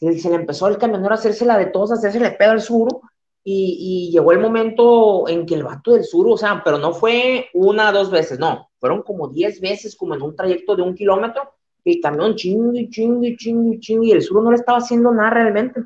Se, 0.00 0.28
le 0.28 0.34
empezó 0.34 0.68
el 0.68 0.78
camionero 0.78 1.12
a 1.12 1.18
hacerse 1.18 1.44
la 1.44 1.58
de 1.58 1.66
todos, 1.66 1.92
a 1.92 1.94
hacerse 1.94 2.18
le 2.20 2.32
pedo 2.32 2.52
al 2.52 2.60
suru, 2.60 3.02
y, 3.44 4.08
y, 4.08 4.12
llegó 4.12 4.32
el 4.32 4.38
momento 4.38 5.28
en 5.28 5.46
que 5.46 5.54
el 5.54 5.64
vato 5.64 5.92
del 5.92 6.04
suru, 6.04 6.32
o 6.32 6.36
sea, 6.36 6.62
pero 6.64 6.78
no 6.78 6.92
fue 6.92 7.48
una 7.54 7.90
dos 7.90 8.10
veces, 8.10 8.38
no, 8.38 8.70
fueron 8.78 9.02
como 9.02 9.28
diez 9.28 9.60
veces, 9.60 9.96
como 9.96 10.14
en 10.14 10.22
un 10.22 10.36
trayecto 10.36 10.76
de 10.76 10.82
un 10.82 10.94
kilómetro, 10.94 11.54
y 11.84 11.96
el 11.96 12.00
camión 12.00 12.36
chingue, 12.36 12.88
chingue, 12.88 13.36
chingue, 13.36 13.80
chingue, 13.80 14.08
y 14.08 14.12
el 14.12 14.22
suru 14.22 14.42
no 14.42 14.50
le 14.50 14.56
estaba 14.56 14.78
haciendo 14.78 15.12
nada 15.12 15.30
realmente 15.30 15.82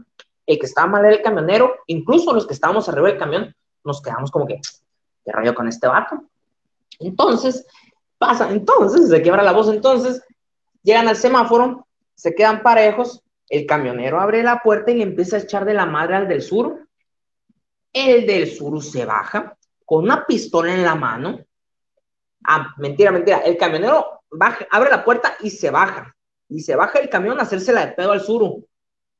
el 0.46 0.58
que 0.58 0.66
estaba 0.66 0.86
mal 0.86 1.04
era 1.04 1.16
el 1.16 1.22
camionero, 1.22 1.74
incluso 1.88 2.32
los 2.32 2.46
que 2.46 2.54
estábamos 2.54 2.88
arriba 2.88 3.08
del 3.08 3.18
camión, 3.18 3.54
nos 3.84 4.00
quedamos 4.00 4.30
como 4.30 4.46
que, 4.46 4.60
¿qué 5.24 5.32
rollo 5.32 5.54
con 5.54 5.68
este 5.68 5.88
vato? 5.88 6.22
Entonces, 7.00 7.66
entonces, 8.50 9.08
se 9.08 9.22
quiebra 9.22 9.42
la 9.42 9.52
voz, 9.52 9.68
entonces, 9.68 10.22
llegan 10.82 11.08
al 11.08 11.16
semáforo, 11.16 11.86
se 12.14 12.34
quedan 12.34 12.62
parejos, 12.62 13.22
el 13.48 13.66
camionero 13.66 14.20
abre 14.20 14.42
la 14.42 14.62
puerta 14.62 14.90
y 14.90 14.96
le 14.96 15.04
empieza 15.04 15.36
a 15.36 15.40
echar 15.40 15.64
de 15.64 15.74
la 15.74 15.86
madre 15.86 16.16
al 16.16 16.28
del 16.28 16.42
sur. 16.42 16.86
El 17.92 18.26
del 18.26 18.50
sur 18.50 18.82
se 18.82 19.04
baja 19.04 19.56
con 19.84 20.04
una 20.04 20.26
pistola 20.26 20.74
en 20.74 20.82
la 20.82 20.94
mano. 20.94 21.38
Ah, 22.44 22.74
mentira, 22.78 23.12
mentira. 23.12 23.38
El 23.38 23.56
camionero 23.56 24.22
baja, 24.30 24.66
abre 24.70 24.90
la 24.90 25.04
puerta 25.04 25.36
y 25.40 25.50
se 25.50 25.70
baja. 25.70 26.14
Y 26.48 26.60
se 26.60 26.76
baja 26.76 26.98
el 26.98 27.08
camión 27.08 27.38
a 27.38 27.42
hacérsela 27.42 27.86
de 27.86 27.92
pedo 27.92 28.12
al 28.12 28.20
suru. 28.20 28.66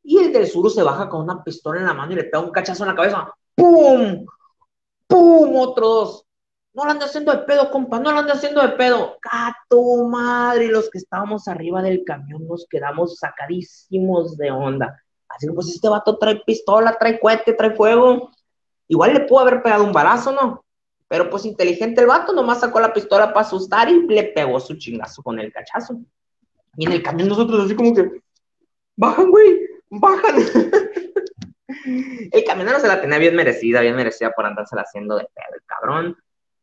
Y 0.03 0.19
el 0.19 0.33
del 0.33 0.47
suru 0.47 0.71
se 0.71 0.83
baja 0.83 1.09
con 1.09 1.23
una 1.23 1.43
pistola 1.43 1.81
en 1.81 1.87
la 1.87 1.95
mano 1.95 2.13
y 2.13 2.17
le 2.17 2.25
pega 2.25 2.41
un 2.41 2.51
cachazo 2.51 2.85
en 2.85 2.91
la 2.91 2.97
cabeza. 2.97 3.33
¡Pum! 3.55 4.27
¡Pum! 5.07 5.57
Otros 5.57 6.26
no 6.77 6.85
lo 6.85 6.91
ande 6.91 7.07
haciendo 7.07 7.33
de 7.33 7.39
pedo, 7.39 7.71
compa, 7.71 7.99
no 7.99 8.13
lo 8.13 8.19
ande 8.19 8.33
haciendo 8.33 8.61
de 8.61 8.69
pedo. 8.69 9.17
¡Cato 9.23 10.07
madre! 10.09 10.69
Los 10.69 10.91
que 10.91 10.99
estábamos 10.99 11.49
arriba 11.49 11.81
del 11.81 12.05
camión 12.05 12.47
nos 12.47 12.67
quedamos 12.69 13.17
sacadísimos 13.17 14.37
de 14.37 14.51
onda. 14.51 15.03
Así 15.27 15.47
que, 15.47 15.55
pues, 15.55 15.69
este 15.69 15.89
vato 15.89 16.19
trae 16.19 16.43
pistola, 16.45 16.95
trae 16.99 17.19
cohete, 17.19 17.55
trae 17.55 17.75
fuego. 17.75 18.31
Igual 18.89 19.15
le 19.15 19.21
pudo 19.21 19.41
haber 19.41 19.63
pegado 19.63 19.85
un 19.85 19.93
balazo, 19.93 20.33
¿no? 20.33 20.67
Pero, 21.09 21.31
pues, 21.31 21.47
inteligente 21.47 22.03
el 22.03 22.09
vato, 22.09 22.35
nomás 22.35 22.61
sacó 22.61 22.79
la 22.79 22.93
pistola 22.93 23.33
para 23.33 23.47
asustar 23.47 23.89
y 23.89 24.07
le 24.07 24.25
pegó 24.25 24.61
su 24.61 24.77
chingazo 24.77 25.23
con 25.23 25.41
el 25.41 25.51
cachazo. 25.51 25.99
Y 26.77 26.85
en 26.85 26.93
el 26.93 27.03
camión 27.03 27.29
nosotros 27.31 27.65
así 27.65 27.75
como 27.75 27.95
que, 27.95 28.21
bajan, 28.97 29.31
güey, 29.31 29.61
bajan. 29.89 30.37
el 32.33 32.45
camionero 32.45 32.79
se 32.81 32.89
la 32.89 33.01
tenía 33.01 33.17
bien 33.17 33.35
merecida, 33.35 33.81
bien 33.81 33.97
merecida 33.97 34.31
por 34.33 34.45
andársela 34.45 34.83
haciendo 34.83 35.17
de 35.17 35.25
pedo, 35.25 35.55
el 35.55 35.63
cabrón 35.65 36.17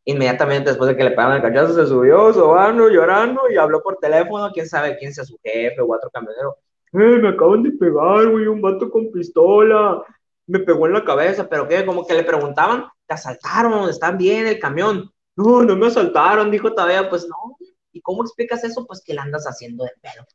Inmediatamente 0.05 0.69
después 0.69 0.89
de 0.89 0.97
que 0.97 1.03
le 1.03 1.11
pegaron 1.11 1.35
el 1.35 1.41
cachazo, 1.41 1.73
se 1.73 1.87
subió, 1.87 2.33
sobando, 2.33 2.89
llorando 2.89 3.49
y 3.49 3.55
habló 3.55 3.81
por 3.81 3.97
teléfono. 3.97 4.51
Quién 4.51 4.67
sabe 4.67 4.97
quién 4.97 5.13
sea 5.13 5.23
su 5.23 5.37
jefe 5.41 5.81
o 5.81 5.93
otro 5.93 6.09
camionero. 6.09 6.57
Eh, 6.91 7.19
me 7.21 7.29
acaban 7.29 7.63
de 7.63 7.71
pegar, 7.71 8.27
güey, 8.27 8.47
un 8.47 8.61
vato 8.61 8.89
con 8.89 9.11
pistola. 9.11 10.03
Me 10.45 10.59
pegó 10.59 10.87
en 10.87 10.93
la 10.93 11.05
cabeza, 11.05 11.47
pero 11.47 11.67
que 11.67 11.85
como 11.85 12.05
que 12.05 12.13
le 12.13 12.23
preguntaban, 12.23 12.85
te 13.07 13.13
asaltaron, 13.13 13.89
están 13.89 14.17
bien 14.17 14.45
el 14.45 14.59
camión. 14.59 15.09
No, 15.37 15.63
no 15.63 15.75
me 15.77 15.87
asaltaron, 15.87 16.51
dijo 16.51 16.73
todavía, 16.73 17.09
pues 17.09 17.25
no. 17.27 17.57
¿Y 17.93 18.01
cómo 18.01 18.23
explicas 18.23 18.63
eso? 18.63 18.85
Pues 18.85 19.01
que 19.05 19.13
la 19.13 19.23
andas 19.23 19.45
haciendo 19.45 19.85
de 19.85 19.91
pelo. 20.01 20.25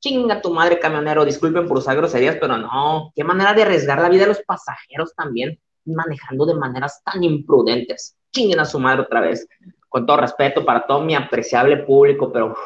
Chinga 0.00 0.42
tu 0.42 0.52
madre, 0.52 0.80
camionero, 0.80 1.24
disculpen 1.24 1.68
por 1.68 1.78
usar 1.78 1.96
groserías, 1.96 2.36
pero 2.40 2.58
no. 2.58 3.12
Qué 3.14 3.22
manera 3.22 3.54
de 3.54 3.62
arriesgar 3.62 4.00
la 4.00 4.08
vida 4.08 4.22
de 4.22 4.28
los 4.28 4.42
pasajeros 4.42 5.14
también, 5.14 5.60
manejando 5.84 6.44
de 6.44 6.54
maneras 6.56 7.02
tan 7.04 7.22
imprudentes 7.22 8.16
chinguen 8.32 8.60
a 8.60 8.64
su 8.64 8.78
madre 8.78 9.02
otra 9.02 9.20
vez. 9.20 9.46
Con 9.88 10.06
todo 10.06 10.16
respeto 10.16 10.64
para 10.64 10.86
todo 10.86 11.02
mi 11.02 11.14
apreciable 11.14 11.76
público, 11.78 12.32
pero 12.32 12.56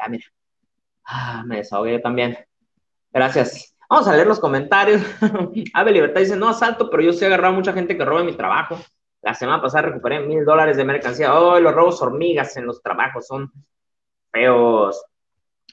ya 0.00 0.08
mira, 0.08 0.24
ah, 1.04 1.44
me 1.46 1.58
desahogué 1.58 1.98
también. 1.98 2.38
Gracias. 3.12 3.76
Vamos 3.88 4.08
a 4.08 4.14
leer 4.14 4.26
los 4.26 4.40
comentarios. 4.40 5.02
Ave 5.74 5.92
Libertad 5.92 6.20
dice, 6.20 6.36
no 6.36 6.48
asalto, 6.48 6.88
pero 6.88 7.02
yo 7.02 7.12
sí 7.12 7.24
he 7.24 7.26
agarrado 7.26 7.54
a 7.54 7.56
mucha 7.56 7.72
gente 7.72 7.96
que 7.96 8.04
roba 8.04 8.22
mi 8.22 8.32
trabajo. 8.32 8.78
La 9.20 9.34
semana 9.34 9.60
pasada 9.60 9.88
recuperé 9.88 10.20
mil 10.20 10.44
dólares 10.44 10.76
de 10.76 10.84
mercancía. 10.84 11.38
Oh, 11.38 11.58
los 11.60 11.74
robos 11.74 12.00
hormigas 12.00 12.56
en 12.56 12.66
los 12.66 12.82
trabajos 12.82 13.26
son 13.26 13.52
feos. 14.32 15.04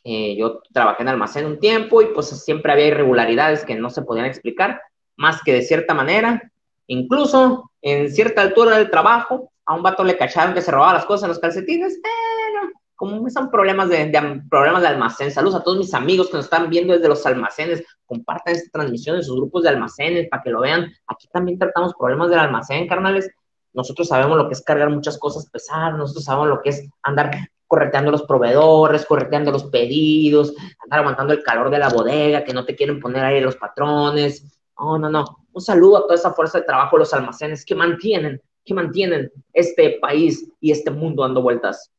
Eh, 0.04 0.36
yo 0.36 0.62
trabajé 0.74 1.04
en 1.04 1.10
almacén 1.10 1.45
un 1.45 1.60
tiempo 1.60 2.02
y 2.02 2.08
pues 2.08 2.28
siempre 2.28 2.72
había 2.72 2.88
irregularidades 2.88 3.64
que 3.64 3.76
no 3.76 3.89
se 3.89 4.02
podían 4.02 4.26
explicar, 4.26 4.82
más 5.16 5.41
que 5.43 5.54
de 5.54 5.62
cierta 5.62 5.93
manera 5.93 6.52
Incluso 6.88 7.72
en 7.82 8.12
cierta 8.12 8.42
altura 8.42 8.78
del 8.78 8.90
trabajo, 8.90 9.52
a 9.66 9.76
un 9.76 9.84
vato 9.84 10.04
le 10.04 10.18
cacharon 10.18 10.54
que 10.54 10.62
se 10.62 10.72
robaba 10.72 10.94
las 10.94 11.06
cosas 11.06 11.24
en 11.24 11.30
los 11.30 11.40
calcetines. 11.40 12.00
Pero, 12.02 12.72
como 12.96 13.30
son 13.30 13.52
problemas 13.52 13.90
de, 13.90 14.12
problemas 14.50 14.82
de 14.82 14.88
almacén. 14.88 15.32
Saludos 15.32 15.56
a 15.56 15.64
todos 15.64 15.78
mis 15.78 15.94
amigos 15.94 16.30
que 16.30 16.38
nos 16.38 16.46
están 16.46 16.70
viendo 16.70 16.94
desde 16.94 17.08
los 17.08 17.26
almacenes. 17.26 17.84
Compartan 18.06 18.56
esta 18.56 18.72
transmisión 18.72 19.18
en 19.18 19.24
sus 19.24 19.36
grupos 19.36 19.64
de 19.64 19.70
almacenes 19.70 20.28
para 20.30 20.42
que 20.42 20.50
lo 20.50 20.62
vean. 20.62 20.92
Aquí 21.08 21.28
también 21.32 21.60
tratamos 21.60 21.94
problemas 21.94 22.30
del 22.30 22.40
almacén, 22.40 22.88
carnales. 22.88 23.30
Nosotros 23.74 24.08
sabemos 24.08 24.38
lo 24.38 24.48
que 24.48 24.54
es 24.54 24.64
cargar 24.64 24.90
muchas 24.90 25.20
cosas 25.20 25.48
pesadas, 25.48 25.96
nosotros 25.96 26.24
sabemos 26.24 26.48
lo 26.48 26.62
que 26.62 26.70
es 26.70 26.90
andar 27.04 27.30
correteando 27.68 28.10
los 28.10 28.24
proveedores, 28.24 29.06
correteando 29.06 29.52
los 29.52 29.66
pedidos, 29.66 30.56
andar 30.84 31.02
aguantando 31.02 31.34
el 31.34 31.44
calor 31.44 31.70
de 31.70 31.78
la 31.78 31.90
bodega, 31.90 32.44
que 32.44 32.54
no 32.54 32.66
te 32.66 32.76
quieren 32.76 33.00
poner 33.00 33.24
ahí 33.24 33.42
los 33.42 33.58
patrones. 33.58 34.44
No, 34.80 34.98
no, 34.98 35.10
no. 35.10 35.46
Un 35.58 35.62
saludo 35.62 35.97
a 35.97 36.01
toda 36.03 36.14
esa 36.14 36.36
fuerza 36.36 36.60
de 36.60 36.66
trabajo, 36.66 36.99
los 36.99 37.12
almacenes 37.16 37.66
que 37.66 37.74
mantienen, 37.74 38.39
que 38.64 38.76
mantienen 38.76 39.32
este 39.51 39.97
país 39.99 40.47
y 40.62 40.70
este 40.70 40.91
mundo 40.91 41.24
dando 41.24 41.41
vueltas. 41.41 41.91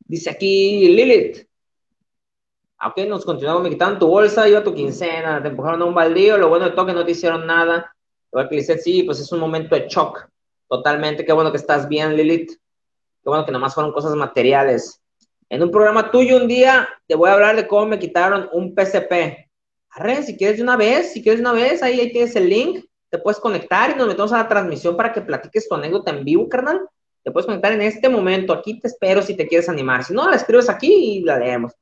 Dice 0.00 0.30
aquí 0.30 0.88
Lilith. 0.88 1.46
Ok, 2.84 3.06
nos 3.06 3.24
continuamos, 3.24 3.62
me 3.62 3.70
quitaron 3.70 4.00
tu 4.00 4.08
bolsa, 4.08 4.48
iba 4.48 4.64
tu 4.64 4.74
quincena, 4.74 5.40
te 5.40 5.46
empujaron 5.46 5.80
a 5.80 5.84
un 5.84 5.94
baldío, 5.94 6.38
lo 6.38 6.48
bueno 6.48 6.64
de 6.64 6.72
todo 6.72 6.86
que 6.86 6.92
no 6.92 7.04
te 7.04 7.12
hicieron 7.12 7.46
nada. 7.46 7.94
Igual 8.32 8.48
que 8.48 8.56
dice, 8.56 8.76
sí, 8.76 9.04
pues 9.04 9.20
es 9.20 9.30
un 9.30 9.38
momento 9.38 9.76
de 9.76 9.86
shock, 9.86 10.28
totalmente. 10.68 11.24
Qué 11.24 11.32
bueno 11.32 11.52
que 11.52 11.58
estás 11.58 11.88
bien, 11.88 12.16
Lilith. 12.16 12.50
Qué 12.50 13.28
bueno 13.30 13.44
que 13.44 13.52
nada 13.52 13.62
más 13.62 13.74
fueron 13.74 13.92
cosas 13.92 14.16
materiales. 14.16 15.00
En 15.48 15.62
un 15.62 15.70
programa 15.70 16.10
tuyo 16.10 16.36
un 16.36 16.48
día 16.48 16.88
te 17.06 17.14
voy 17.14 17.30
a 17.30 17.34
hablar 17.34 17.54
de 17.54 17.68
cómo 17.68 17.86
me 17.86 18.00
quitaron 18.00 18.48
un 18.52 18.74
PCP. 18.74 19.44
Arre, 19.94 20.24
si 20.24 20.36
quieres 20.36 20.56
de 20.56 20.64
una 20.64 20.76
vez, 20.76 21.12
si 21.12 21.22
quieres 21.22 21.40
de 21.40 21.48
una 21.48 21.52
vez, 21.52 21.80
ahí, 21.80 22.10
tienes 22.10 22.34
el 22.34 22.48
link, 22.48 22.84
te 23.10 23.18
puedes 23.18 23.38
conectar 23.38 23.90
y 23.90 23.94
nos 23.94 24.08
metemos 24.08 24.32
a 24.32 24.38
la 24.38 24.48
transmisión 24.48 24.96
para 24.96 25.12
que 25.12 25.20
platiques 25.20 25.68
tu 25.68 25.74
anécdota 25.76 26.10
en 26.10 26.24
vivo, 26.24 26.48
carnal. 26.48 26.80
Te 27.22 27.30
puedes 27.30 27.46
conectar 27.46 27.72
en 27.72 27.80
este 27.80 28.08
momento, 28.08 28.52
aquí 28.52 28.80
te 28.80 28.88
espero 28.88 29.22
si 29.22 29.36
te 29.36 29.46
quieres 29.46 29.68
animar. 29.68 30.02
Si 30.02 30.12
no, 30.12 30.28
la 30.28 30.34
escribes 30.34 30.68
aquí 30.68 30.92
y 30.92 31.20
la 31.20 31.38
leemos. 31.38 31.72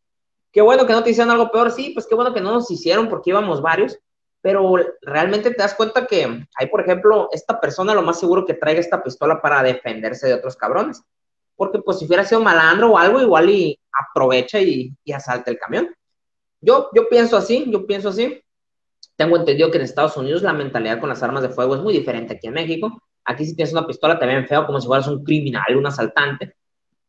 Qué 0.53 0.61
bueno 0.61 0.87
que 0.87 0.93
no 0.93 1.03
te 1.03 1.11
hicieron 1.11 1.31
algo 1.31 1.51
peor, 1.51 1.71
sí, 1.71 1.91
pues 1.95 2.07
qué 2.07 2.15
bueno 2.15 2.35
que 2.35 2.43
no 2.43 2.53
nos 2.53 2.71
hicieron 2.71 3.09
porque 3.09 3.31
íbamos 3.31 3.63
varios, 3.63 3.99
pero 4.43 4.75
realmente 5.01 5.51
te 5.51 5.63
das 5.63 5.75
cuenta 5.75 6.07
que 6.07 6.47
hay, 6.55 6.67
por 6.67 6.83
ejemplo, 6.83 7.31
esta 7.33 7.59
persona 7.59 7.95
lo 7.95 8.03
más 8.03 8.21
seguro 8.21 8.45
que 8.45 8.55
traiga 8.55 8.81
esta 8.81 9.03
pistola 9.03 9.41
para 9.41 9.63
defenderse 9.63 10.27
de 10.27 10.35
otros 10.35 10.55
cabrones. 10.57 11.03
Porque 11.57 11.79
pues 11.79 11.99
si 11.99 12.05
hubiera 12.05 12.25
sido 12.25 12.43
malandro 12.43 12.91
o 12.91 12.99
algo, 12.99 13.23
igual 13.23 13.49
y 13.49 13.81
aprovecha 13.91 14.61
y 14.61 14.95
asalta 15.15 15.51
el 15.51 15.59
camión. 15.59 15.89
Yo, 16.63 16.89
yo 16.95 17.09
pienso 17.09 17.37
así, 17.37 17.67
yo 17.69 17.87
pienso 17.87 18.09
así. 18.09 18.41
Tengo 19.17 19.37
entendido 19.37 19.71
que 19.71 19.79
en 19.79 19.85
Estados 19.85 20.17
Unidos 20.17 20.43
la 20.43 20.53
mentalidad 20.53 21.01
con 21.01 21.09
las 21.09 21.23
armas 21.23 21.43
de 21.43 21.49
fuego 21.51 21.75
es 21.75 21.83
muy 21.83 21.93
diferente 21.93 22.35
aquí 22.35 22.47
en 22.47 22.55
México. 22.55 23.03
Aquí 23.25 23.45
si 23.45 23.55
tienes 23.55 23.73
una 23.73 23.87
pistola 23.87 24.19
te 24.19 24.27
ven 24.27 24.47
feo 24.47 24.65
como 24.65 24.81
si 24.81 24.87
fueras 24.87 25.09
un 25.09 25.23
criminal, 25.25 25.77
un 25.77 25.87
asaltante, 25.87 26.55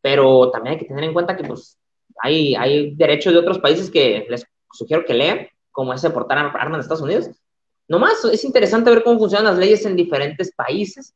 pero 0.02 0.52
también 0.52 0.74
hay 0.74 0.80
que 0.80 0.86
tener 0.86 1.04
en 1.04 1.14
cuenta 1.14 1.38
que 1.38 1.44
pues 1.44 1.78
hay, 2.22 2.56
hay 2.56 2.96
derechos 2.96 3.32
de 3.32 3.40
otros 3.40 3.60
países 3.60 3.90
que 3.90 4.26
les 4.28 4.46
sugiero 4.72 5.06
que 5.06 5.14
lean, 5.14 5.48
como 5.72 5.94
ese 5.94 6.10
portar 6.10 6.38
armas 6.38 6.74
en 6.74 6.80
Estados 6.80 7.04
Unidos. 7.04 7.30
Nomás 7.88 8.24
es 8.26 8.44
interesante 8.44 8.90
ver 8.90 9.04
cómo 9.04 9.20
funcionan 9.20 9.46
las 9.46 9.58
leyes 9.58 9.86
en 9.86 9.96
diferentes 9.96 10.52
países. 10.54 11.14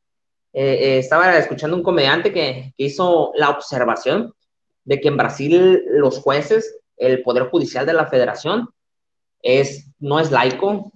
Eh, 0.52 0.78
eh, 0.80 0.98
estaba 0.98 1.36
escuchando 1.36 1.76
un 1.76 1.82
comediante 1.82 2.32
que, 2.32 2.72
que 2.76 2.84
hizo 2.84 3.32
la 3.34 3.50
observación 3.50 4.32
de 4.84 5.00
que 5.00 5.08
en 5.08 5.16
Brasil 5.16 5.82
los 5.90 6.18
jueces 6.18 6.77
el 6.98 7.22
Poder 7.22 7.44
Judicial 7.44 7.86
de 7.86 7.92
la 7.92 8.06
Federación 8.06 8.68
es, 9.42 9.90
no 9.98 10.20
es 10.20 10.30
laico, 10.30 10.92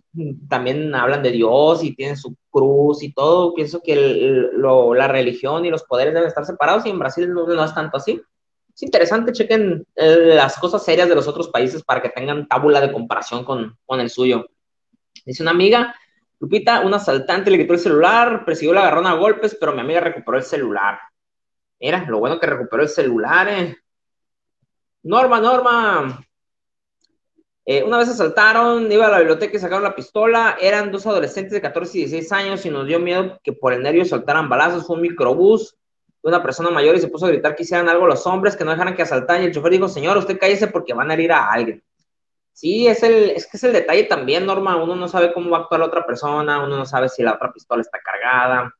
también 0.49 0.95
hablan 0.95 1.23
de 1.23 1.31
Dios 1.31 1.83
y 1.83 1.95
tienen 1.95 2.17
su 2.17 2.37
cruz 2.51 3.03
y 3.03 3.13
todo. 3.13 3.55
Pienso 3.55 3.81
que 3.83 3.97
la 3.97 5.09
religión 5.09 5.65
y 5.65 5.71
los 5.71 5.85
poderes 5.85 6.15
deben 6.15 6.29
estar 6.29 6.45
separados 6.45 6.85
y 6.87 6.91
en 6.91 6.99
Brasil 6.99 7.33
no, 7.33 7.65
es 7.65 7.75
tanto 7.75 7.97
así. 7.97 8.21
Es 8.75 8.83
interesante, 8.83 9.33
chequen 9.33 9.87
eh, 9.97 10.33
las 10.35 10.59
cosas 10.59 10.85
serias 10.85 11.09
de 11.09 11.15
los 11.15 11.29
otros 11.29 11.49
países 11.49 11.83
para 11.83 12.01
que 12.01 12.09
tengan 12.09 12.49
tábula 12.49 12.81
de 12.81 12.93
comparación 12.93 13.45
con, 13.45 13.77
con 13.85 14.01
el 14.01 14.09
suyo. 14.09 14.47
Dice 15.27 15.43
una 15.43 15.51
amiga, 15.51 15.95
Lupita, 16.41 16.81
un 16.81 16.95
asaltante 16.95 17.51
le 17.51 17.59
quitó 17.59 17.75
el 17.75 17.79
celular, 17.79 18.45
persiguió 18.45 18.73
la 18.73 18.81
agarrón 18.81 19.07
a 19.07 19.15
golpes, 19.15 19.57
pero 19.61 19.73
mi 19.73 19.81
amiga 19.81 20.01
recuperó 20.01 20.39
el 20.39 20.43
celular. 20.43 20.99
Mira, 21.79 22.05
lo 22.09 22.19
bueno 22.19 22.41
que 22.41 22.47
recuperó 22.47 22.83
el 22.83 22.89
celular, 22.89 23.49
eh. 23.49 23.77
Norma, 25.03 25.41
Norma. 25.41 26.25
Eh, 27.65 27.83
una 27.83 27.99
vez 27.99 28.09
asaltaron, 28.09 28.91
iba 28.91 29.07
a 29.07 29.11
la 29.11 29.19
biblioteca 29.19 29.57
y 29.57 29.61
sacaron 29.61 29.83
la 29.83 29.95
pistola. 29.95 30.57
Eran 30.61 30.93
dos 30.93 31.07
adolescentes 31.07 31.53
de 31.53 31.61
14 31.61 31.99
y 31.99 32.01
16 32.03 32.33
años 32.33 32.67
y 32.67 32.71
nos 32.71 32.87
dio 32.87 33.01
miedo 33.01 33.41
que 33.43 33.53
por 33.53 33.73
el 33.73 33.83
nervio 33.83 34.05
soltaran 34.05 34.49
balazos. 34.49 34.87
Fue 34.87 34.97
un 34.97 35.03
microbús 35.03 35.77
de 36.23 36.29
una 36.29 36.43
persona 36.43 36.71
mayor 36.71 36.95
y 36.97 37.01
se 37.01 37.09
puso 37.09 37.27
a 37.27 37.31
gritar 37.31 37.57
que 37.57 37.65
hicieran 37.65 37.89
algo 37.89 38.07
los 38.07 38.27
hombres, 38.27 38.57
que 38.57 38.65
no 38.65 38.71
dejaran 38.71 38.95
que 38.95 39.03
asaltaran. 39.03 39.43
Y 39.43 39.47
el 39.47 39.53
chofer 39.53 39.73
dijo, 39.73 39.89
señor, 39.89 40.17
usted 40.19 40.39
cállese 40.39 40.69
porque 40.69 40.95
van 40.95 41.11
a 41.11 41.15
herir 41.15 41.33
a 41.33 41.51
alguien. 41.51 41.83
Sí, 42.53 42.87
es, 42.87 43.03
el, 43.03 43.31
es 43.31 43.47
que 43.47 43.57
es 43.57 43.65
el 43.65 43.73
detalle 43.73 44.05
también, 44.05 44.47
Norma. 44.47 44.77
Uno 44.77 44.95
no 44.95 45.09
sabe 45.09 45.33
cómo 45.33 45.51
va 45.51 45.59
a 45.59 45.61
actuar 45.63 45.81
la 45.81 45.87
otra 45.87 46.07
persona, 46.07 46.63
uno 46.63 46.77
no 46.77 46.87
sabe 46.87 47.09
si 47.09 47.23
la 47.23 47.35
otra 47.35 47.53
pistola 47.53 47.83
está 47.83 47.99
cargada. 48.01 48.73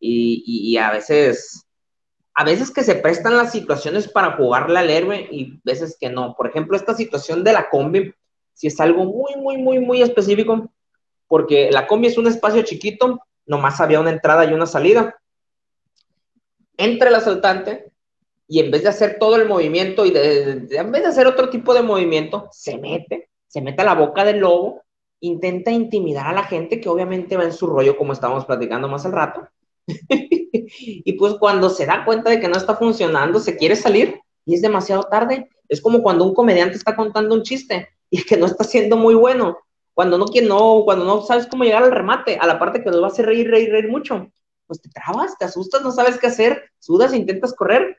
y 0.00 0.76
a 0.76 0.90
veces 0.92 1.63
a 2.34 2.44
veces 2.44 2.70
que 2.70 2.82
se 2.82 2.96
prestan 2.96 3.36
las 3.36 3.52
situaciones 3.52 4.08
para 4.08 4.32
jugarle 4.32 4.78
al 4.78 4.90
héroe 4.90 5.28
y 5.30 5.60
veces 5.64 5.96
que 5.98 6.10
no. 6.10 6.34
Por 6.36 6.48
ejemplo, 6.48 6.76
esta 6.76 6.94
situación 6.94 7.44
de 7.44 7.52
la 7.52 7.70
combi, 7.70 8.12
si 8.52 8.66
es 8.66 8.80
algo 8.80 9.04
muy, 9.04 9.36
muy, 9.36 9.58
muy, 9.58 9.78
muy 9.78 10.02
específico, 10.02 10.70
porque 11.28 11.70
la 11.70 11.86
combi 11.86 12.08
es 12.08 12.18
un 12.18 12.26
espacio 12.26 12.62
chiquito, 12.62 13.20
nomás 13.46 13.80
había 13.80 14.00
una 14.00 14.10
entrada 14.10 14.44
y 14.44 14.52
una 14.52 14.66
salida. 14.66 15.16
Entra 16.76 17.08
el 17.08 17.14
asaltante 17.14 17.92
y 18.48 18.60
en 18.60 18.70
vez 18.70 18.82
de 18.82 18.88
hacer 18.88 19.18
todo 19.18 19.36
el 19.36 19.48
movimiento 19.48 20.04
y 20.04 20.08
en 20.08 20.92
vez 20.92 21.02
de 21.02 21.08
hacer 21.08 21.26
otro 21.26 21.50
tipo 21.50 21.72
de 21.72 21.82
movimiento, 21.82 22.48
se 22.50 22.78
mete, 22.78 23.30
se 23.46 23.60
mete 23.60 23.82
a 23.82 23.86
la 23.86 23.94
boca 23.94 24.24
del 24.24 24.40
lobo 24.40 24.84
intenta 25.26 25.70
intimidar 25.70 26.26
a 26.26 26.32
la 26.32 26.44
gente 26.44 26.80
que 26.80 26.88
obviamente 26.88 27.36
va 27.36 27.44
en 27.44 27.52
su 27.52 27.66
rollo, 27.66 27.96
como 27.96 28.12
estábamos 28.12 28.44
platicando 28.44 28.88
más 28.88 29.06
al 29.06 29.12
rato. 29.12 29.48
y 30.46 31.12
pues 31.14 31.34
cuando 31.34 31.70
se 31.70 31.86
da 31.86 32.04
cuenta 32.04 32.30
de 32.30 32.40
que 32.40 32.48
no 32.48 32.56
está 32.56 32.76
funcionando, 32.76 33.40
se 33.40 33.56
quiere 33.56 33.76
salir 33.76 34.20
y 34.44 34.54
es 34.54 34.62
demasiado 34.62 35.04
tarde. 35.04 35.48
Es 35.68 35.80
como 35.80 36.02
cuando 36.02 36.24
un 36.24 36.34
comediante 36.34 36.76
está 36.76 36.94
contando 36.94 37.34
un 37.34 37.42
chiste 37.42 37.88
y 38.10 38.22
que 38.22 38.36
no 38.36 38.46
está 38.46 38.64
siendo 38.64 38.96
muy 38.96 39.14
bueno. 39.14 39.58
Cuando 39.92 40.18
no, 40.18 40.26
no, 40.42 40.82
cuando 40.84 41.04
no 41.04 41.22
sabes 41.22 41.46
cómo 41.46 41.64
llegar 41.64 41.84
al 41.84 41.92
remate, 41.92 42.36
a 42.36 42.46
la 42.46 42.58
parte 42.58 42.82
que 42.82 42.90
nos 42.90 43.00
va 43.00 43.06
a 43.06 43.10
hacer 43.10 43.26
reír, 43.26 43.48
reír, 43.48 43.70
reír 43.70 43.88
mucho, 43.88 44.28
pues 44.66 44.80
te 44.80 44.88
trabas, 44.90 45.38
te 45.38 45.44
asustas, 45.44 45.82
no 45.82 45.92
sabes 45.92 46.18
qué 46.18 46.26
hacer, 46.26 46.70
sudas 46.80 47.14
intentas 47.14 47.54
correr. 47.54 47.98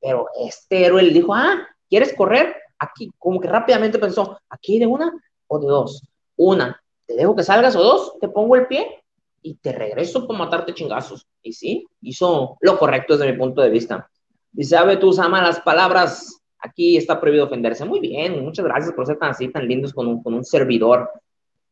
Pero 0.00 0.26
este 0.46 0.84
héroe 0.84 1.02
le 1.02 1.14
dijo, 1.14 1.34
ah, 1.34 1.66
¿quieres 1.88 2.12
correr? 2.14 2.54
Aquí, 2.78 3.10
como 3.18 3.40
que 3.40 3.48
rápidamente 3.48 3.98
pensó, 3.98 4.38
¿aquí 4.50 4.78
de 4.78 4.86
una 4.86 5.12
o 5.46 5.58
de 5.58 5.66
dos? 5.66 6.06
Una, 6.36 6.82
te 7.06 7.14
dejo 7.14 7.34
que 7.34 7.42
salgas 7.42 7.74
o 7.76 7.82
dos, 7.82 8.18
te 8.20 8.28
pongo 8.28 8.56
el 8.56 8.66
pie 8.66 9.03
y 9.44 9.56
te 9.56 9.72
regreso 9.72 10.26
para 10.26 10.38
matarte 10.38 10.72
chingazos. 10.72 11.28
Y 11.42 11.52
sí, 11.52 11.86
hizo 12.00 12.56
lo 12.60 12.78
correcto 12.78 13.16
desde 13.16 13.30
mi 13.30 13.38
punto 13.38 13.60
de 13.60 13.68
vista. 13.68 14.10
Dice, 14.50 14.76
Ave, 14.76 14.96
tú 14.96 15.14
ama 15.20 15.42
las 15.42 15.60
palabras, 15.60 16.40
aquí 16.58 16.96
está 16.96 17.20
prohibido 17.20 17.44
ofenderse. 17.44 17.84
Muy 17.84 18.00
bien, 18.00 18.42
muchas 18.42 18.64
gracias 18.64 18.94
por 18.94 19.06
ser 19.06 19.18
tan 19.18 19.30
así, 19.30 19.48
tan 19.48 19.68
lindos 19.68 19.92
con 19.92 20.06
un, 20.08 20.22
con 20.22 20.32
un 20.32 20.44
servidor. 20.44 21.10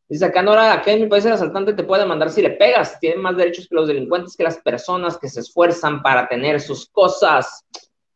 Dice 0.07 0.27
acá, 0.27 0.43
Nora, 0.43 0.71
acá 0.71 0.93
en 0.93 1.01
mi 1.01 1.07
país 1.07 1.25
el 1.25 1.33
asaltante 1.33 1.73
te 1.73 1.85
puede 1.85 2.05
mandar 2.05 2.29
si 2.29 2.43
le 2.43 2.51
pegas. 2.51 3.01
Tiene 3.01 3.17
más 3.17 3.39
derechos 3.39 3.67
que 3.67 3.75
los 3.75 3.89
delincuentes, 3.89 4.37
que 4.37 4.45
las 4.45 4.59
personas 4.59 5.17
que 5.17 5.31
se 5.31 5.41
esfuerzan 5.41 6.03
para 6.03 6.29
tener 6.29 6.61
sus 6.61 6.87
cosas. 6.91 7.65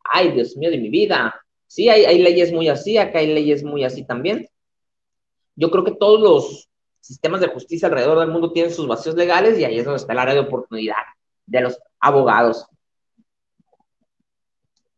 Ay, 0.03 0.33
Dios 0.33 0.55
mío 0.55 0.69
de 0.69 0.77
mi 0.77 0.89
vida. 0.89 1.33
Sí, 1.65 1.89
hay, 1.89 2.05
hay 2.05 2.19
leyes 2.19 2.53
muy 2.53 2.69
así, 2.69 2.99
acá 2.99 3.19
hay 3.19 3.33
leyes 3.33 3.63
muy 3.63 3.83
así 3.83 4.05
también. 4.05 4.47
Yo 5.55 5.71
creo 5.71 5.83
que 5.83 5.93
todos 5.93 6.21
los 6.21 6.69
sistemas 7.07 7.41
de 7.41 7.47
justicia 7.47 7.87
alrededor 7.87 8.19
del 8.19 8.29
mundo 8.29 8.51
tienen 8.51 8.73
sus 8.73 8.87
vacíos 8.87 9.15
legales 9.15 9.57
y 9.57 9.65
ahí 9.65 9.79
es 9.79 9.85
donde 9.85 9.97
está 9.97 10.13
el 10.13 10.19
área 10.19 10.33
de 10.33 10.41
oportunidad 10.41 10.95
de 11.45 11.61
los 11.61 11.79
abogados. 11.99 12.67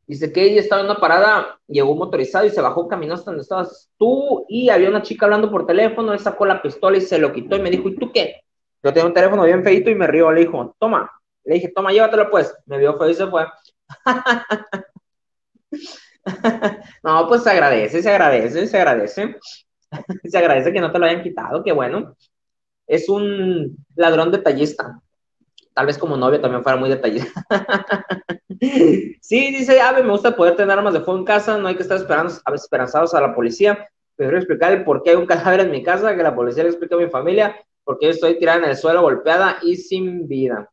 Dice 0.07 0.33
que 0.33 0.41
ella 0.41 0.61
estaba 0.61 0.81
en 0.81 0.87
una 0.87 0.99
parada, 0.99 1.59
llegó 1.67 1.95
motorizado 1.95 2.45
y 2.45 2.49
se 2.49 2.61
bajó, 2.61 2.87
caminó 2.87 3.13
hasta 3.13 3.29
donde 3.29 3.43
estabas 3.43 3.91
tú 3.97 4.45
y 4.49 4.69
había 4.69 4.89
una 4.89 5.03
chica 5.03 5.27
hablando 5.27 5.51
por 5.51 5.67
teléfono, 5.67 6.13
él 6.13 6.19
sacó 6.19 6.47
la 6.47 6.63
pistola 6.63 6.97
y 6.97 7.01
se 7.01 7.19
lo 7.19 7.31
quitó 7.31 7.55
y 7.55 7.61
me 7.61 7.69
dijo, 7.69 7.89
¿y 7.89 7.95
tú 7.95 8.11
qué? 8.11 8.41
Yo 8.81 8.91
tengo 8.91 9.07
un 9.07 9.13
teléfono 9.13 9.43
bien 9.43 9.63
feito 9.63 9.91
y 9.91 9.95
me 9.95 10.07
río, 10.07 10.31
le 10.31 10.41
dijo, 10.41 10.75
toma, 10.79 11.11
le 11.43 11.55
dije, 11.55 11.69
toma, 11.69 11.91
llévatelo 11.91 12.31
pues, 12.31 12.55
me 12.65 12.79
vio 12.79 12.97
feo 12.97 13.09
y 13.09 13.13
se 13.13 13.27
fue. 13.27 13.45
no, 17.03 17.27
pues 17.27 17.43
se 17.43 17.51
agradece, 17.51 18.01
se 18.01 18.09
agradece, 18.09 18.65
se 18.65 18.77
agradece. 18.77 19.35
se 20.23 20.37
agradece 20.37 20.73
que 20.73 20.81
no 20.81 20.91
te 20.91 20.99
lo 20.99 21.05
hayan 21.05 21.23
quitado, 21.23 21.63
qué 21.63 21.71
bueno. 21.71 22.15
Es 22.87 23.09
un 23.09 23.77
ladrón 23.95 24.31
detallista. 24.31 24.99
Tal 25.73 25.85
vez 25.85 25.97
como 25.97 26.17
novio 26.17 26.41
también 26.41 26.63
fuera 26.63 26.77
muy 26.77 26.89
detallista. 26.89 27.45
sí, 29.21 29.55
dice 29.55 29.79
Ave, 29.79 30.03
me 30.03 30.11
gusta 30.11 30.35
poder 30.35 30.55
tener 30.55 30.77
armas 30.77 30.93
de 30.93 31.01
fuego 31.01 31.19
en 31.19 31.25
casa, 31.25 31.57
no 31.57 31.67
hay 31.67 31.75
que 31.75 31.83
estar 31.83 31.97
esperanzados 31.97 33.13
a 33.13 33.21
la 33.21 33.35
policía. 33.35 33.87
Prefiero 34.15 34.37
explicar 34.37 34.73
el 34.73 34.83
por 34.83 35.01
qué 35.03 35.11
hay 35.11 35.15
un 35.15 35.25
cadáver 35.25 35.61
en 35.61 35.71
mi 35.71 35.83
casa, 35.83 36.15
que 36.15 36.23
la 36.23 36.35
policía 36.35 36.63
le 36.63 36.69
explique 36.69 36.93
a 36.93 36.97
mi 36.97 37.09
familia, 37.09 37.55
porque 37.83 38.07
yo 38.07 38.11
estoy 38.11 38.37
tirada 38.37 38.59
en 38.59 38.69
el 38.69 38.75
suelo, 38.75 39.01
golpeada 39.01 39.59
y 39.61 39.77
sin 39.77 40.27
vida. 40.27 40.69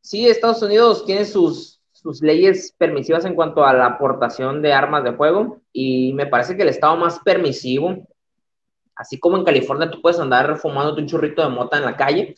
Sí, 0.00 0.28
Estados 0.28 0.62
Unidos 0.62 1.04
tiene 1.04 1.24
sus 1.24 1.73
sus 2.04 2.20
leyes 2.20 2.74
permisivas 2.76 3.24
en 3.24 3.34
cuanto 3.34 3.64
a 3.64 3.72
la 3.72 3.86
aportación 3.86 4.60
de 4.60 4.74
armas 4.74 5.04
de 5.04 5.14
fuego 5.14 5.62
y 5.72 6.12
me 6.12 6.26
parece 6.26 6.54
que 6.54 6.62
el 6.62 6.68
estado 6.68 6.98
más 6.98 7.18
permisivo, 7.20 8.06
así 8.94 9.18
como 9.18 9.38
en 9.38 9.44
California 9.44 9.90
tú 9.90 10.02
puedes 10.02 10.20
andar 10.20 10.58
fumándote 10.58 11.00
un 11.00 11.06
churrito 11.06 11.40
de 11.42 11.48
mota 11.48 11.78
en 11.78 11.86
la 11.86 11.96
calle, 11.96 12.36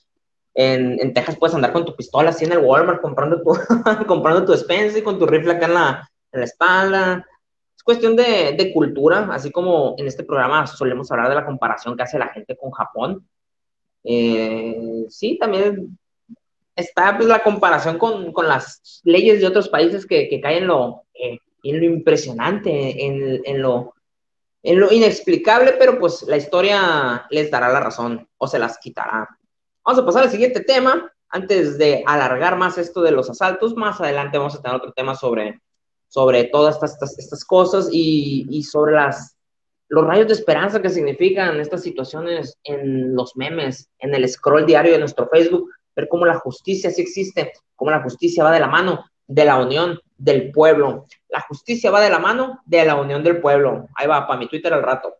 en, 0.54 1.12
Texas 1.12 1.36
puedes 1.36 1.56
andar 1.56 1.72
con 1.72 1.84
tu 1.84 1.96
pistola 1.96 2.30
así 2.30 2.44
en 2.44 2.52
el 2.52 2.58
Walmart 2.58 3.02
comprando 3.02 3.42
tu, 3.42 3.58
comprando 4.06 4.44
tu 4.44 4.54
y 4.54 5.02
con 5.02 5.18
tu 5.18 5.26
rifle 5.26 5.54
acá 5.54 5.66
en 5.66 5.74
la, 5.74 6.10
en 6.30 6.40
la 6.40 6.46
espalda. 6.46 7.26
Es 7.76 7.82
cuestión 7.82 8.14
de, 8.14 8.54
de, 8.56 8.72
cultura, 8.72 9.28
así 9.32 9.50
como 9.50 9.96
en 9.98 10.06
este 10.06 10.22
programa 10.22 10.64
solemos 10.68 11.10
hablar 11.10 11.28
de 11.28 11.34
la 11.34 11.44
comparación 11.44 11.96
que 11.96 12.04
hace 12.04 12.20
la 12.20 12.28
gente 12.28 12.56
con 12.56 12.70
Japón. 12.70 13.28
Eh, 14.04 15.06
sí, 15.08 15.36
también 15.40 15.98
está 16.76 17.16
pues, 17.16 17.28
la 17.28 17.42
comparación 17.42 17.98
con, 17.98 18.32
las 18.46 19.00
leyes 19.02 19.40
de 19.40 19.46
otros 19.46 19.68
países 19.68 20.06
que, 20.06 20.40
caen 20.40 20.58
en 20.58 20.66
lo, 20.68 21.02
en 21.14 21.80
lo 21.80 21.84
impresionante, 21.84 23.04
en, 23.04 23.62
lo, 23.62 23.94
en 24.62 24.78
lo 24.78 24.92
inexplicable, 24.92 25.74
pero 25.78 25.98
pues 25.98 26.22
la 26.28 26.36
historia 26.36 27.26
les 27.30 27.50
dará 27.50 27.72
la 27.72 27.80
razón 27.80 28.28
o 28.36 28.46
se 28.46 28.58
las 28.58 28.78
quitará. 28.78 29.26
Vamos 29.84 30.02
a 30.02 30.06
pasar 30.06 30.24
al 30.24 30.30
siguiente 30.30 30.60
tema. 30.60 31.10
Antes 31.28 31.76
de 31.76 32.04
alargar 32.06 32.56
más 32.56 32.78
esto 32.78 33.02
de 33.02 33.10
los 33.10 33.28
asaltos, 33.28 33.74
más 33.74 34.00
adelante 34.00 34.38
vamos 34.38 34.54
a 34.54 34.62
tener 34.62 34.76
otro 34.76 34.92
tema 34.92 35.16
sobre, 35.16 35.60
sobre 36.06 36.44
todas 36.44 36.80
estas, 36.82 37.18
estas, 37.18 37.44
cosas 37.44 37.88
y, 37.90 38.46
y 38.48 38.62
sobre 38.62 38.92
las, 38.92 39.36
los 39.88 40.06
rayos 40.06 40.28
de 40.28 40.34
esperanza 40.34 40.80
que 40.80 40.88
significan 40.88 41.58
estas 41.58 41.82
situaciones 41.82 42.58
en 42.62 43.14
los 43.16 43.36
memes, 43.36 43.90
en 43.98 44.14
el 44.14 44.28
scroll 44.28 44.66
diario 44.66 44.92
de 44.92 45.00
nuestro 45.00 45.28
Facebook 45.28 45.68
ver 45.96 46.08
cómo 46.08 46.26
la 46.26 46.38
justicia 46.38 46.90
sí 46.90 47.00
existe, 47.00 47.52
cómo 47.74 47.90
la 47.90 48.02
justicia 48.02 48.44
va 48.44 48.52
de 48.52 48.60
la 48.60 48.68
mano 48.68 49.04
de 49.26 49.44
la 49.44 49.58
unión 49.58 49.98
del 50.16 50.52
pueblo. 50.52 51.06
La 51.28 51.40
justicia 51.40 51.90
va 51.90 52.00
de 52.00 52.10
la 52.10 52.18
mano 52.18 52.60
de 52.66 52.84
la 52.84 52.96
unión 52.96 53.24
del 53.24 53.40
pueblo. 53.40 53.88
Ahí 53.94 54.06
va, 54.06 54.26
para 54.26 54.38
mi 54.38 54.48
Twitter 54.48 54.72
al 54.72 54.82
rato. 54.82 55.16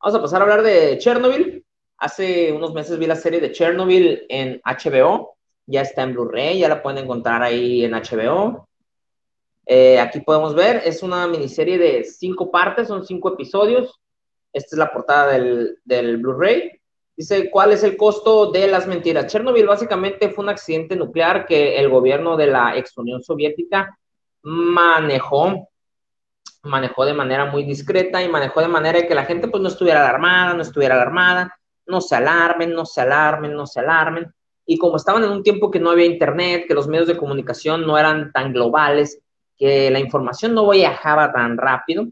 Vamos 0.00 0.18
a 0.18 0.22
pasar 0.22 0.40
a 0.40 0.44
hablar 0.44 0.62
de 0.62 0.98
Chernobyl. 0.98 1.64
Hace 1.98 2.50
unos 2.50 2.74
meses 2.74 2.98
vi 2.98 3.06
la 3.06 3.14
serie 3.14 3.40
de 3.40 3.52
Chernobyl 3.52 4.26
en 4.28 4.60
HBO. 4.64 5.36
Ya 5.66 5.82
está 5.82 6.02
en 6.02 6.14
Blu-ray, 6.14 6.58
ya 6.58 6.68
la 6.68 6.82
pueden 6.82 7.04
encontrar 7.04 7.42
ahí 7.42 7.84
en 7.84 7.92
HBO. 7.92 8.68
Eh, 9.64 10.00
aquí 10.00 10.20
podemos 10.20 10.56
ver, 10.56 10.82
es 10.84 11.04
una 11.04 11.28
miniserie 11.28 11.78
de 11.78 12.02
cinco 12.02 12.50
partes, 12.50 12.88
son 12.88 13.06
cinco 13.06 13.32
episodios. 13.34 14.00
Esta 14.52 14.74
es 14.74 14.78
la 14.78 14.92
portada 14.92 15.32
del, 15.32 15.78
del 15.84 16.16
Blu-ray. 16.16 16.81
Dice, 17.16 17.50
¿cuál 17.50 17.72
es 17.72 17.82
el 17.84 17.96
costo 17.96 18.50
de 18.50 18.66
las 18.66 18.86
mentiras? 18.86 19.26
Chernobyl 19.26 19.66
básicamente 19.66 20.30
fue 20.30 20.44
un 20.44 20.50
accidente 20.50 20.96
nuclear 20.96 21.44
que 21.44 21.78
el 21.78 21.90
gobierno 21.90 22.36
de 22.36 22.46
la 22.46 22.76
ex 22.76 22.96
Unión 22.96 23.22
Soviética 23.22 23.98
manejó, 24.42 25.68
manejó 26.62 27.04
de 27.04 27.14
manera 27.14 27.44
muy 27.44 27.64
discreta 27.64 28.22
y 28.22 28.28
manejó 28.28 28.60
de 28.60 28.68
manera 28.68 29.06
que 29.06 29.14
la 29.14 29.26
gente 29.26 29.48
pues 29.48 29.62
no 29.62 29.68
estuviera 29.68 30.00
alarmada, 30.00 30.54
no 30.54 30.62
estuviera 30.62 30.94
alarmada, 30.94 31.54
no 31.86 32.00
se 32.00 32.16
alarmen, 32.16 32.72
no 32.72 32.86
se 32.86 33.02
alarmen, 33.02 33.52
no 33.54 33.66
se 33.66 33.80
alarmen. 33.80 34.32
Y 34.64 34.78
como 34.78 34.96
estaban 34.96 35.24
en 35.24 35.30
un 35.30 35.42
tiempo 35.42 35.70
que 35.70 35.80
no 35.80 35.90
había 35.90 36.06
internet, 36.06 36.64
que 36.66 36.74
los 36.74 36.88
medios 36.88 37.08
de 37.08 37.16
comunicación 37.16 37.86
no 37.86 37.98
eran 37.98 38.32
tan 38.32 38.52
globales, 38.52 39.20
que 39.58 39.90
la 39.90 39.98
información 39.98 40.54
no 40.54 40.70
viajaba 40.70 41.30
tan 41.32 41.58
rápido, 41.58 42.06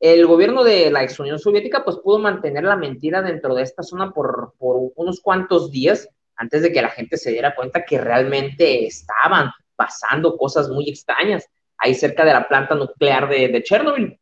el 0.00 0.26
gobierno 0.26 0.64
de 0.64 0.90
la 0.90 1.02
ex 1.04 1.20
Unión 1.20 1.38
Soviética 1.38 1.84
pues 1.84 1.98
pudo 1.98 2.18
mantener 2.18 2.64
la 2.64 2.76
mentira 2.76 3.20
dentro 3.20 3.54
de 3.54 3.62
esta 3.62 3.82
zona 3.82 4.12
por, 4.12 4.54
unos 4.58 5.20
cuantos 5.20 5.70
días 5.70 6.08
antes 6.36 6.62
de 6.62 6.72
que 6.72 6.80
la 6.80 6.88
gente 6.88 7.18
se 7.18 7.30
diera 7.30 7.54
cuenta 7.54 7.84
que 7.84 7.98
realmente 7.98 8.86
estaban 8.86 9.50
pasando 9.76 10.38
cosas 10.38 10.70
muy 10.70 10.88
extrañas 10.88 11.46
ahí 11.76 11.94
cerca 11.94 12.24
de 12.24 12.32
la 12.32 12.48
planta 12.48 12.74
nuclear 12.74 13.28
de, 13.28 13.62
Chernobyl. 13.62 14.18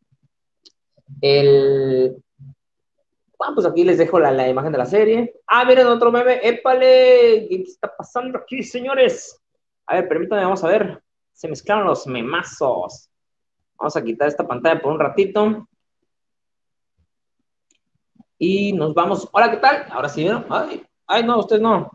El... 1.21 2.17
Bueno, 3.37 3.55
pues 3.55 3.67
aquí 3.67 3.85
les 3.85 3.99
dejo 3.99 4.19
la, 4.19 4.49
imagen 4.49 4.73
de 4.73 4.79
la 4.79 4.87
serie. 4.87 5.35
Ah, 5.47 5.65
miren 5.65 5.87
otro 5.87 6.11
meme. 6.11 6.41
¡Épale! 6.43 7.47
¿Qué 7.49 7.63
está 7.65 7.95
pasando 7.97 8.39
aquí, 8.39 8.65
señores? 8.65 9.41
A 9.87 9.95
ver, 9.95 10.09
permítanme, 10.09 10.43
vamos 10.43 10.65
a 10.65 10.69
ver. 10.69 11.03
Se 11.33 11.47
mezclaron 11.47 11.87
los 11.87 12.05
memazos. 12.09 13.08
Vamos 13.79 13.97
a 13.97 14.03
quitar 14.03 14.29
esta 14.29 14.47
pantalla 14.47 14.81
por 14.81 14.93
un 14.93 14.99
ratito. 14.99 15.69
Y 18.39 18.73
nos 18.73 18.93
vamos. 18.95 19.29
Hola, 19.33 19.51
¿qué 19.51 19.59
tal? 19.59 19.87
Ahora 19.91 20.09
sí, 20.09 20.25
¿no? 20.25 20.45
Ay, 20.51 20.83
ay 21.07 21.25
no, 21.25 21.39
usted 21.39 21.61
no. 21.61 21.91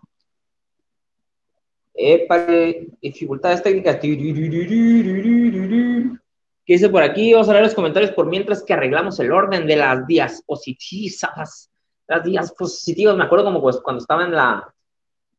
Épale, 1.94 2.88
dificultades 3.02 3.62
técnicas. 3.62 3.98
¿Qué 4.00 4.08
dice 6.66 6.90
por 6.90 7.04
aquí? 7.04 7.34
Vamos 7.34 7.50
a 7.50 7.54
leer 7.54 7.66
los 7.66 7.76
comentarios 7.76 8.12
por 8.12 8.28
mientras 8.28 8.64
que 8.64 8.74
arreglamos 8.74 9.20
el 9.20 9.32
orden 9.32 9.68
de 9.68 9.76
las 9.76 10.08
diapositivas. 10.08 11.70
Las 12.08 12.24
diapositivas, 12.24 13.16
me 13.16 13.26
acuerdo 13.26 13.46
como 13.46 13.62
pues 13.62 13.80
cuando 13.82 14.02
estaba 14.02 14.24
en 14.24 14.32
la, 14.32 14.73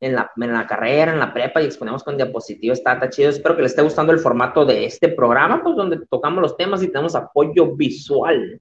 en 0.05 0.53
la, 0.53 0.67
carrera, 0.67 1.13
en 1.13 1.19
la 1.19 1.33
prepa 1.33 1.63
y 1.63 1.65
exponemos 1.65 2.05
con 2.05 2.17
diapositivas, 2.17 2.79
está, 2.79 2.95
está 2.95 3.09
chido. 3.09 3.31
Espero 3.31 3.57
que 3.57 3.63
les 3.63 3.73
esté 3.73 3.83
gustando 3.83 4.13
el 4.13 4.19
formato 4.19 4.65
de 4.67 4.85
este 4.85 5.09
programa, 5.09 5.63
pues 5.63 5.77
donde 5.77 5.99
tocamos 6.11 6.43
los 6.43 6.57
temas 6.57 6.83
y 6.83 6.89
tenemos 6.89 7.15
apoyo 7.15 7.75
visual. 7.75 8.61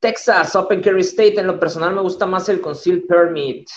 Texas, 0.00 0.56
Open 0.56 0.82
Carry 0.82 1.02
State, 1.02 1.40
en 1.40 1.46
lo 1.46 1.58
personal 1.58 1.94
me 1.94 2.00
gusta 2.02 2.26
más 2.26 2.48
el 2.48 2.60
Conceal 2.60 3.04
Permit. 3.08 3.68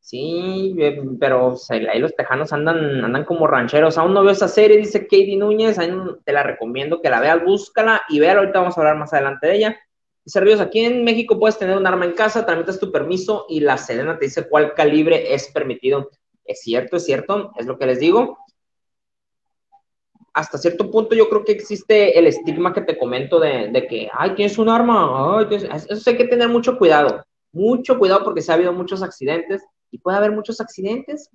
Sí, 0.00 0.74
eh, 0.78 1.00
pero 1.18 1.56
ahí 1.70 1.98
los 1.98 2.14
tejanos 2.14 2.52
andan, 2.52 3.04
andan 3.04 3.24
como 3.24 3.46
rancheros. 3.46 3.96
Aún 3.98 4.14
no 4.14 4.22
veo 4.22 4.32
esa 4.32 4.48
serie, 4.48 4.76
dice 4.78 5.02
Katie 5.02 5.36
Núñez. 5.36 5.78
Ahí 5.78 5.90
te 6.24 6.32
la 6.32 6.42
recomiendo 6.42 7.00
que 7.00 7.10
la 7.10 7.20
veas, 7.20 7.42
búscala 7.42 8.02
y 8.08 8.18
véala. 8.18 8.40
Ahorita 8.40 8.60
vamos 8.60 8.76
a 8.76 8.80
hablar 8.80 8.96
más 8.96 9.12
adelante 9.12 9.46
de 9.46 9.56
ella. 9.56 9.76
Dice 10.24 10.62
aquí 10.62 10.80
en 10.80 11.04
México 11.04 11.38
puedes 11.38 11.58
tener 11.58 11.76
un 11.76 11.86
arma 11.86 12.06
en 12.06 12.12
casa, 12.12 12.46
tramitas 12.46 12.80
tu 12.80 12.90
permiso 12.90 13.44
y 13.48 13.60
la 13.60 13.76
Sedena 13.76 14.18
te 14.18 14.24
dice 14.24 14.48
cuál 14.48 14.72
calibre 14.72 15.34
es 15.34 15.48
permitido. 15.48 16.10
Es 16.44 16.60
cierto, 16.60 16.96
es 16.96 17.04
cierto, 17.04 17.52
es 17.56 17.66
lo 17.66 17.78
que 17.78 17.86
les 17.86 18.00
digo. 18.00 18.38
Hasta 20.32 20.58
cierto 20.58 20.90
punto 20.90 21.14
yo 21.14 21.28
creo 21.28 21.44
que 21.44 21.52
existe 21.52 22.18
el 22.18 22.26
estigma 22.26 22.72
que 22.72 22.80
te 22.80 22.98
comento 22.98 23.38
de, 23.38 23.86
que, 23.88 24.08
ay, 24.12 24.34
tienes 24.34 24.58
un 24.58 24.68
arma, 24.68 25.46
eso 25.50 26.10
hay 26.10 26.16
que 26.16 26.24
tener 26.24 26.48
mucho 26.48 26.76
cuidado, 26.76 27.22
mucho 27.52 27.98
cuidado 27.98 28.24
porque 28.24 28.42
se 28.42 28.50
ha 28.50 28.56
habido 28.56 28.72
muchos 28.72 29.02
accidentes 29.02 29.62
y 29.90 29.98
puede 29.98 30.16
haber 30.16 30.32
muchos 30.32 30.60
accidentes. 30.60 31.30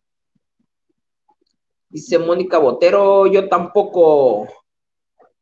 Dice 1.90 2.20
Mónica 2.20 2.58
Botero, 2.58 3.28
yo 3.28 3.48
tampoco. 3.48 4.48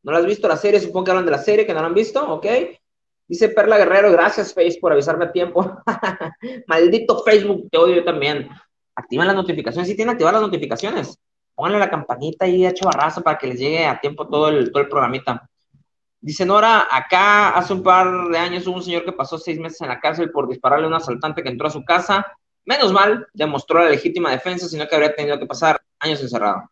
¿No 0.04 0.12
la 0.12 0.20
has 0.20 0.26
visto 0.26 0.48
la 0.48 0.56
serie? 0.56 0.80
Supongo 0.80 1.06
que 1.06 1.12
hablan 1.12 1.26
de 1.26 1.32
la 1.32 1.40
serie, 1.40 1.66
que 1.66 1.74
no 1.74 1.82
la 1.82 1.88
han 1.88 1.94
visto, 1.94 2.24
¿ok? 2.34 2.46
Dice 3.28 3.50
Perla 3.50 3.78
Guerrero, 3.78 4.12
gracias 4.12 4.54
Face 4.54 4.78
por 4.80 4.92
avisarme 4.92 5.26
a 5.26 5.32
tiempo. 5.32 5.82
Maldito 6.68 7.24
Facebook, 7.24 7.70
te 7.70 7.78
odio 7.78 7.96
yo 7.96 8.04
también. 8.04 8.50
Activan 8.96 9.28
las 9.28 9.36
notificaciones, 9.36 9.88
sí 9.90 9.96
tienen 9.96 10.14
activar 10.14 10.34
las 10.34 10.42
notificaciones. 10.42 11.18
Pónganle 11.56 11.80
la 11.80 11.90
campanita 11.90 12.46
ahí 12.46 12.66
hecho 12.66 12.86
barrazo 12.86 13.22
para 13.22 13.38
que 13.38 13.48
les 13.48 13.60
llegue 13.60 13.86
a 13.86 14.00
tiempo 14.00 14.28
todo 14.28 14.50
el, 14.50 14.72
todo 14.72 14.82
el 14.82 14.90
programita. 14.90 15.50
Dice 16.20 16.46
Nora, 16.46 16.88
acá 16.90 17.50
hace 17.50 17.74
un 17.74 17.84
par 17.84 18.30
de 18.30 18.38
años 18.38 18.66
hubo 18.68 18.76
un 18.76 18.84
señor 18.84 19.06
que 19.06 19.12
pasó 19.12 19.38
seis 19.38 19.60
meses 19.60 19.82
en 19.82 19.90
la 19.90 20.00
cárcel 20.00 20.32
por 20.32 20.48
dispararle 20.48 20.86
a 20.86 20.88
un 20.88 20.94
asaltante 20.96 21.44
que 21.44 21.50
entró 21.50 21.68
a 21.68 21.72
su 21.72 21.84
casa 21.84 22.26
Menos 22.68 22.92
mal, 22.92 23.26
demostró 23.34 23.82
la 23.82 23.90
legítima 23.90 24.30
defensa, 24.30 24.68
sino 24.68 24.86
que 24.86 24.94
habría 24.94 25.16
tenido 25.16 25.40
que 25.40 25.46
pasar 25.46 25.82
años 26.00 26.22
encerrado. 26.22 26.70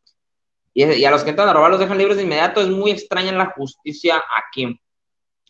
Y, 0.74 1.06
a 1.06 1.10
los 1.10 1.24
que 1.24 1.30
entran 1.30 1.48
a 1.48 1.54
robar 1.54 1.72
los 1.72 1.80
dejan 1.80 1.98
libres 1.98 2.18
de 2.18 2.24
inmediato. 2.24 2.60
Es 2.60 2.68
muy 2.68 2.92
extraña 2.92 3.32
la 3.32 3.54
justicia 3.56 4.22
aquí. 4.38 4.78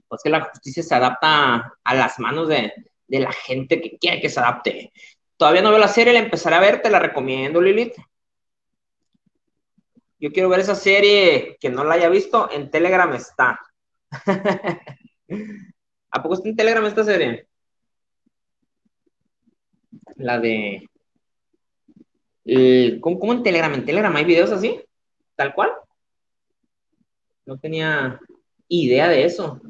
Pues 0.08 0.22
que 0.24 0.30
la 0.30 0.46
justicia 0.46 0.84
se 0.84 0.96
adapta 0.96 1.74
a 1.84 1.96
las 1.96 2.20
manos 2.20 2.48
de, 2.48 2.74
la 3.08 3.32
gente 3.32 3.82
que 3.82 3.98
quiere 3.98 4.22
que 4.22 4.30
se 4.30 4.40
adapte. 4.40 4.92
Todavía 5.38 5.62
no 5.62 5.70
veo 5.70 5.80
la 5.80 5.88
serie, 5.88 6.14
la 6.14 6.20
empezaré 6.20 6.56
a 6.56 6.62
ver, 6.62 6.82
te 6.82 6.90
la 6.90 7.00
recomiendo, 7.00 7.62
Lilith. 7.62 7.96
Yo 10.20 10.32
quiero 10.32 10.50
ver 10.50 10.62
esa 10.62 10.76
serie 10.76 11.58
que 11.60 11.70
no 11.70 11.84
la 11.84 11.96
haya 11.96 12.10
visto, 12.10 12.50
en 12.52 12.72
Telegram 12.72 13.14
está. 13.14 13.60
¿A 16.12 16.24
poco 16.24 16.36
está 16.36 16.50
en 16.50 16.56
Telegram 16.56 16.86
esta 16.86 17.04
serie? 17.04 17.48
la 20.16 20.40
de... 20.40 20.90
Eh, 22.46 23.00
¿cómo, 23.02 23.34
en 23.34 23.44
Telegram? 23.44 23.74
¿En 23.74 23.86
Telegram 23.86 24.16
hay 24.16 24.26
videos 24.26 24.52
así? 24.52 24.80
¿Tal 25.36 25.54
cual? 25.54 25.72
No 27.46 27.58
tenía 27.58 28.20
idea 28.68 29.08
de 29.08 29.26
eso. 29.26 29.62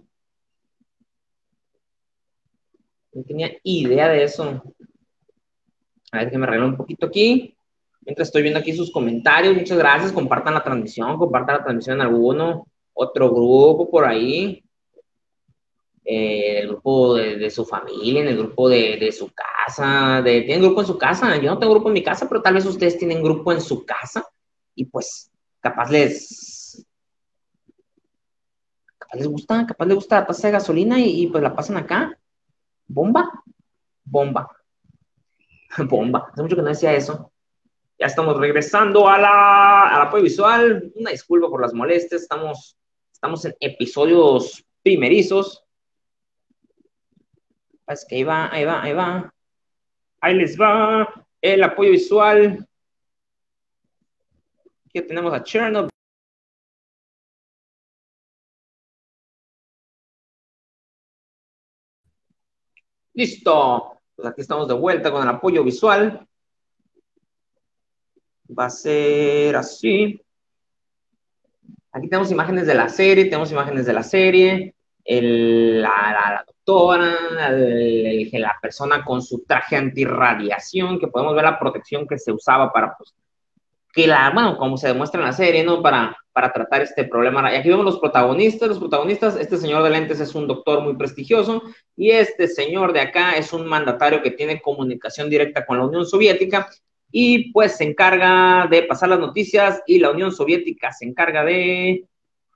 No 3.16 3.24
tenía 3.24 3.52
idea 3.64 4.10
de 4.10 4.24
eso. 4.26 4.62
A 6.12 6.18
ver 6.20 6.30
que 6.30 6.38
me 6.38 6.46
arreglo 6.46 6.68
un 6.68 6.78
poquito 6.78 7.06
aquí. 7.08 7.58
Mientras 8.02 8.28
estoy 8.28 8.42
viendo 8.44 8.60
aquí 8.60 8.74
sus 8.74 8.92
comentarios, 8.92 9.56
muchas 9.56 9.78
gracias. 9.78 10.12
Compartan 10.12 10.54
la 10.54 10.64
transmisión, 10.64 11.18
compartan 11.18 11.58
la 11.58 11.64
transmisión 11.64 11.96
en 11.96 12.02
alguno, 12.02 12.68
otro 12.94 13.32
grupo 13.32 13.90
por 13.90 14.06
ahí. 14.06 14.62
Eh, 16.04 16.60
el 16.60 16.68
grupo 16.68 17.16
de, 17.16 17.50
su 17.50 17.66
familia, 17.66 18.22
en 18.22 18.28
el 18.28 18.38
grupo 18.38 18.70
de, 18.70 19.12
su 19.12 19.32
casa, 19.34 20.22
de, 20.22 20.42
tienen 20.42 20.62
grupo 20.62 20.82
en 20.82 20.88
su 20.88 21.00
casa, 21.00 21.36
yo 21.38 21.50
no 21.50 21.58
tengo 21.58 21.74
grupo 21.74 21.88
en 21.90 21.96
mi 21.96 22.04
casa, 22.04 22.30
pero 22.30 22.44
tal 22.44 22.54
vez 22.54 22.66
ustedes 22.68 23.00
tienen 23.00 23.24
grupo 23.24 23.52
en 23.52 23.60
su 23.60 23.84
casa 23.84 24.24
y 24.76 24.86
pues 24.86 25.32
capaz 25.60 25.90
les, 25.90 26.86
capaz 29.00 29.18
les 29.18 29.28
gusta, 29.28 29.66
capaz 29.66 29.86
les 29.88 29.96
gusta 29.96 30.20
la 30.20 30.28
tasa 30.28 30.48
de 30.48 30.52
gasolina 30.52 31.00
y, 31.00 31.26
pues 31.26 31.42
la 31.42 31.56
pasan 31.56 31.78
acá. 31.78 32.16
Bomba, 32.88 33.44
bomba, 34.04 34.50
bomba. 35.90 36.30
Hace 36.32 36.42
mucho 36.42 36.56
que 36.56 36.62
no 36.62 36.70
decía 36.70 36.94
eso. 36.94 37.32
Ya 37.98 38.08
estamos 38.08 38.38
regresando 38.38 39.08
a 39.08 39.18
la, 39.18 39.88
al 39.88 40.02
apoyo 40.04 40.24
visual. 40.24 40.92
Una 40.96 41.12
disculpa 41.12 41.50
por 41.50 41.62
las 41.62 41.74
molestias. 41.74 42.24
Estamos, 42.24 42.78
estamos 43.12 43.46
en 43.46 43.56
episodios 43.60 44.66
primerizos. 44.84 45.64
Es 47.88 48.06
que 48.06 48.16
ahí 48.16 48.24
va, 48.24 48.52
ahí 48.52 48.66
va, 48.66 48.82
ahí 48.82 48.94
va. 48.94 49.34
Ahí 50.20 50.36
les 50.36 50.60
va 50.60 51.26
el 51.42 51.64
apoyo 51.64 51.92
visual. 51.92 52.68
Aquí 54.88 55.02
tenemos 55.02 55.34
a 55.34 55.44
Chernobyl. 55.44 55.95
Listo. 63.16 63.98
Pues 64.16 64.28
aquí 64.28 64.42
estamos 64.42 64.68
de 64.68 64.74
vuelta 64.74 65.12
con 65.12 65.24
el 65.24 65.30
apoyo 65.30 65.64
visual. 65.64 66.28
Va 68.48 68.66
a 68.66 68.70
ser 68.70 69.56
así. 69.56 70.22
Aquí 71.92 72.08
tenemos 72.10 72.30
imágenes 72.32 72.68
de 72.68 72.76
la 72.76 72.90
serie, 72.90 73.26
tenemos 73.26 73.52
imágenes 73.52 73.86
de 73.86 73.94
la 73.94 74.04
serie. 74.04 74.76
La, 75.06 76.46
la 78.40 78.60
persona 78.62 79.06
con 79.06 79.22
su 79.22 79.44
traje 79.46 79.78
antirradiación, 79.78 81.00
que 81.00 81.08
podemos 81.08 81.36
ver 81.36 81.46
la 81.46 81.60
protección 81.60 82.08
que 82.08 82.18
se 82.18 82.32
usaba 82.32 82.72
para, 82.72 82.98
pues, 82.98 83.14
que 83.96 84.08
la, 84.08 84.30
bueno, 84.32 84.58
como 84.58 84.78
se 84.78 84.90
demuestra 84.90 85.22
en 85.22 85.28
la 85.28 85.34
serie, 85.34 85.64
¿no? 85.64 85.82
Para, 85.82 86.16
para 86.34 86.52
tratar 86.52 86.82
este 86.82 87.06
problema. 87.06 87.52
Y 87.52 87.56
aquí 87.56 87.70
vemos 87.70 87.86
los 87.86 88.00
protagonistas, 88.00 88.70
los 88.70 88.80
protagonistas, 88.80 89.38
este 89.38 89.58
señor 89.58 89.82
de 89.84 89.90
lentes 89.90 90.20
es 90.20 90.36
un 90.36 90.48
doctor 90.48 90.82
muy 90.82 90.96
prestigioso 90.96 91.64
y 91.96 92.12
este 92.12 92.48
señor 92.48 92.94
de 92.94 93.00
acá 93.00 93.34
es 93.34 93.54
un 93.54 93.66
mandatario 93.66 94.22
que 94.22 94.32
tiene 94.32 94.62
comunicación 94.62 95.30
directa 95.30 95.66
con 95.66 95.78
la 95.78 95.86
Unión 95.86 96.06
Soviética 96.06 96.70
y 97.10 97.52
pues 97.54 97.78
se 97.78 97.86
encarga 97.86 98.68
de 98.70 98.84
pasar 98.84 99.10
las 99.10 99.20
noticias 99.20 99.82
y 99.88 100.00
la 100.00 100.12
Unión 100.12 100.32
Soviética 100.32 100.92
se 100.92 101.06
encarga 101.06 101.46
de 101.46 102.06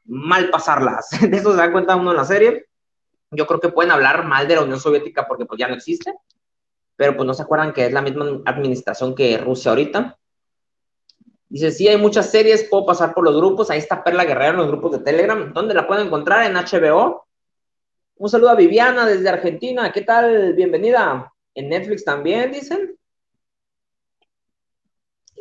mal 0.05 0.49
pasarlas. 0.49 1.09
De 1.21 1.37
eso 1.37 1.51
se 1.51 1.57
da 1.57 1.71
cuenta 1.71 1.95
uno 1.95 2.11
en 2.11 2.17
la 2.17 2.25
serie 2.25 2.69
yo 3.31 3.45
creo 3.45 3.59
que 3.59 3.69
pueden 3.69 3.91
hablar 3.91 4.25
mal 4.25 4.47
de 4.47 4.55
la 4.55 4.63
Unión 4.63 4.79
Soviética 4.79 5.27
porque 5.27 5.45
pues 5.45 5.59
ya 5.59 5.67
no 5.67 5.75
existe, 5.75 6.13
pero 6.95 7.15
pues 7.15 7.25
no 7.25 7.33
se 7.33 7.43
acuerdan 7.43 7.73
que 7.73 7.85
es 7.85 7.93
la 7.93 8.01
misma 8.01 8.41
administración 8.45 9.15
que 9.15 9.37
Rusia 9.37 9.71
ahorita. 9.71 10.17
Dice, 11.50 11.72
sí, 11.72 11.88
hay 11.88 11.97
muchas 11.97 12.30
series, 12.30 12.64
puedo 12.66 12.86
pasar 12.86 13.14
por 13.14 13.24
los 13.24 13.36
grupos, 13.36 13.72
ahí 13.72 13.80
está 13.80 14.04
Perla 14.04 14.24
Guerrero 14.24 14.52
en 14.52 14.58
los 14.58 14.68
grupos 14.68 14.91
de 14.91 15.00
Telegram, 15.00 15.52
¿dónde 15.52 15.74
la 15.74 15.88
pueden 15.88 16.06
encontrar? 16.06 16.45
En 16.45 16.56
HBO. 16.56 17.26
Un 18.18 18.30
saludo 18.30 18.50
a 18.50 18.56
Viviana 18.56 19.08
desde 19.08 19.30
Argentina, 19.30 19.91
¿qué 19.91 20.02
tal? 20.02 20.54
Bienvenida. 20.54 21.34
En 21.56 21.70
Netflix 21.70 22.04
también, 22.06 22.52
dicen. 22.52 22.95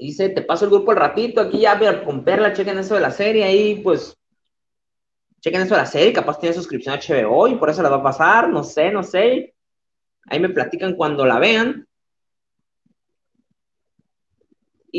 Dice, 0.01 0.29
te 0.29 0.43
paso 0.43 0.65
el 0.65 0.71
grupo 0.71 0.93
al 0.93 0.97
ratito, 0.97 1.41
aquí 1.41 1.61
ya 1.61 2.05
con 2.05 2.25
Perla, 2.25 2.53
chequen 2.53 2.79
eso 2.79 2.95
de 2.95 3.01
la 3.01 3.11
serie, 3.11 3.45
ahí 3.45 3.81
pues 3.83 4.17
chequen 5.41 5.63
eso 5.63 5.75
de 5.75 5.81
la 5.81 5.87
serie, 5.87 6.13
capaz 6.13 6.39
tiene 6.39 6.55
suscripción 6.55 6.95
a 6.95 7.01
HBO 7.01 7.49
y 7.49 7.57
por 7.57 7.69
eso 7.69 7.83
la 7.83 7.89
va 7.89 7.97
a 7.97 8.03
pasar, 8.03 8.49
no 8.49 8.63
sé, 8.63 8.93
no 8.93 9.03
sé. 9.03 9.55
Ahí 10.27 10.39
me 10.39 10.51
platican 10.51 10.95
cuando 10.95 11.27
la 11.27 11.39
vean. 11.41 11.88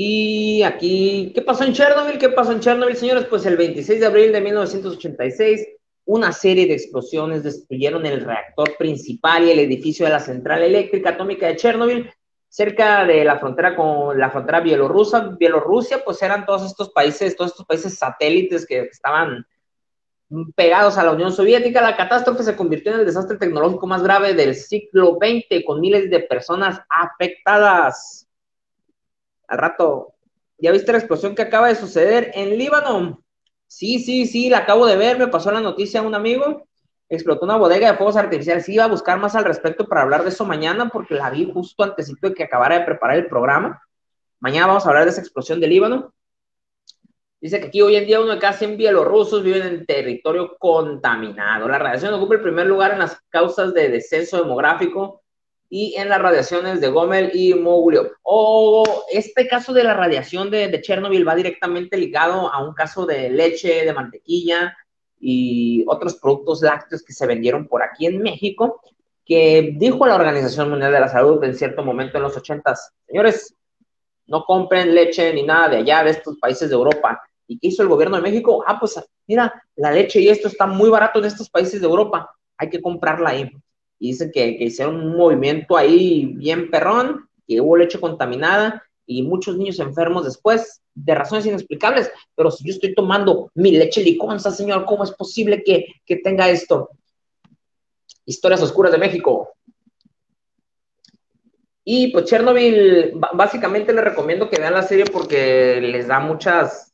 Y 0.01 0.63
aquí, 0.63 1.33
¿qué 1.35 1.41
pasó 1.41 1.65
en 1.65 1.73
Chernobyl? 1.73 2.17
¿Qué 2.17 2.29
pasó 2.29 2.53
en 2.53 2.61
Chernobyl, 2.61 2.95
señores? 2.95 3.25
Pues 3.25 3.45
el 3.45 3.57
26 3.57 3.99
de 3.99 4.05
abril 4.05 4.31
de 4.31 4.39
1986, 4.39 5.67
una 6.05 6.31
serie 6.31 6.67
de 6.67 6.75
explosiones 6.75 7.43
destruyeron 7.43 8.05
el 8.05 8.21
reactor 8.21 8.77
principal 8.77 9.43
y 9.43 9.51
el 9.51 9.59
edificio 9.59 10.05
de 10.05 10.13
la 10.13 10.21
central 10.21 10.63
eléctrica 10.63 11.09
atómica 11.09 11.47
de 11.47 11.57
Chernobyl, 11.57 12.09
cerca 12.47 13.03
de 13.03 13.25
la 13.25 13.39
frontera 13.39 13.75
con 13.75 14.17
la 14.17 14.29
frontera 14.29 14.61
bielorrusa. 14.61 15.35
Bielorrusia, 15.37 16.01
pues 16.05 16.21
eran 16.21 16.45
todos 16.45 16.65
estos 16.65 16.91
países, 16.91 17.35
todos 17.35 17.51
estos 17.51 17.65
países 17.65 17.97
satélites 17.97 18.65
que 18.65 18.83
estaban 18.83 19.45
pegados 20.55 20.97
a 20.97 21.03
la 21.03 21.11
Unión 21.11 21.33
Soviética, 21.33 21.81
la 21.81 21.97
catástrofe 21.97 22.43
se 22.43 22.55
convirtió 22.55 22.93
en 22.93 23.01
el 23.01 23.05
desastre 23.05 23.35
tecnológico 23.35 23.85
más 23.85 24.01
grave 24.01 24.33
del 24.33 24.55
siglo 24.55 25.17
XX, 25.21 25.65
con 25.65 25.81
miles 25.81 26.09
de 26.09 26.21
personas 26.21 26.79
afectadas. 26.87 28.28
Al 29.49 29.57
rato, 29.57 30.13
¿ya 30.59 30.71
viste 30.71 30.91
la 30.91 30.99
explosión 30.99 31.33
que 31.33 31.41
acaba 31.41 31.67
de 31.67 31.75
suceder 31.75 32.31
en 32.35 32.57
Líbano? 32.57 33.23
Sí, 33.65 33.99
sí, 33.99 34.27
sí, 34.27 34.49
la 34.49 34.59
acabo 34.59 34.85
de 34.85 34.95
ver, 34.95 35.17
me 35.17 35.27
pasó 35.27 35.51
la 35.51 35.59
noticia 35.59 35.99
a 35.99 36.03
un 36.03 36.13
amigo. 36.13 36.67
Explotó 37.09 37.45
una 37.45 37.57
bodega 37.57 37.91
de 37.91 37.97
fuegos 37.97 38.15
artificiales. 38.15 38.69
Iba 38.69 38.83
a 38.83 38.87
buscar 38.87 39.19
más 39.19 39.35
al 39.35 39.45
respecto 39.45 39.87
para 39.87 40.03
hablar 40.03 40.23
de 40.23 40.29
eso 40.29 40.45
mañana, 40.45 40.89
porque 40.89 41.15
la 41.15 41.31
vi 41.31 41.51
justo 41.51 41.83
antes 41.83 42.13
de 42.21 42.33
que 42.33 42.43
acabara 42.43 42.79
de 42.79 42.85
preparar 42.85 43.17
el 43.17 43.27
programa. 43.27 43.81
Mañana 44.39 44.67
vamos 44.67 44.85
a 44.85 44.89
hablar 44.89 45.05
de 45.05 45.11
esa 45.11 45.21
explosión 45.21 45.59
de 45.59 45.67
Líbano. 45.67 46.13
Dice 47.41 47.59
que 47.59 47.67
aquí 47.67 47.81
hoy 47.81 47.95
en 47.95 48.05
día 48.05 48.19
uno 48.19 48.33
de 48.33 48.39
cada 48.39 48.53
100 48.53 48.77
bielorrusos 48.77 49.41
viven 49.41 49.63
en 49.63 49.85
territorio 49.85 50.57
contaminado. 50.59 51.67
La 51.67 51.79
radiación 51.79 52.13
ocupa 52.13 52.35
el 52.35 52.41
primer 52.41 52.67
lugar 52.67 52.91
en 52.91 52.99
las 52.99 53.19
causas 53.29 53.73
de 53.73 53.89
descenso 53.89 54.37
demográfico 54.37 55.18
y 55.69 55.95
en 55.97 56.09
las 56.09 56.21
radiaciones 56.21 56.81
de 56.81 56.89
Gomel 56.89 57.31
y 57.33 57.53
Moguliov. 57.53 58.11
O 58.23 58.83
este 59.11 59.47
caso 59.47 59.71
de 59.71 59.83
la 59.83 59.93
radiación 59.93 60.49
de, 60.49 60.67
de 60.67 60.81
Chernobyl 60.81 61.27
va 61.27 61.35
directamente 61.35 61.95
ligado 61.95 62.51
a 62.51 62.63
un 62.63 62.73
caso 62.73 63.05
de 63.05 63.29
leche, 63.29 63.85
de 63.85 63.93
mantequilla 63.93 64.75
y 65.19 65.85
otros 65.87 66.15
productos 66.15 66.61
lácteos 66.61 67.03
que 67.03 67.13
se 67.13 67.27
vendieron 67.27 67.67
por 67.67 67.83
aquí 67.83 68.07
en 68.07 68.21
México, 68.21 68.81
que 69.25 69.75
dijo 69.77 70.07
la 70.07 70.15
Organización 70.15 70.71
Mundial 70.71 70.91
de 70.91 70.99
la 71.01 71.07
Salud 71.07 71.43
en 71.43 71.53
cierto 71.53 71.83
momento 71.83 72.17
en 72.17 72.23
los 72.23 72.35
ochentas, 72.35 72.93
señores, 73.05 73.55
no 74.25 74.43
compren 74.43 74.95
leche 74.95 75.33
ni 75.33 75.43
nada 75.43 75.69
de 75.69 75.77
allá, 75.77 76.03
de 76.03 76.11
estos 76.11 76.37
países 76.37 76.69
de 76.69 76.75
Europa. 76.75 77.21
¿Y 77.47 77.57
qué 77.59 77.67
hizo 77.67 77.81
el 77.81 77.89
gobierno 77.89 78.15
de 78.15 78.21
México? 78.21 78.63
Ah, 78.65 78.79
pues 78.79 79.03
mira, 79.27 79.63
la 79.75 79.91
leche 79.91 80.19
y 80.19 80.29
esto 80.29 80.47
está 80.47 80.67
muy 80.67 80.89
barato 80.89 81.19
en 81.19 81.25
estos 81.25 81.49
países 81.49 81.81
de 81.81 81.87
Europa, 81.87 82.29
hay 82.57 82.69
que 82.69 82.81
comprarla 82.81 83.29
ahí 83.29 83.51
y 83.99 84.11
dicen 84.11 84.31
que, 84.33 84.57
que 84.57 84.63
hicieron 84.65 84.95
un 84.95 85.17
movimiento 85.17 85.77
ahí 85.77 86.25
bien 86.35 86.71
perrón, 86.71 87.27
que 87.47 87.59
hubo 87.61 87.77
leche 87.77 87.99
contaminada 87.99 88.83
y 89.05 89.23
muchos 89.23 89.57
niños 89.57 89.79
enfermos 89.79 90.25
después 90.25 90.81
de 90.93 91.15
razones 91.15 91.45
inexplicables. 91.45 92.11
Pero 92.35 92.51
si 92.51 92.65
yo 92.65 92.73
estoy 92.73 92.93
tomando 92.93 93.51
mi 93.55 93.71
leche 93.71 94.03
liconza, 94.03 94.51
señor, 94.51 94.85
¿cómo 94.85 95.03
es 95.03 95.11
posible 95.11 95.63
que, 95.63 95.85
que 96.05 96.17
tenga 96.17 96.49
esto? 96.49 96.89
Historias 98.25 98.61
oscuras 98.61 98.91
de 98.91 98.99
México. 98.99 99.49
Y 101.83 102.11
pues 102.11 102.25
Chernobyl, 102.25 103.13
básicamente 103.33 103.93
les 103.93 104.03
recomiendo 104.03 104.47
que 104.47 104.59
vean 104.59 104.75
la 104.75 104.83
serie 104.83 105.05
porque 105.05 105.81
les 105.81 106.07
da 106.07 106.19
muchas 106.19 106.88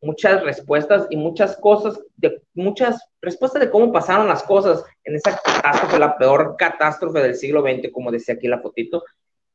muchas 0.00 0.42
respuestas 0.42 1.06
y 1.10 1.16
muchas 1.16 1.56
cosas, 1.56 2.00
de, 2.16 2.42
muchas 2.54 3.00
respuestas 3.20 3.60
de 3.60 3.70
cómo 3.70 3.92
pasaron 3.92 4.28
las 4.28 4.42
cosas 4.42 4.84
en 5.04 5.16
esa 5.16 5.38
catástrofe, 5.38 5.98
la 5.98 6.16
peor 6.16 6.56
catástrofe 6.56 7.20
del 7.20 7.34
siglo 7.34 7.62
XX, 7.62 7.90
como 7.92 8.10
decía 8.10 8.34
aquí 8.34 8.46
la 8.46 8.60
fotito, 8.60 9.04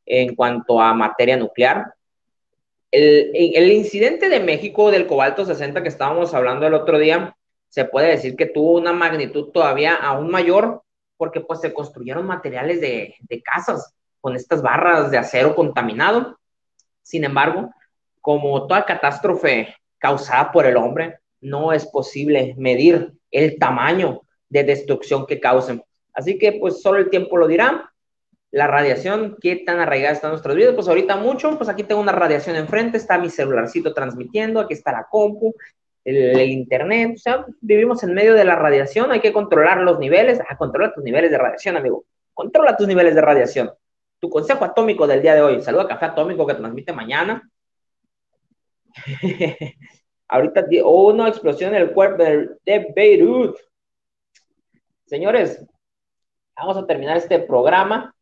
en 0.06 0.36
cuanto 0.36 0.82
a 0.82 0.94
materia 0.94 1.38
nuclear. 1.38 1.94
El, 2.92 3.32
el 3.34 3.72
incidente 3.72 4.30
de 4.30 4.40
México 4.40 4.92
del 4.92 5.08
cobalto 5.08 5.46
60 5.46 5.82
que 5.82 5.90
estábamos 5.90 6.34
hablando 6.34 6.68
el 6.68 6.74
otro 6.74 7.00
día, 7.00 7.36
se 7.70 7.86
puede 7.86 8.10
decir 8.10 8.36
que 8.36 8.46
tuvo 8.46 8.74
una 8.74 8.94
magnitud 8.94 9.50
todavía 9.52 9.96
aún 9.96 10.30
mayor, 10.30 10.84
porque 11.18 11.42
pues 11.42 11.62
se 11.62 11.74
construyeron 11.74 12.28
materiales 12.28 12.82
de, 12.82 13.16
de 13.22 13.42
casas 13.42 13.94
con 14.22 14.36
estas 14.36 14.62
barras 14.62 15.10
de 15.10 15.18
acero 15.18 15.56
contaminado. 15.56 16.38
Sin 17.02 17.24
embargo, 17.24 17.72
como 18.22 18.68
toda 18.68 18.86
catástrofe 18.86 19.76
causada 20.04 20.52
por 20.52 20.66
el 20.66 20.76
hombre, 20.76 21.20
no 21.40 21.72
es 21.72 21.86
posible 21.86 22.56
medir 22.58 23.14
el 23.32 23.58
tamaño 23.58 24.24
de 24.50 24.66
destrucción 24.66 25.26
que 25.26 25.40
causen. 25.40 25.82
Así 26.14 26.38
que 26.38 26.52
pues 26.60 26.82
solo 26.82 27.00
el 27.00 27.10
tiempo 27.10 27.38
lo 27.38 27.48
dirá. 27.48 27.90
La 28.52 28.68
radiación, 28.68 29.38
¿qué 29.40 29.56
tan 29.56 29.80
arraigada 29.80 30.14
está 30.14 30.28
en 30.28 30.34
nuestras 30.34 30.58
vidas? 30.58 30.76
Pues 30.76 30.90
ahorita 30.90 31.16
mucho, 31.16 31.58
pues 31.58 31.70
aquí 31.70 31.84
tengo 31.84 32.02
una 32.02 32.12
radiación 32.12 32.58
enfrente, 32.58 32.98
está 32.98 33.18
mi 33.18 33.30
celularcito 33.30 33.94
transmitiendo, 33.94 34.60
aquí 34.60 34.74
está 34.74 34.92
la 34.92 35.08
compu, 35.10 35.56
el, 36.04 36.52
internet, 36.52 37.14
o 37.16 37.18
sea, 37.18 37.46
vivimos 37.62 38.04
en 38.04 38.14
medio 38.14 38.34
de 38.34 38.44
la 38.44 38.58
radiación, 38.58 39.10
hay 39.12 39.22
que 39.22 39.32
controlar 39.32 39.80
los 39.80 40.00
niveles, 40.00 40.42
a 40.42 40.48
ah, 40.50 40.58
controlar 40.58 40.94
tus 40.94 41.04
niveles 41.04 41.32
de 41.32 41.38
radiación, 41.38 41.78
amigo. 41.78 42.04
Controla 42.34 42.76
tus 42.76 42.88
niveles 42.88 43.16
de 43.16 43.22
radiación. 43.22 43.72
Tu 44.20 44.30
consejo 44.30 44.66
atómico 44.66 45.08
del 45.08 45.22
día 45.22 45.34
de 45.34 45.42
hoy, 45.42 45.62
saluda 45.62 45.88
Café 45.88 46.08
Atómico 46.08 46.46
que 46.46 46.56
transmite 46.56 46.92
mañana. 46.92 47.50
Ahorita 50.28 50.66
una 50.86 51.28
explosión 51.28 51.76
en 51.76 51.82
el 51.82 51.92
cuerpo 51.92 52.24
de 52.24 52.94
Beirut. 52.96 53.58
Señores, 55.06 55.64
vamos 56.56 56.78
a 56.78 56.88
terminar 56.88 57.18
este 57.18 57.40
programa. 57.40 58.16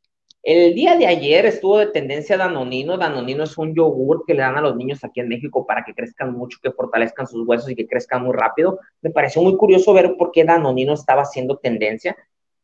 El 0.43 0.73
día 0.73 0.97
de 0.97 1.05
ayer 1.05 1.45
estuvo 1.45 1.77
de 1.77 1.87
tendencia 1.87 2.35
Danonino. 2.35 2.97
Danonino 2.97 3.43
es 3.43 3.57
un 3.57 3.75
yogur 3.75 4.25
que 4.25 4.33
le 4.33 4.41
dan 4.41 4.57
a 4.57 4.61
los 4.61 4.75
niños 4.75 5.03
aquí 5.03 5.19
en 5.19 5.27
México 5.27 5.65
para 5.67 5.83
que 5.85 5.93
crezcan 5.93 6.33
mucho, 6.33 6.57
que 6.61 6.71
fortalezcan 6.71 7.27
sus 7.27 7.47
huesos 7.47 7.69
y 7.69 7.75
que 7.75 7.87
crezcan 7.87 8.23
muy 8.23 8.33
rápido. 8.35 8.79
Me 9.01 9.11
pareció 9.11 9.41
muy 9.43 9.55
curioso 9.55 9.93
ver 9.93 10.15
por 10.17 10.31
qué 10.31 10.43
Danonino 10.43 10.93
estaba 10.93 11.21
haciendo 11.21 11.57
tendencia. 11.57 12.17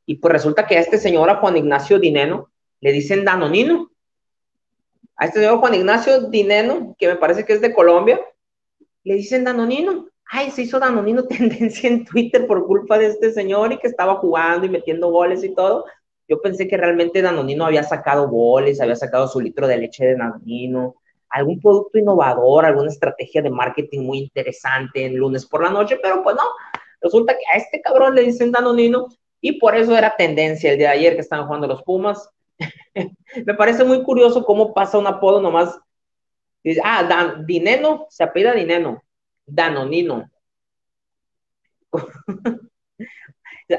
Y 0.07 0.15
pues 0.15 0.33
resulta 0.33 0.65
que 0.65 0.77
a 0.77 0.79
este 0.79 0.97
señor, 0.97 1.29
a 1.29 1.35
Juan 1.35 1.57
Ignacio 1.57 1.99
Dineno, 1.99 2.49
le 2.79 2.91
dicen 2.91 3.23
Danonino 3.23 3.91
a 5.17 5.25
este 5.25 5.39
señor 5.39 5.59
Juan 5.59 5.73
Ignacio 5.73 6.21
Dineno, 6.29 6.95
que 6.97 7.07
me 7.07 7.15
parece 7.15 7.43
que 7.43 7.53
es 7.53 7.61
de 7.61 7.73
Colombia, 7.73 8.19
le 9.03 9.15
dicen 9.15 9.43
Danonino. 9.43 10.07
Ay, 10.29 10.51
se 10.51 10.63
hizo 10.63 10.79
Danonino 10.79 11.23
tendencia 11.27 11.89
en 11.89 12.05
Twitter 12.05 12.45
por 12.45 12.65
culpa 12.65 12.97
de 12.97 13.07
este 13.07 13.31
señor 13.31 13.73
y 13.73 13.77
que 13.77 13.87
estaba 13.87 14.15
jugando 14.15 14.65
y 14.65 14.69
metiendo 14.69 15.09
goles 15.09 15.43
y 15.43 15.53
todo. 15.53 15.85
Yo 16.27 16.41
pensé 16.41 16.67
que 16.67 16.77
realmente 16.77 17.21
Danonino 17.21 17.65
había 17.65 17.83
sacado 17.83 18.27
goles, 18.27 18.81
había 18.81 18.95
sacado 18.95 19.27
su 19.27 19.39
litro 19.39 19.65
de 19.65 19.77
leche 19.77 20.05
de 20.05 20.17
Danonino, 20.17 20.95
algún 21.29 21.59
producto 21.59 21.97
innovador, 21.97 22.65
alguna 22.65 22.89
estrategia 22.89 23.41
de 23.41 23.49
marketing 23.49 24.01
muy 24.01 24.19
interesante 24.19 25.05
en 25.05 25.15
lunes 25.15 25.45
por 25.45 25.63
la 25.63 25.69
noche, 25.69 25.97
pero 26.01 26.21
pues 26.23 26.35
no, 26.35 26.43
resulta 27.01 27.33
que 27.33 27.43
a 27.53 27.57
este 27.57 27.81
cabrón 27.81 28.13
le 28.13 28.23
dicen 28.23 28.51
Danonino 28.51 29.07
y 29.41 29.59
por 29.59 29.75
eso 29.75 29.97
era 29.97 30.15
tendencia 30.15 30.71
el 30.71 30.77
día 30.77 30.89
de 30.89 30.97
ayer 30.97 31.15
que 31.15 31.21
estaban 31.21 31.45
jugando 31.45 31.67
los 31.67 31.83
Pumas. 31.83 32.29
Me 33.45 33.53
parece 33.53 33.83
muy 33.83 34.03
curioso 34.03 34.43
cómo 34.45 34.73
pasa 34.73 34.97
un 34.97 35.07
apodo 35.07 35.41
nomás. 35.41 35.79
Ah, 36.83 37.03
Dan, 37.03 37.45
Dineno, 37.45 38.07
se 38.09 38.23
apellida 38.23 38.53
Dineno. 38.53 39.03
Danonino. 39.45 40.29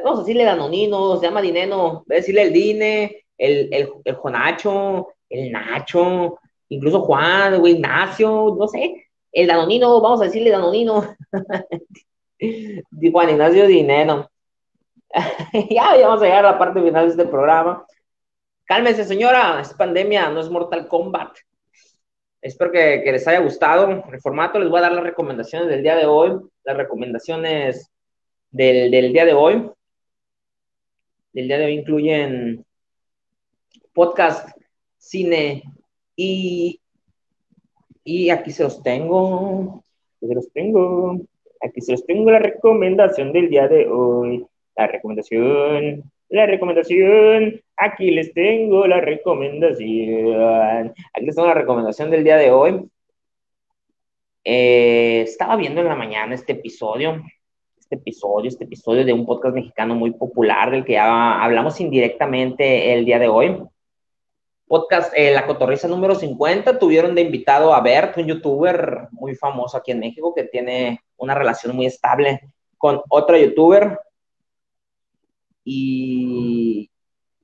Vamos 0.04 0.18
a 0.18 0.22
decirle 0.22 0.44
Danonino, 0.44 1.16
se 1.16 1.26
llama 1.26 1.40
Dineno, 1.40 2.04
voy 2.06 2.16
a 2.16 2.20
decirle 2.20 2.42
el 2.42 2.52
Dine, 2.52 3.24
el, 3.38 3.72
el, 3.72 3.88
el 4.04 4.14
Jonacho, 4.16 5.08
el 5.30 5.50
Nacho, 5.50 6.38
incluso 6.68 7.00
Juan, 7.00 7.64
Ignacio, 7.64 8.54
no 8.58 8.68
sé, 8.68 9.06
el 9.32 9.46
Danonino, 9.46 10.00
vamos 10.00 10.20
a 10.20 10.24
decirle 10.24 10.50
Danonino. 10.50 11.16
Juan 13.12 13.30
Ignacio 13.30 13.66
Dineno. 13.66 14.28
ya, 15.70 15.96
ya 15.96 16.06
vamos 16.08 16.22
a 16.22 16.26
llegar 16.26 16.44
a 16.44 16.52
la 16.52 16.58
parte 16.58 16.82
final 16.82 17.06
de 17.06 17.10
este 17.10 17.24
programa. 17.26 17.86
Cálmese, 18.68 19.04
señora, 19.04 19.62
es 19.62 19.72
pandemia, 19.72 20.28
no 20.28 20.40
es 20.40 20.50
Mortal 20.50 20.86
Kombat. 20.88 21.38
Espero 22.42 22.70
que, 22.70 23.02
les 23.02 23.26
haya 23.26 23.40
gustado 23.40 24.04
el 24.12 24.20
formato. 24.20 24.58
Les 24.58 24.68
voy 24.68 24.80
a 24.80 24.82
dar 24.82 24.92
las 24.92 25.04
recomendaciones 25.04 25.70
del 25.70 25.82
día 25.82 25.96
de 25.96 26.04
hoy. 26.04 26.38
Las 26.64 26.76
recomendaciones 26.76 27.90
del, 28.50 28.90
día 28.90 29.24
de 29.24 29.32
hoy. 29.32 29.70
Del 31.32 31.48
día 31.48 31.56
de 31.56 31.64
hoy 31.64 31.78
incluyen 31.78 32.66
podcast, 33.94 34.50
cine 34.98 35.62
y, 36.14 36.78
y 38.04 38.28
aquí 38.28 38.50
se 38.50 38.64
los 38.64 38.82
tengo. 38.82 39.82
Aquí 40.18 40.28
se 40.28 40.34
los 40.34 40.52
tengo. 40.52 41.16
Aquí 41.62 41.80
se 41.80 41.92
los 41.92 42.04
tengo 42.04 42.30
la 42.30 42.38
recomendación 42.38 43.32
del 43.32 43.48
día 43.48 43.66
de 43.66 43.88
hoy. 43.88 44.46
La 44.76 44.88
recomendación 44.88 46.04
la 46.28 46.46
recomendación. 46.46 47.62
Aquí 47.80 48.10
les 48.10 48.32
tengo 48.34 48.86
la 48.86 49.00
recomendación. 49.00 50.92
Aquí 51.14 51.26
les 51.26 51.36
tengo 51.36 51.46
la 51.46 51.54
recomendación 51.54 52.10
del 52.10 52.24
día 52.24 52.36
de 52.36 52.50
hoy. 52.50 52.90
Eh, 54.44 55.22
estaba 55.22 55.56
viendo 55.56 55.80
en 55.80 55.88
la 55.88 55.94
mañana 55.94 56.34
este 56.34 56.52
episodio, 56.54 57.22
este 57.78 57.96
episodio, 57.96 58.48
este 58.48 58.64
episodio 58.64 59.04
de 59.04 59.12
un 59.12 59.24
podcast 59.26 59.54
mexicano 59.54 59.94
muy 59.94 60.10
popular 60.10 60.70
del 60.70 60.84
que 60.84 60.94
ya 60.94 61.42
hablamos 61.42 61.80
indirectamente 61.80 62.94
el 62.94 63.04
día 63.04 63.18
de 63.20 63.28
hoy. 63.28 63.62
Podcast 64.66 65.12
eh, 65.16 65.32
La 65.32 65.46
Cotorriza 65.46 65.86
número 65.86 66.14
50, 66.14 66.78
tuvieron 66.78 67.14
de 67.14 67.22
invitado 67.22 67.72
a 67.72 67.80
Bert, 67.80 68.16
un 68.18 68.26
youtuber 68.26 69.08
muy 69.12 69.34
famoso 69.34 69.76
aquí 69.76 69.92
en 69.92 70.00
México 70.00 70.34
que 70.34 70.44
tiene 70.44 71.00
una 71.16 71.34
relación 71.34 71.76
muy 71.76 71.86
estable 71.86 72.40
con 72.76 73.00
otro 73.08 73.36
youtuber 73.38 73.98
y, 75.64 76.87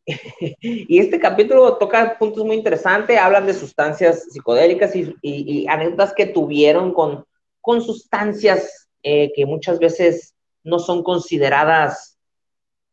y 0.61 0.99
este 0.99 1.19
capítulo 1.19 1.77
toca 1.77 2.19
puntos 2.19 2.45
muy 2.45 2.57
interesantes, 2.57 3.19
hablan 3.19 3.47
de 3.47 3.55
sustancias 3.55 4.27
psicodélicas 4.31 4.93
y, 4.95 5.67
anécdotas 5.69 6.13
que 6.13 6.27
tuvieron 6.27 6.93
con, 6.93 7.25
con 7.61 7.81
sustancias 7.83 8.89
eh, 9.03 9.33
que 9.35 9.47
muchas 9.47 9.79
veces 9.79 10.35
no 10.63 10.79
son 10.79 11.03
consideradas 11.03 12.19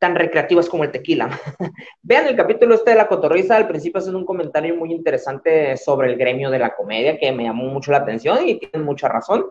tan 0.02 0.16
recreativas 0.16 0.68
como 0.68 0.84
el 0.84 0.92
tequila. 0.92 1.30
Vean 2.02 2.26
el 2.26 2.36
capítulo 2.36 2.74
este 2.74 2.92
de 2.92 2.98
la 2.98 3.08
cotorriza, 3.08 3.56
al 3.56 3.68
principio 3.68 4.00
hacen 4.00 4.16
un 4.16 4.26
comentario 4.26 4.76
muy 4.76 4.92
interesante 4.92 5.78
sobre 5.78 6.10
el 6.10 6.18
gremio 6.18 6.50
de 6.50 6.58
la 6.58 6.76
comedia 6.76 7.20
que 7.20 7.32
me 7.32 7.44
llamó 7.44 7.66
mucho 7.66 7.92
la 7.92 8.00
atención 8.00 8.48
y 8.48 8.58
tienen 8.58 8.84
mucha 8.84 9.08
razón. 9.08 9.46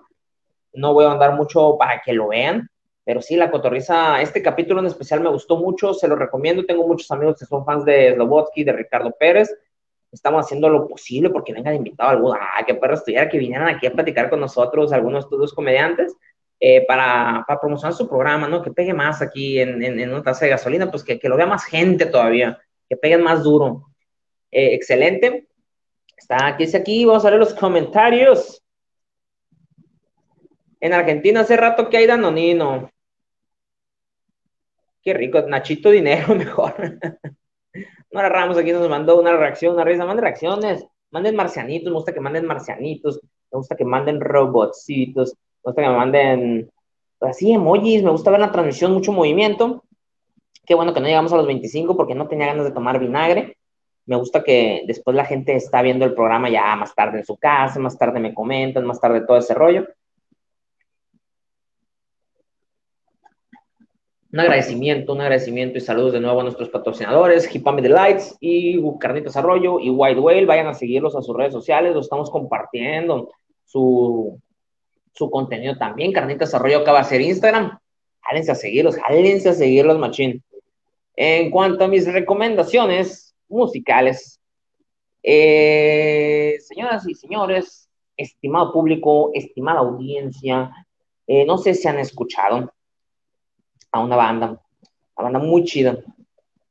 No 0.72 0.92
voy 0.92 1.04
a 1.04 1.12
andar 1.12 1.34
mucho 1.34 1.76
para 1.78 2.00
que 2.04 2.12
lo 2.12 2.28
vean. 2.28 2.68
Pero 3.10 3.22
sí, 3.22 3.34
la 3.34 3.50
cotorriza, 3.50 4.22
este 4.22 4.40
capítulo 4.40 4.78
en 4.78 4.86
especial 4.86 5.20
me 5.20 5.30
gustó 5.30 5.56
mucho, 5.56 5.94
se 5.94 6.06
lo 6.06 6.14
recomiendo. 6.14 6.64
Tengo 6.64 6.86
muchos 6.86 7.10
amigos 7.10 7.40
que 7.40 7.44
son 7.44 7.64
fans 7.64 7.84
de 7.84 8.14
Slobotsky, 8.14 8.62
de 8.62 8.72
Ricardo 8.72 9.10
Pérez. 9.18 9.52
Estamos 10.12 10.46
haciendo 10.46 10.68
lo 10.68 10.86
posible 10.86 11.28
porque 11.28 11.52
vengan 11.52 11.74
invitado 11.74 12.10
alguno. 12.10 12.38
Ah, 12.40 12.64
qué 12.64 12.76
perro 12.76 12.94
estuviera 12.94 13.28
que 13.28 13.36
vinieran 13.36 13.66
aquí 13.66 13.88
a 13.88 13.92
platicar 13.92 14.30
con 14.30 14.38
nosotros, 14.38 14.92
algunos 14.92 15.28
de 15.28 15.34
estos 15.34 15.54
comediantes, 15.54 16.14
eh, 16.60 16.86
para, 16.86 17.44
promocionar 17.60 17.94
su 17.94 18.08
programa, 18.08 18.46
¿no? 18.46 18.62
Que 18.62 18.70
pegue 18.70 18.94
más 18.94 19.20
aquí 19.22 19.58
en, 19.58 20.08
una 20.08 20.22
taza 20.22 20.44
de 20.44 20.52
gasolina, 20.52 20.88
pues 20.88 21.02
que, 21.02 21.18
que, 21.18 21.28
lo 21.28 21.36
vea 21.36 21.46
más 21.46 21.64
gente 21.64 22.06
todavía, 22.06 22.60
que 22.88 22.96
peguen 22.96 23.24
más 23.24 23.42
duro. 23.42 23.86
Eh, 24.52 24.72
excelente. 24.72 25.48
Está 26.16 26.46
aquí, 26.46 26.62
es 26.62 26.76
aquí, 26.76 27.04
vamos 27.04 27.24
a 27.24 27.30
ver 27.30 27.40
los 27.40 27.54
comentarios. 27.54 28.62
En 30.78 30.92
Argentina 30.92 31.40
hace 31.40 31.56
rato 31.56 31.90
que 31.90 31.96
hay 31.96 32.06
Danonino. 32.06 32.88
Qué 35.02 35.14
rico, 35.14 35.40
Nachito 35.42 35.90
Dinero 35.90 36.34
mejor. 36.34 36.98
Nora 38.12 38.28
Ramos 38.28 38.58
aquí 38.58 38.72
nos 38.72 38.88
mandó 38.88 39.18
una 39.18 39.36
reacción, 39.36 39.74
una 39.74 39.84
risa. 39.84 40.04
Manden 40.04 40.24
reacciones, 40.24 40.84
manden 41.10 41.36
marcianitos, 41.36 41.90
me 41.90 41.96
gusta 41.96 42.12
que 42.12 42.20
manden 42.20 42.46
marcianitos, 42.46 43.20
me 43.50 43.58
gusta 43.58 43.76
que 43.76 43.84
manden 43.84 44.20
robotcitos, 44.20 45.34
me 45.62 45.70
gusta 45.70 45.82
que 45.82 45.88
me 45.88 45.96
manden 45.96 46.70
así 47.20 47.52
emojis, 47.52 48.02
me 48.02 48.10
gusta 48.10 48.30
ver 48.30 48.40
la 48.40 48.52
transmisión, 48.52 48.92
mucho 48.92 49.12
movimiento. 49.12 49.84
Qué 50.66 50.74
bueno 50.74 50.92
que 50.92 51.00
no 51.00 51.06
llegamos 51.06 51.32
a 51.32 51.36
los 51.36 51.46
25 51.46 51.96
porque 51.96 52.14
no 52.14 52.28
tenía 52.28 52.46
ganas 52.46 52.64
de 52.64 52.72
tomar 52.72 52.98
vinagre. 52.98 53.56
Me 54.06 54.16
gusta 54.16 54.42
que 54.42 54.82
después 54.86 55.16
la 55.16 55.24
gente 55.24 55.54
está 55.54 55.82
viendo 55.82 56.04
el 56.04 56.14
programa 56.14 56.48
ya 56.50 56.74
más 56.76 56.94
tarde 56.94 57.18
en 57.18 57.24
su 57.24 57.36
casa, 57.36 57.78
más 57.78 57.96
tarde 57.96 58.18
me 58.20 58.34
comentan, 58.34 58.84
más 58.84 59.00
tarde 59.00 59.24
todo 59.26 59.38
ese 59.38 59.54
rollo. 59.54 59.86
Un 64.32 64.38
agradecimiento, 64.38 65.12
un 65.12 65.20
agradecimiento 65.22 65.78
y 65.78 65.80
saludos 65.80 66.12
de 66.12 66.20
nuevo 66.20 66.38
a 66.38 66.44
nuestros 66.44 66.68
patrocinadores, 66.68 67.52
Hipame 67.52 67.82
Delights 67.82 68.36
y 68.38 68.80
Carnitas 69.00 69.36
Arroyo 69.36 69.80
y 69.80 69.90
White 69.90 70.20
Whale. 70.20 70.46
Vayan 70.46 70.68
a 70.68 70.74
seguirlos 70.74 71.16
a 71.16 71.22
sus 71.22 71.36
redes 71.36 71.52
sociales, 71.52 71.94
los 71.94 72.06
estamos 72.06 72.30
compartiendo 72.30 73.32
su, 73.64 74.40
su 75.12 75.30
contenido 75.30 75.76
también. 75.76 76.12
Carnitas 76.12 76.54
Arroyo 76.54 76.78
acaba 76.78 76.98
de 76.98 77.06
hacer 77.06 77.20
Instagram. 77.22 77.76
Jálense 78.20 78.52
a 78.52 78.54
seguirlos, 78.54 78.96
jálense 78.96 79.48
a 79.48 79.52
seguirlos, 79.52 79.98
machín. 79.98 80.44
En 81.16 81.50
cuanto 81.50 81.84
a 81.84 81.88
mis 81.88 82.06
recomendaciones 82.06 83.34
musicales, 83.48 84.40
eh, 85.24 86.56
señoras 86.60 87.04
y 87.08 87.14
señores, 87.14 87.88
estimado 88.16 88.72
público, 88.72 89.32
estimada 89.34 89.80
audiencia, 89.80 90.70
eh, 91.26 91.44
no 91.44 91.58
sé 91.58 91.74
si 91.74 91.88
han 91.88 91.98
escuchado 91.98 92.72
a 93.92 94.00
una 94.00 94.16
banda, 94.16 94.60
una 95.16 95.24
banda 95.24 95.38
muy 95.38 95.64
chida, 95.64 95.98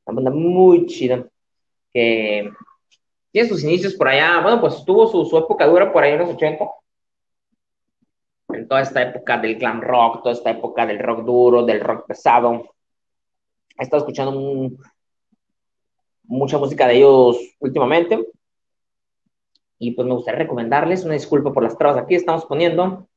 una 0.04 0.14
banda 0.16 0.30
muy 0.30 0.86
chida, 0.86 1.26
que 1.92 2.50
tiene 3.30 3.48
sus 3.48 3.62
inicios 3.62 3.94
por 3.94 4.08
allá, 4.08 4.40
bueno, 4.40 4.60
pues 4.60 4.84
tuvo 4.84 5.06
su, 5.06 5.24
su 5.24 5.38
época 5.38 5.66
dura 5.66 5.92
por 5.92 6.02
ahí 6.02 6.12
en 6.12 6.18
los 6.20 6.30
80, 6.30 6.64
en 8.54 8.68
toda 8.68 8.82
esta 8.82 9.02
época 9.02 9.38
del 9.38 9.56
glam 9.56 9.80
rock, 9.80 10.22
toda 10.22 10.34
esta 10.34 10.50
época 10.50 10.86
del 10.86 10.98
rock 10.98 11.24
duro, 11.24 11.64
del 11.64 11.80
rock 11.80 12.06
pesado. 12.06 12.74
He 13.78 13.82
estado 13.82 14.02
escuchando 14.02 14.32
mucha 16.24 16.58
música 16.58 16.86
de 16.86 16.96
ellos 16.96 17.38
últimamente. 17.58 18.26
Y 19.78 19.92
pues 19.92 20.06
me 20.06 20.14
gustaría 20.14 20.40
recomendarles, 20.40 21.04
una 21.04 21.14
disculpa 21.14 21.52
por 21.52 21.62
las 21.62 21.78
trabas 21.78 22.02
aquí, 22.02 22.14
estamos 22.14 22.44
poniendo 22.44 23.08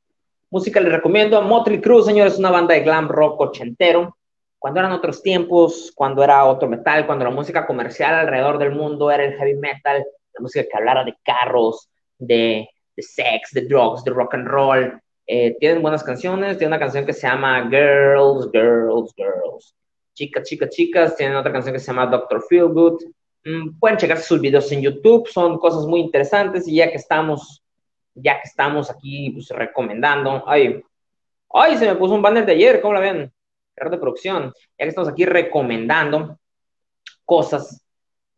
música, 0.50 0.80
les 0.80 0.92
recomiendo 0.92 1.36
a 1.36 1.40
Motley 1.40 1.80
Crue, 1.80 2.02
señores, 2.02 2.38
una 2.38 2.50
banda 2.50 2.74
de 2.74 2.80
glam 2.80 3.08
rock 3.08 3.40
ochentero. 3.40 4.16
Cuando 4.58 4.80
eran 4.80 4.92
otros 4.92 5.22
tiempos, 5.22 5.92
cuando 5.94 6.22
era 6.22 6.44
otro 6.44 6.68
metal, 6.68 7.06
cuando 7.06 7.24
la 7.24 7.30
música 7.30 7.66
comercial 7.66 8.14
alrededor 8.14 8.58
del 8.58 8.72
mundo 8.72 9.10
era 9.10 9.24
el 9.24 9.34
heavy 9.34 9.54
metal, 9.56 10.04
la 10.32 10.40
música 10.40 10.64
que 10.70 10.76
hablara 10.76 11.04
de 11.04 11.14
carros, 11.22 11.88
de, 12.18 12.68
de 12.96 13.02
sex, 13.02 13.50
de 13.52 13.66
drugs, 13.66 14.04
de 14.04 14.10
rock 14.10 14.34
and 14.34 14.46
roll, 14.46 15.00
eh, 15.26 15.56
tienen 15.58 15.80
buenas 15.80 16.04
canciones, 16.04 16.58
tiene 16.58 16.68
una 16.68 16.78
canción 16.78 17.06
que 17.06 17.12
se 17.12 17.26
llama 17.26 17.68
Girls, 17.70 18.50
Girls, 18.52 19.12
Girls. 19.16 19.74
Chicas, 20.12 20.44
chicas, 20.44 20.70
chicas, 20.70 21.16
tienen 21.16 21.36
otra 21.36 21.52
canción 21.52 21.72
que 21.72 21.80
se 21.80 21.86
llama 21.86 22.06
Doctor 22.06 22.44
Feelgood. 22.48 23.00
Mm, 23.44 23.78
pueden 23.78 23.98
checarse 23.98 24.24
sus 24.24 24.40
videos 24.40 24.70
en 24.72 24.82
YouTube, 24.82 25.28
son 25.28 25.58
cosas 25.58 25.86
muy 25.86 26.00
interesantes 26.00 26.68
y 26.68 26.76
ya 26.76 26.90
que 26.90 26.96
estamos, 26.96 27.62
ya 28.14 28.40
que 28.40 28.48
estamos 28.48 28.90
aquí 28.90 29.30
pues, 29.30 29.48
recomendando, 29.50 30.44
ay, 30.46 30.82
ay, 31.52 31.76
se 31.76 31.86
me 31.86 31.96
puso 31.96 32.14
un 32.14 32.22
banner 32.22 32.46
de 32.46 32.52
ayer, 32.52 32.80
¿cómo 32.80 32.94
la 32.94 33.00
ven? 33.00 33.32
De 33.76 33.98
producción. 33.98 34.52
Ya 34.78 34.84
que 34.84 34.88
estamos 34.88 35.08
aquí 35.08 35.24
recomendando 35.24 36.38
cosas, 37.24 37.84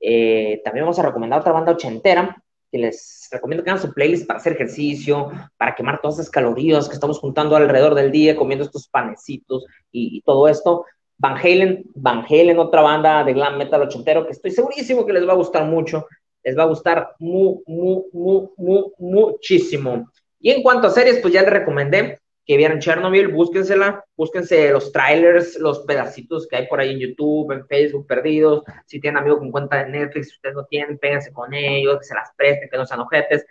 eh, 0.01 0.61
también 0.65 0.85
vamos 0.85 0.99
a 0.99 1.03
recomendar 1.03 1.41
otra 1.41 1.53
banda 1.53 1.73
ochentera 1.73 2.43
que 2.71 2.79
les 2.79 3.29
recomiendo 3.31 3.63
que 3.63 3.71
hagan 3.71 3.83
su 3.83 3.93
playlist 3.93 4.27
para 4.27 4.39
hacer 4.39 4.55
ejercicio, 4.55 5.31
para 5.57 5.75
quemar 5.75 6.01
todas 6.01 6.19
esas 6.19 6.31
calorías 6.31 6.89
que 6.89 6.95
estamos 6.95 7.19
juntando 7.19 7.57
alrededor 7.57 7.95
del 7.95 8.11
día, 8.11 8.37
comiendo 8.37 8.65
estos 8.65 8.89
panecitos 8.89 9.65
y, 9.93 10.21
todo 10.23 10.49
esto. 10.49 10.85
Van 11.19 11.37
Halen, 11.37 11.85
Van 11.95 12.25
Halen, 12.29 12.59
otra 12.59 12.83
banda 12.83 13.25
de 13.25 13.33
glam 13.33 13.57
metal 13.57 13.83
ochentero 13.83 14.27
que 14.27 14.33
estoy 14.33 14.51
segurísimo 14.51 15.07
que 15.07 15.13
les 15.13 15.27
va 15.27 15.33
a 15.33 15.37
gustar 15.37 15.65
mucho, 15.65 16.07
les 16.47 16.57
va 16.57 16.63
a 16.63 16.67
gustar 16.67 17.17
mu, 17.19 17.61
mu, 17.67 18.05
mu, 18.13 18.51
mu, 18.57 18.93
muchísimo. 18.99 20.13
Y 20.39 20.53
en 20.53 20.63
cuanto 20.63 20.87
a 20.87 20.91
series, 20.91 21.19
pues 21.19 21.35
ya 21.35 21.43
les 21.43 21.51
recomendé 21.51 22.21
que 22.47 22.57
vieran 22.57 22.79
Chernobyl, 22.79 23.27
búsquensela, 23.27 24.05
búsquense 24.17 24.71
los 24.71 24.93
trailers, 24.93 25.59
los 25.59 25.81
pedacitos 25.81 26.47
que 26.47 26.55
hay 26.55 26.69
por 26.69 26.79
ahí 26.79 26.93
en 26.93 27.01
YouTube, 27.01 27.51
en 27.51 27.67
Facebook, 27.67 28.07
perdidos. 28.07 28.63
Si 28.87 29.01
tienen 29.01 29.19
amigos 29.19 29.41
con 29.41 29.51
cuenta 29.51 29.83
de 29.83 29.91
Netflix, 29.91 30.29
si 30.29 30.35
ustedes 30.37 30.55
no 30.55 30.65
tienen, 30.67 30.99
péguense 30.99 31.33
con 31.33 31.53
ellos, 31.53 31.99
que 31.99 32.05
se 32.05 32.15
las 32.15 32.31
presten, 32.37 32.69
que 32.71 32.77
no 32.77 32.87
sean 32.87 33.01
ojetes, 33.01 33.45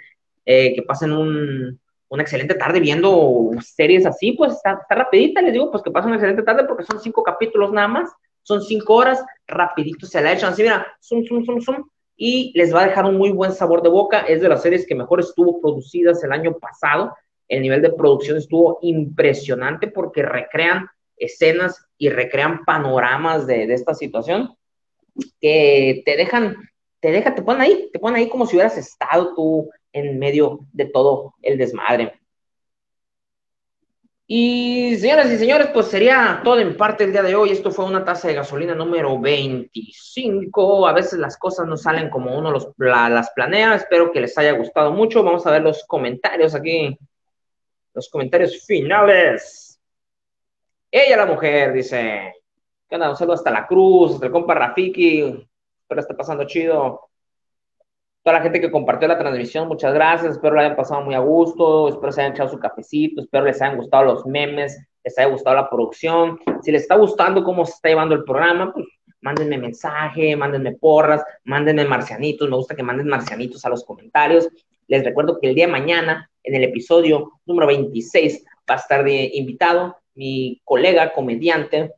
eh, 0.45 0.73
que 0.73 0.81
pasen 0.83 1.11
un, 1.11 1.77
una 2.07 2.23
excelente 2.23 2.53
tarde 2.53 2.79
viendo 2.79 3.49
series 3.61 4.05
así, 4.05 4.31
pues 4.31 4.53
está, 4.53 4.79
está, 4.81 4.95
rapidita, 4.95 5.41
les 5.41 5.51
digo, 5.51 5.69
pues 5.69 5.83
que 5.83 5.91
pasen 5.91 6.11
una 6.11 6.15
excelente 6.15 6.43
tarde 6.43 6.63
porque 6.63 6.85
son 6.85 7.01
cinco 7.01 7.23
capítulos 7.23 7.73
nada 7.73 7.89
más, 7.89 8.09
son 8.43 8.61
cinco 8.61 8.93
horas, 8.93 9.21
rapidito 9.47 10.05
se 10.05 10.21
la 10.21 10.31
echan 10.31 10.53
así, 10.53 10.63
mira, 10.63 10.87
zoom, 11.01 11.25
zoom, 11.25 11.43
zoom, 11.43 11.61
zoom, 11.61 11.89
y 12.18 12.51
les 12.55 12.74
va 12.74 12.84
a 12.84 12.88
dejar 12.88 13.05
un 13.05 13.18
muy 13.18 13.32
buen 13.32 13.51
sabor 13.51 13.82
de 13.82 13.89
boca, 13.89 14.22
es 14.22 14.41
de 14.41 14.49
las 14.49 14.61
series 14.61 14.86
que 14.88 14.95
mejor 14.95 15.20
estuvo 15.20 15.59
producidas 15.59 16.24
el 16.24 16.32
año 16.32 16.57
pasado, 16.57 17.13
el 17.47 17.61
nivel 17.61 17.82
de 17.82 17.91
producción 17.91 18.38
estuvo 18.38 18.80
impresionante 18.82 19.88
porque 19.88 20.24
recrean 20.24 20.88
escenas 21.18 21.86
y 21.97 22.09
recrean 22.09 22.63
panoramas 22.66 23.47
de, 23.47 23.72
esta 23.74 23.93
situación 23.93 24.55
que 25.39 26.01
te 26.05 26.18
dejan, 26.18 26.55
te 26.99 27.11
dejan, 27.11 27.36
te 27.36 27.41
ponen 27.41 27.61
ahí, 27.61 27.89
te 27.91 27.99
ponen 27.99 28.18
ahí 28.18 28.30
como 28.30 28.45
si 28.45 28.55
hubieras 28.55 28.78
estado 28.78 29.34
tú 29.36 29.70
en 29.93 30.20
medio 30.20 30.59
de 30.74 30.86
todo 30.86 31.36
el 31.41 31.57
desmadre. 31.57 32.13
Y 34.28 34.95
señoras 34.97 35.32
y 35.32 35.38
señores, 35.38 35.67
pues 35.73 35.88
sería 35.88 36.41
todo 36.43 36.59
en 36.59 36.76
parte 36.76 37.03
el 37.03 37.11
día 37.11 37.21
de 37.21 37.36
hoy. 37.36 37.51
Esto 37.51 37.71
fue 37.71 37.86
una 37.86 38.03
taza 38.03 38.28
de 38.28 38.34
gasolina 38.34 38.73
número 38.73 39.19
25. 39.19 40.88
A 40.88 40.93
veces 40.93 41.19
las 41.19 41.38
cosas 41.38 41.67
no 41.67 41.78
salen 41.78 42.09
como 42.09 42.36
uno 42.36 42.51
las 42.51 43.30
planea. 43.32 43.76
Espero 43.76 44.11
que 44.11 44.21
les 44.21 44.38
haya 44.38 44.53
gustado 44.53 44.91
mucho. 44.91 45.23
Vamos 45.23 45.45
a 45.45 45.51
ver 45.51 45.61
los 45.61 45.86
comentarios 45.86 46.55
aquí 46.55 46.97
los 47.95 48.09
comentarios 48.09 48.63
finales. 48.65 49.80
Ella, 50.91 51.17
la 51.17 51.26
mujer, 51.26 51.73
dice: 51.73 52.34
¿Qué 52.88 52.95
onda? 52.95 53.09
Un 53.09 53.15
saludo 53.15 53.36
hasta 53.36 53.49
la 53.49 53.65
cruz, 53.65 54.13
hasta 54.13 54.28
el 54.28 54.32
compa 54.32 54.53
Rafiki. 54.53 55.47
Espero 55.82 56.01
esté 56.01 56.13
pasando 56.13 56.45
chido. 56.45 57.09
Toda 58.26 58.38
la 58.38 58.41
gente 58.41 58.59
que 58.59 58.71
compartió 58.71 59.07
la 59.07 59.19
transmisión, 59.19 59.67
muchas 59.67 59.93
gracias. 59.93 60.32
Espero 60.32 60.55
la 60.55 60.61
hayan 60.61 60.76
pasado 60.76 60.99
muy 61.01 61.13
a 61.13 61.19
gusto. 61.19 61.88
Espero 61.89 62.11
se 62.11 62.21
hayan 62.21 62.34
echado 62.34 62.49
su 62.49 62.57
cafecito. 62.57 63.21
Espero 63.21 63.45
les 63.45 63.61
hayan 63.61 63.78
gustado 63.78 64.03
los 64.03 64.26
memes. 64.26 64.84
Les 65.03 65.15
haya 65.19 65.28
gustado 65.28 65.55
la 65.55 65.69
producción. 65.69 66.39
Si 66.63 66.71
les 66.71 66.82
está 66.82 66.95
gustando 66.95 67.43
cómo 67.43 67.63
se 67.65 67.73
está 67.73 67.89
llevando 67.89 68.15
el 68.15 68.23
programa, 68.23 68.73
pues 68.73 68.88
mándenme 69.21 69.59
mensaje, 69.59 70.36
mándenme 70.36 70.71
porras, 70.71 71.23
mándenme 71.43 71.86
marcianitos. 71.86 72.49
Me 72.49 72.55
gusta 72.55 72.76
que 72.76 72.82
manden 72.82 73.07
marcianitos 73.09 73.63
a 73.63 73.69
los 73.69 73.86
comentarios. 73.86 74.49
Les 74.88 75.03
recuerdo 75.03 75.39
que 75.39 75.49
el 75.49 75.53
día 75.53 75.67
de 75.67 75.73
mañana, 75.73 76.28
en 76.41 76.55
el 76.55 76.63
episodio 76.63 77.34
número 77.45 77.67
26, 77.67 78.43
va 78.67 78.73
a 78.73 78.80
estar 78.80 79.03
de 79.03 79.30
invitado 79.36 79.97
mi 80.15 80.59
colega 80.63 81.13
comediante, 81.13 81.93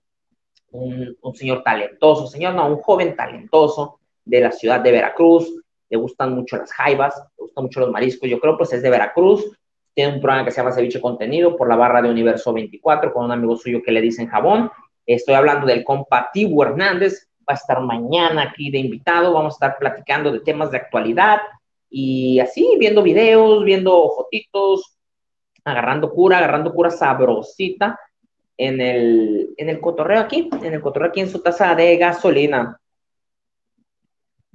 un, 0.71 1.15
señor 1.35 1.63
talentoso, 1.63 2.27
señor, 2.27 2.53
no, 2.53 2.67
un 2.67 2.81
joven 2.81 3.15
talentoso 3.15 4.01
de 4.25 4.41
la 4.41 4.51
ciudad 4.51 4.81
de 4.81 4.91
Veracruz. 4.91 5.63
Le 5.89 5.97
gustan 5.97 6.33
mucho 6.33 6.57
las 6.57 6.71
jaivas, 6.71 7.15
le 7.37 7.43
gustan 7.43 7.63
mucho 7.65 7.79
los 7.79 7.91
mariscos. 7.91 8.29
Yo 8.29 8.39
creo, 8.39 8.57
pues 8.57 8.73
es 8.73 8.81
de 8.81 8.89
Veracruz. 8.89 9.45
Tiene 9.93 10.15
un 10.15 10.21
programa 10.21 10.45
que 10.45 10.51
se 10.51 10.57
llama 10.57 10.71
Ceviche 10.71 11.01
Contenido 11.01 11.55
por 11.55 11.67
la 11.67 11.75
barra 11.75 12.01
de 12.01 12.09
Universo 12.09 12.53
24 12.53 13.13
con 13.13 13.25
un 13.25 13.31
amigo 13.31 13.55
suyo 13.55 13.81
que 13.83 13.91
le 13.91 14.01
dicen 14.01 14.27
jabón. 14.27 14.69
Estoy 15.05 15.35
hablando 15.35 15.65
del 15.65 15.83
compa 15.83 16.29
Tibu 16.31 16.61
Hernández. 16.63 17.29
Va 17.39 17.53
a 17.53 17.55
estar 17.55 17.81
mañana 17.81 18.43
aquí 18.43 18.69
de 18.69 18.77
invitado. 18.77 19.33
Vamos 19.33 19.53
a 19.53 19.55
estar 19.55 19.77
platicando 19.79 20.31
de 20.31 20.41
temas 20.41 20.69
de 20.69 20.77
actualidad, 20.77 21.39
y 21.89 22.39
así, 22.39 22.75
viendo 22.79 23.01
videos, 23.01 23.63
viendo 23.63 24.11
fotitos, 24.15 24.97
agarrando 25.63 26.11
cura, 26.11 26.37
agarrando 26.37 26.73
cura 26.73 26.89
sabrosita 26.89 27.99
en 28.57 28.81
el, 28.81 29.53
en 29.57 29.69
el 29.69 29.79
cotorreo 29.79 30.21
aquí, 30.21 30.49
en 30.63 30.73
el 30.73 30.81
cotorreo 30.81 31.09
aquí 31.09 31.21
en 31.21 31.29
su 31.29 31.39
taza 31.41 31.75
de 31.75 31.97
gasolina. 31.97 32.79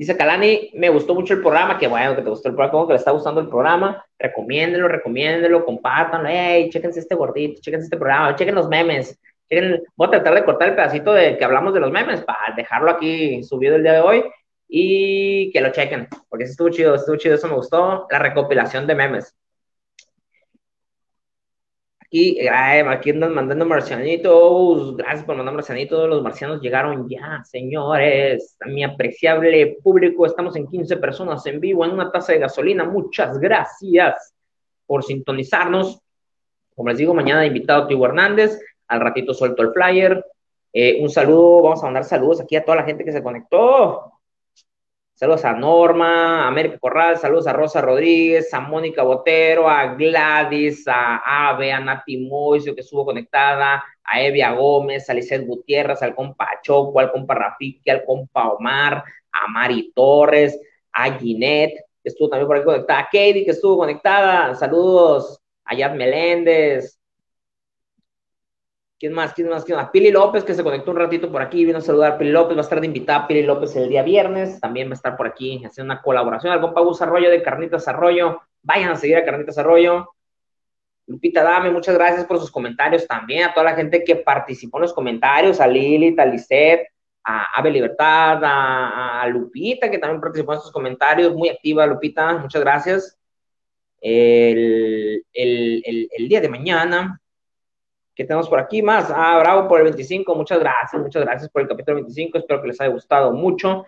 Dice 0.03 0.17
Kalani, 0.17 0.73
me 0.75 0.89
gustó 0.89 1.15
mucho 1.15 1.35
el 1.35 1.41
programa, 1.43 1.79
que 1.79 1.87
bueno 1.87 2.17
que 2.17 2.23
te 2.23 2.29
gustó 2.29 2.49
el 2.49 2.57
programa, 2.57 2.73
como 2.73 2.87
que 2.89 2.95
le 2.95 2.99
está 2.99 3.13
gustando 3.13 3.41
el 3.41 3.49
programa, 3.49 4.05
recomiéndelo, 4.19 4.89
recomiéndelo, 4.89 5.65
compártanlo, 5.65 6.29
hey, 6.29 6.69
chéquense 6.71 6.99
este 6.99 7.15
gordito, 7.15 7.61
chéquense 7.61 7.85
este 7.85 7.97
programa, 7.97 8.35
chequen 8.35 8.57
los 8.57 8.69
memes, 8.69 9.17
voy 9.95 10.09
a 10.09 10.11
tratar 10.11 10.35
de 10.35 10.45
cortar 10.45 10.71
el 10.71 10.75
pedacito 10.75 11.13
de 11.13 11.39
que 11.39 11.45
hablamos 11.45 11.73
de 11.73 11.79
los 11.79 11.93
memes 11.93 12.21
para 12.23 12.53
dejarlo 12.57 12.91
aquí 12.91 13.45
subido 13.45 13.77
el 13.77 13.85
día 13.85 13.93
de 13.93 14.01
hoy 14.01 14.25
y 14.67 15.53
que 15.53 15.61
lo 15.61 15.71
chequen, 15.71 16.09
porque 16.29 16.47
estuvo 16.47 16.69
chido, 16.71 16.97
estuvo 16.97 17.15
chido, 17.15 17.37
eso 17.37 17.47
me 17.47 17.55
gustó, 17.55 18.09
la 18.11 18.19
recopilación 18.19 18.89
de 18.89 18.97
memes. 18.97 19.37
Aquí, 22.13 22.47
aquí 22.47 23.09
andan 23.09 23.33
mandando 23.33 23.65
marcianitos. 23.65 24.99
Gracias 24.99 25.25
por 25.25 25.35
mandar 25.35 25.55
marcianitos. 25.55 26.07
Los 26.11 26.23
marcianos 26.23 26.61
llegaron 26.61 27.09
ya, 27.09 27.43
señores. 27.43 28.59
Mi 28.67 28.85
apreciable 28.85 29.79
público, 29.83 30.27
estamos 30.27 30.55
en 30.57 30.67
15 30.67 30.99
personas 30.99 31.47
en 31.47 31.59
vivo 31.59 31.87
en 31.87 31.93
una 31.93 32.13
taza 32.13 32.35
de 32.35 32.41
gasolina. 32.41 32.85
Muchas 32.85 33.39
gracias 33.39 34.35
por 34.85 35.03
sintonizarnos. 35.03 36.03
Como 36.77 36.91
les 36.91 36.99
digo, 36.99 37.15
mañana 37.15 37.47
invitado 37.47 37.87
Tío 37.87 38.05
Hernández. 38.05 38.61
Al 38.89 39.01
ratito 39.01 39.33
suelto 39.33 39.63
el 39.63 39.73
flyer. 39.73 40.23
Eh, 40.71 40.99
un 41.01 41.09
saludo, 41.09 41.63
vamos 41.63 41.81
a 41.81 41.87
mandar 41.87 42.05
saludos 42.05 42.43
aquí 42.43 42.57
a 42.57 42.65
toda 42.65 42.77
la 42.77 42.85
gente 42.85 43.07
que 43.07 43.13
se 43.13 43.23
conectó. 43.23 44.12
Saludos 45.23 45.45
a 45.45 45.53
Norma, 45.53 46.43
a 46.43 46.49
América 46.49 46.81
Corral, 46.81 47.17
saludos 47.17 47.47
a 47.47 47.53
Rosa 47.53 47.81
Rodríguez, 47.81 48.53
a 48.53 48.59
Mónica 48.59 49.05
Botero, 49.05 49.69
a 49.69 49.95
Gladys, 49.95 50.83
a 50.89 51.49
Ave, 51.49 51.71
a 51.71 51.79
Nati 51.79 52.17
Moisio, 52.17 52.75
que 52.75 52.81
estuvo 52.81 53.05
conectada, 53.05 53.85
a 54.03 54.21
Evia 54.21 54.51
Gómez, 54.51 55.09
a 55.09 55.15
Lizeth 55.15 55.47
Gutiérrez, 55.47 56.03
al 56.03 56.17
compa 56.17 56.49
Choco, 56.61 56.99
al 56.99 57.13
compa 57.13 57.37
Rafiki, 57.37 57.89
al 57.89 58.05
compa 58.05 58.49
Omar, 58.49 59.05
a 59.31 59.47
Mari 59.47 59.93
Torres, 59.95 60.59
a 60.93 61.13
Ginette, 61.17 61.85
que 62.03 62.09
estuvo 62.09 62.29
también 62.29 62.49
por 62.49 62.57
ahí 62.57 62.65
conectada, 62.65 62.99
a 62.99 63.05
Katie, 63.05 63.45
que 63.45 63.53
estuvo 63.53 63.77
conectada, 63.77 64.57
saludos 64.57 65.41
a 65.65 65.77
Yad 65.77 65.95
Meléndez, 65.95 66.99
¿Quién 69.03 69.15
más? 69.15 69.35
¿Quién 69.35 69.49
más? 69.49 69.65
¿Quién 69.65 69.79
más? 69.79 69.91
Pili 69.91 70.13
López, 70.13 70.45
que 70.45 70.55
se 70.55 70.63
conectó 70.63 70.93
un 70.93 70.97
ratito 70.97 71.29
por 71.29 71.43
aquí, 71.43 71.65
vino 71.65 71.79
a 71.79 71.81
saludar 71.81 72.17
Pili 72.19 72.31
López, 72.31 72.57
va 72.57 72.61
a 72.61 72.63
estar 72.63 72.81
de 72.81 72.87
invitada 72.87 73.27
Pili 73.27 73.43
López 73.43 73.75
el 73.75 73.89
día 73.89 74.05
viernes, 74.05 74.61
también 74.61 74.87
va 74.87 74.93
a 74.93 74.95
estar 74.95 75.17
por 75.17 75.27
aquí 75.27 75.61
haciendo 75.65 75.93
una 75.93 76.01
colaboración. 76.01 76.53
Al 76.53 76.61
compa 76.61 76.83
Gus 76.83 77.03
Arroyo 77.03 77.29
de 77.29 77.43
Carnitas 77.43 77.89
Arroyo, 77.89 78.41
vayan 78.63 78.91
a 78.91 78.95
seguir 78.95 79.17
a 79.17 79.25
Carnitas 79.25 79.59
Arroyo. 79.59 80.09
Lupita 81.09 81.43
Dame, 81.43 81.73
muchas 81.73 81.97
gracias 81.97 82.25
por 82.27 82.39
sus 82.39 82.53
comentarios 82.53 83.05
también, 83.09 83.43
a 83.43 83.53
toda 83.53 83.65
la 83.65 83.75
gente 83.75 84.05
que 84.05 84.15
participó 84.15 84.79
en 84.79 84.83
los 84.83 84.93
comentarios, 84.93 85.61
a 85.61 85.67
Lili, 85.67 86.15
a 86.17 86.25
Lisette, 86.25 86.87
a 87.25 87.59
Ave 87.59 87.73
Libertad, 87.73 88.41
a, 88.45 89.27
Lupita, 89.27 89.91
que 89.91 89.99
también 89.99 90.21
participó 90.21 90.55
en 90.55 90.61
sus 90.61 90.71
comentarios, 90.71 91.35
muy 91.35 91.49
activa 91.49 91.89
Lupita, 91.89 92.35
muchas 92.35 92.63
gracias. 92.63 93.19
el 94.01 95.25
día 96.29 96.41
de 96.41 96.49
mañana, 96.49 97.19
¿Qué 98.15 98.25
tenemos 98.25 98.49
por 98.49 98.61
aquí 98.61 98.83
más? 98.83 99.11
Ah, 99.11 99.39
bravo 99.39 99.69
por 99.69 99.79
el 99.79 99.85
25. 99.85 100.35
Muchas 100.35 100.61
gracias, 100.61 101.01
muchas 101.01 101.23
gracias 101.23 101.51
por 101.51 101.63
el 101.63 101.69
capítulo 101.69 101.97
25. 101.97 102.39
Espero 102.39 102.61
que 102.61 102.69
les 102.69 102.81
haya 102.81 102.93
gustado 102.93 103.33
mucho. 103.33 103.87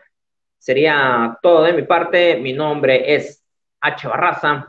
Sería 0.58 1.38
todo 1.42 1.62
de 1.62 1.74
mi 1.74 1.82
parte. 1.82 2.38
Mi 2.38 2.54
nombre 2.54 3.14
es 3.14 3.44
H. 3.80 4.08
Barraza. 4.08 4.66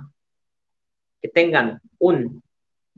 Que 1.21 1.29
tengan 1.29 1.79
un. 1.99 2.43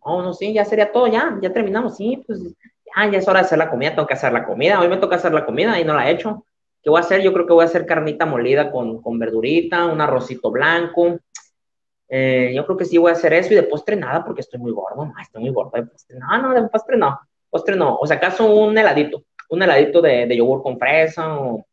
Oh, 0.01 0.23
no, 0.23 0.33
sí, 0.33 0.53
ya 0.53 0.65
sería 0.65 0.91
todo, 0.91 1.07
ya, 1.07 1.37
ya 1.41 1.53
terminamos. 1.53 1.97
Sí, 1.97 2.23
pues 2.25 2.41
ya, 2.41 3.11
ya 3.11 3.17
es 3.19 3.27
hora 3.27 3.41
de 3.41 3.45
hacer 3.45 3.59
la 3.59 3.69
comida. 3.69 3.91
Tengo 3.91 4.07
que 4.07 4.15
hacer 4.15 4.33
la 4.33 4.45
comida. 4.45 4.79
Hoy 4.79 4.87
me 4.87 4.97
toca 4.97 5.17
hacer 5.17 5.33
la 5.33 5.45
comida 5.45 5.79
y 5.79 5.83
no 5.83 5.93
la 5.93 6.09
he 6.09 6.13
hecho. 6.13 6.45
¿Qué 6.81 6.89
voy 6.89 6.97
a 6.97 7.01
hacer? 7.01 7.21
Yo 7.21 7.33
creo 7.33 7.45
que 7.45 7.53
voy 7.53 7.63
a 7.63 7.65
hacer 7.65 7.85
carnita 7.85 8.25
molida 8.25 8.71
con, 8.71 9.01
con 9.01 9.19
verdurita, 9.19 9.85
un 9.85 10.01
arrocito 10.01 10.49
blanco 10.49 11.19
eh, 12.09 12.53
yo 12.55 12.65
creo 12.65 12.77
que 12.77 12.85
sí 12.85 12.97
voy 12.97 13.09
a 13.09 13.13
hacer 13.13 13.33
eso 13.33 13.53
y 13.53 13.55
de 13.55 13.63
postre 13.63 13.95
nada 13.95 14.23
porque 14.23 14.41
estoy 14.41 14.59
muy 14.59 14.71
gordo. 14.71 15.05
No, 15.05 15.13
estoy 15.21 15.41
muy 15.41 15.51
gordo 15.51 15.71
de 15.73 15.83
postre. 15.83 16.17
No, 16.17 16.37
no, 16.41 16.53
de 16.53 16.67
postre 16.69 16.97
no. 16.97 17.19
Postre 17.49 17.75
no. 17.75 17.97
O 17.97 18.07
sea, 18.07 18.17
acaso 18.17 18.45
un 18.45 18.77
heladito. 18.77 19.23
Un 19.49 19.63
heladito 19.63 20.01
de, 20.01 20.35
yogur 20.35 20.61
con 20.61 20.77
fresa 20.77 21.37
o 21.37 21.65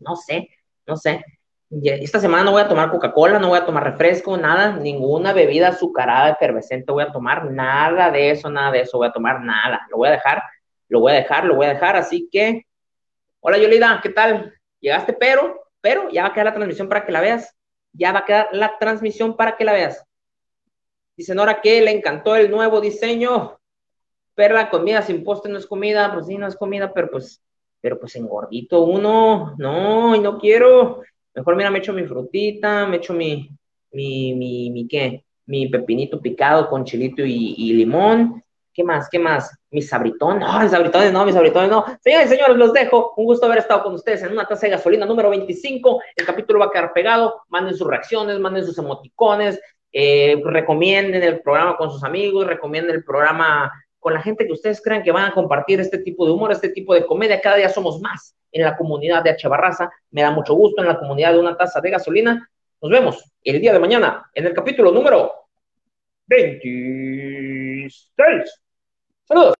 no 0.00 0.16
sé, 0.16 0.48
no 0.86 0.96
sé. 0.96 1.24
Esta 1.70 2.20
semana 2.20 2.44
no 2.44 2.52
voy 2.52 2.62
a 2.62 2.68
tomar 2.68 2.90
Coca-Cola, 2.90 3.38
no 3.38 3.48
voy 3.48 3.58
a 3.58 3.66
tomar 3.66 3.84
refresco, 3.84 4.36
nada, 4.36 4.76
ninguna 4.76 5.32
bebida 5.32 5.68
azucarada, 5.68 6.30
efervescente 6.30 6.92
voy 6.92 7.02
a 7.02 7.10
tomar, 7.10 7.50
nada 7.50 8.10
de 8.10 8.30
eso, 8.30 8.48
nada 8.48 8.70
de 8.70 8.82
eso 8.82 8.98
voy 8.98 9.08
a 9.08 9.12
tomar, 9.12 9.40
nada. 9.40 9.86
Lo 9.90 9.96
voy 9.96 10.08
a 10.08 10.12
dejar, 10.12 10.42
lo 10.88 11.00
voy 11.00 11.12
a 11.12 11.16
dejar, 11.16 11.44
lo 11.44 11.56
voy 11.56 11.66
a 11.66 11.70
dejar. 11.70 11.96
Así 11.96 12.28
que, 12.30 12.66
hola 13.40 13.58
Yolida, 13.58 14.00
¿qué 14.02 14.10
tal? 14.10 14.54
Llegaste, 14.80 15.14
pero, 15.14 15.62
pero 15.80 16.10
ya 16.10 16.22
va 16.22 16.28
a 16.28 16.32
quedar 16.32 16.46
la 16.46 16.54
transmisión 16.54 16.88
para 16.88 17.04
que 17.04 17.12
la 17.12 17.20
veas 17.20 17.54
ya 17.94 18.12
va 18.12 18.20
a 18.20 18.24
quedar 18.24 18.48
la 18.52 18.78
transmisión 18.78 19.36
para 19.36 19.56
que 19.56 19.64
la 19.64 19.72
veas. 19.72 20.04
Dice 21.16 21.34
Nora 21.34 21.60
que 21.60 21.80
le 21.80 21.92
encantó 21.92 22.36
el 22.36 22.50
nuevo 22.50 22.80
diseño, 22.80 23.58
pero 24.34 24.54
la 24.54 24.68
comida 24.68 25.02
sin 25.02 25.24
postre 25.24 25.50
no 25.50 25.58
es 25.58 25.66
comida, 25.66 26.12
pues 26.12 26.26
sí, 26.26 26.36
no 26.36 26.46
es 26.46 26.56
comida, 26.56 26.92
pero 26.92 27.10
pues, 27.10 27.40
pero 27.80 27.98
pues 27.98 28.16
engordito 28.16 28.82
uno, 28.82 29.54
no, 29.58 30.14
y 30.14 30.20
no 30.20 30.38
quiero. 30.38 31.02
Mejor 31.34 31.56
mira, 31.56 31.70
me 31.70 31.78
echo 31.78 31.92
mi 31.92 32.04
frutita, 32.04 32.86
me 32.86 32.96
echo 32.96 33.14
mi, 33.14 33.48
mi, 33.92 34.34
mi, 34.34 34.86
¿qué? 34.88 35.24
Mi 35.46 35.68
pepinito 35.68 36.20
picado 36.20 36.68
con 36.68 36.84
chilito 36.84 37.22
y 37.24 37.72
limón, 37.72 38.43
¿Qué 38.74 38.82
más? 38.82 39.08
¿Qué 39.08 39.20
más? 39.20 39.56
Mis 39.70 39.88
sabritones. 39.88 40.46
No, 40.46 40.60
mis 40.60 40.70
sabritones 40.72 41.12
no, 41.12 41.24
mis 41.24 41.34
sabritones 41.34 41.70
no. 41.70 41.84
Señores 42.00 42.26
y 42.26 42.30
señores, 42.30 42.56
los 42.56 42.72
dejo. 42.72 43.14
Un 43.16 43.24
gusto 43.24 43.46
haber 43.46 43.58
estado 43.58 43.84
con 43.84 43.94
ustedes 43.94 44.22
en 44.24 44.32
una 44.32 44.46
taza 44.46 44.66
de 44.66 44.72
gasolina 44.72 45.06
número 45.06 45.30
25. 45.30 46.02
El 46.16 46.26
capítulo 46.26 46.58
va 46.58 46.66
a 46.66 46.70
quedar 46.70 46.92
pegado. 46.92 47.42
Manden 47.48 47.76
sus 47.76 47.86
reacciones, 47.86 48.40
manden 48.40 48.66
sus 48.66 48.76
emoticones. 48.76 49.60
Eh, 49.92 50.42
recomienden 50.44 51.22
el 51.22 51.40
programa 51.40 51.76
con 51.76 51.92
sus 51.92 52.02
amigos, 52.02 52.48
recomienden 52.48 52.96
el 52.96 53.04
programa 53.04 53.70
con 54.00 54.12
la 54.12 54.20
gente 54.20 54.44
que 54.44 54.52
ustedes 54.52 54.82
crean 54.82 55.04
que 55.04 55.12
van 55.12 55.26
a 55.26 55.32
compartir 55.32 55.78
este 55.78 55.98
tipo 55.98 56.26
de 56.26 56.32
humor, 56.32 56.50
este 56.50 56.70
tipo 56.70 56.94
de 56.94 57.06
comedia. 57.06 57.40
Cada 57.40 57.56
día 57.56 57.68
somos 57.68 58.00
más 58.00 58.34
en 58.50 58.64
la 58.64 58.76
comunidad 58.76 59.22
de 59.22 59.30
H. 59.30 59.46
Barraza. 59.46 59.88
Me 60.10 60.22
da 60.22 60.32
mucho 60.32 60.54
gusto 60.54 60.82
en 60.82 60.88
la 60.88 60.98
comunidad 60.98 61.32
de 61.32 61.38
una 61.38 61.56
taza 61.56 61.80
de 61.80 61.90
gasolina. 61.90 62.50
Nos 62.82 62.90
vemos 62.90 63.24
el 63.44 63.60
día 63.60 63.72
de 63.72 63.78
mañana 63.78 64.28
en 64.34 64.46
el 64.46 64.52
capítulo 64.52 64.90
número 64.90 65.30
26. 66.26 68.63
Saludos. 69.28 69.52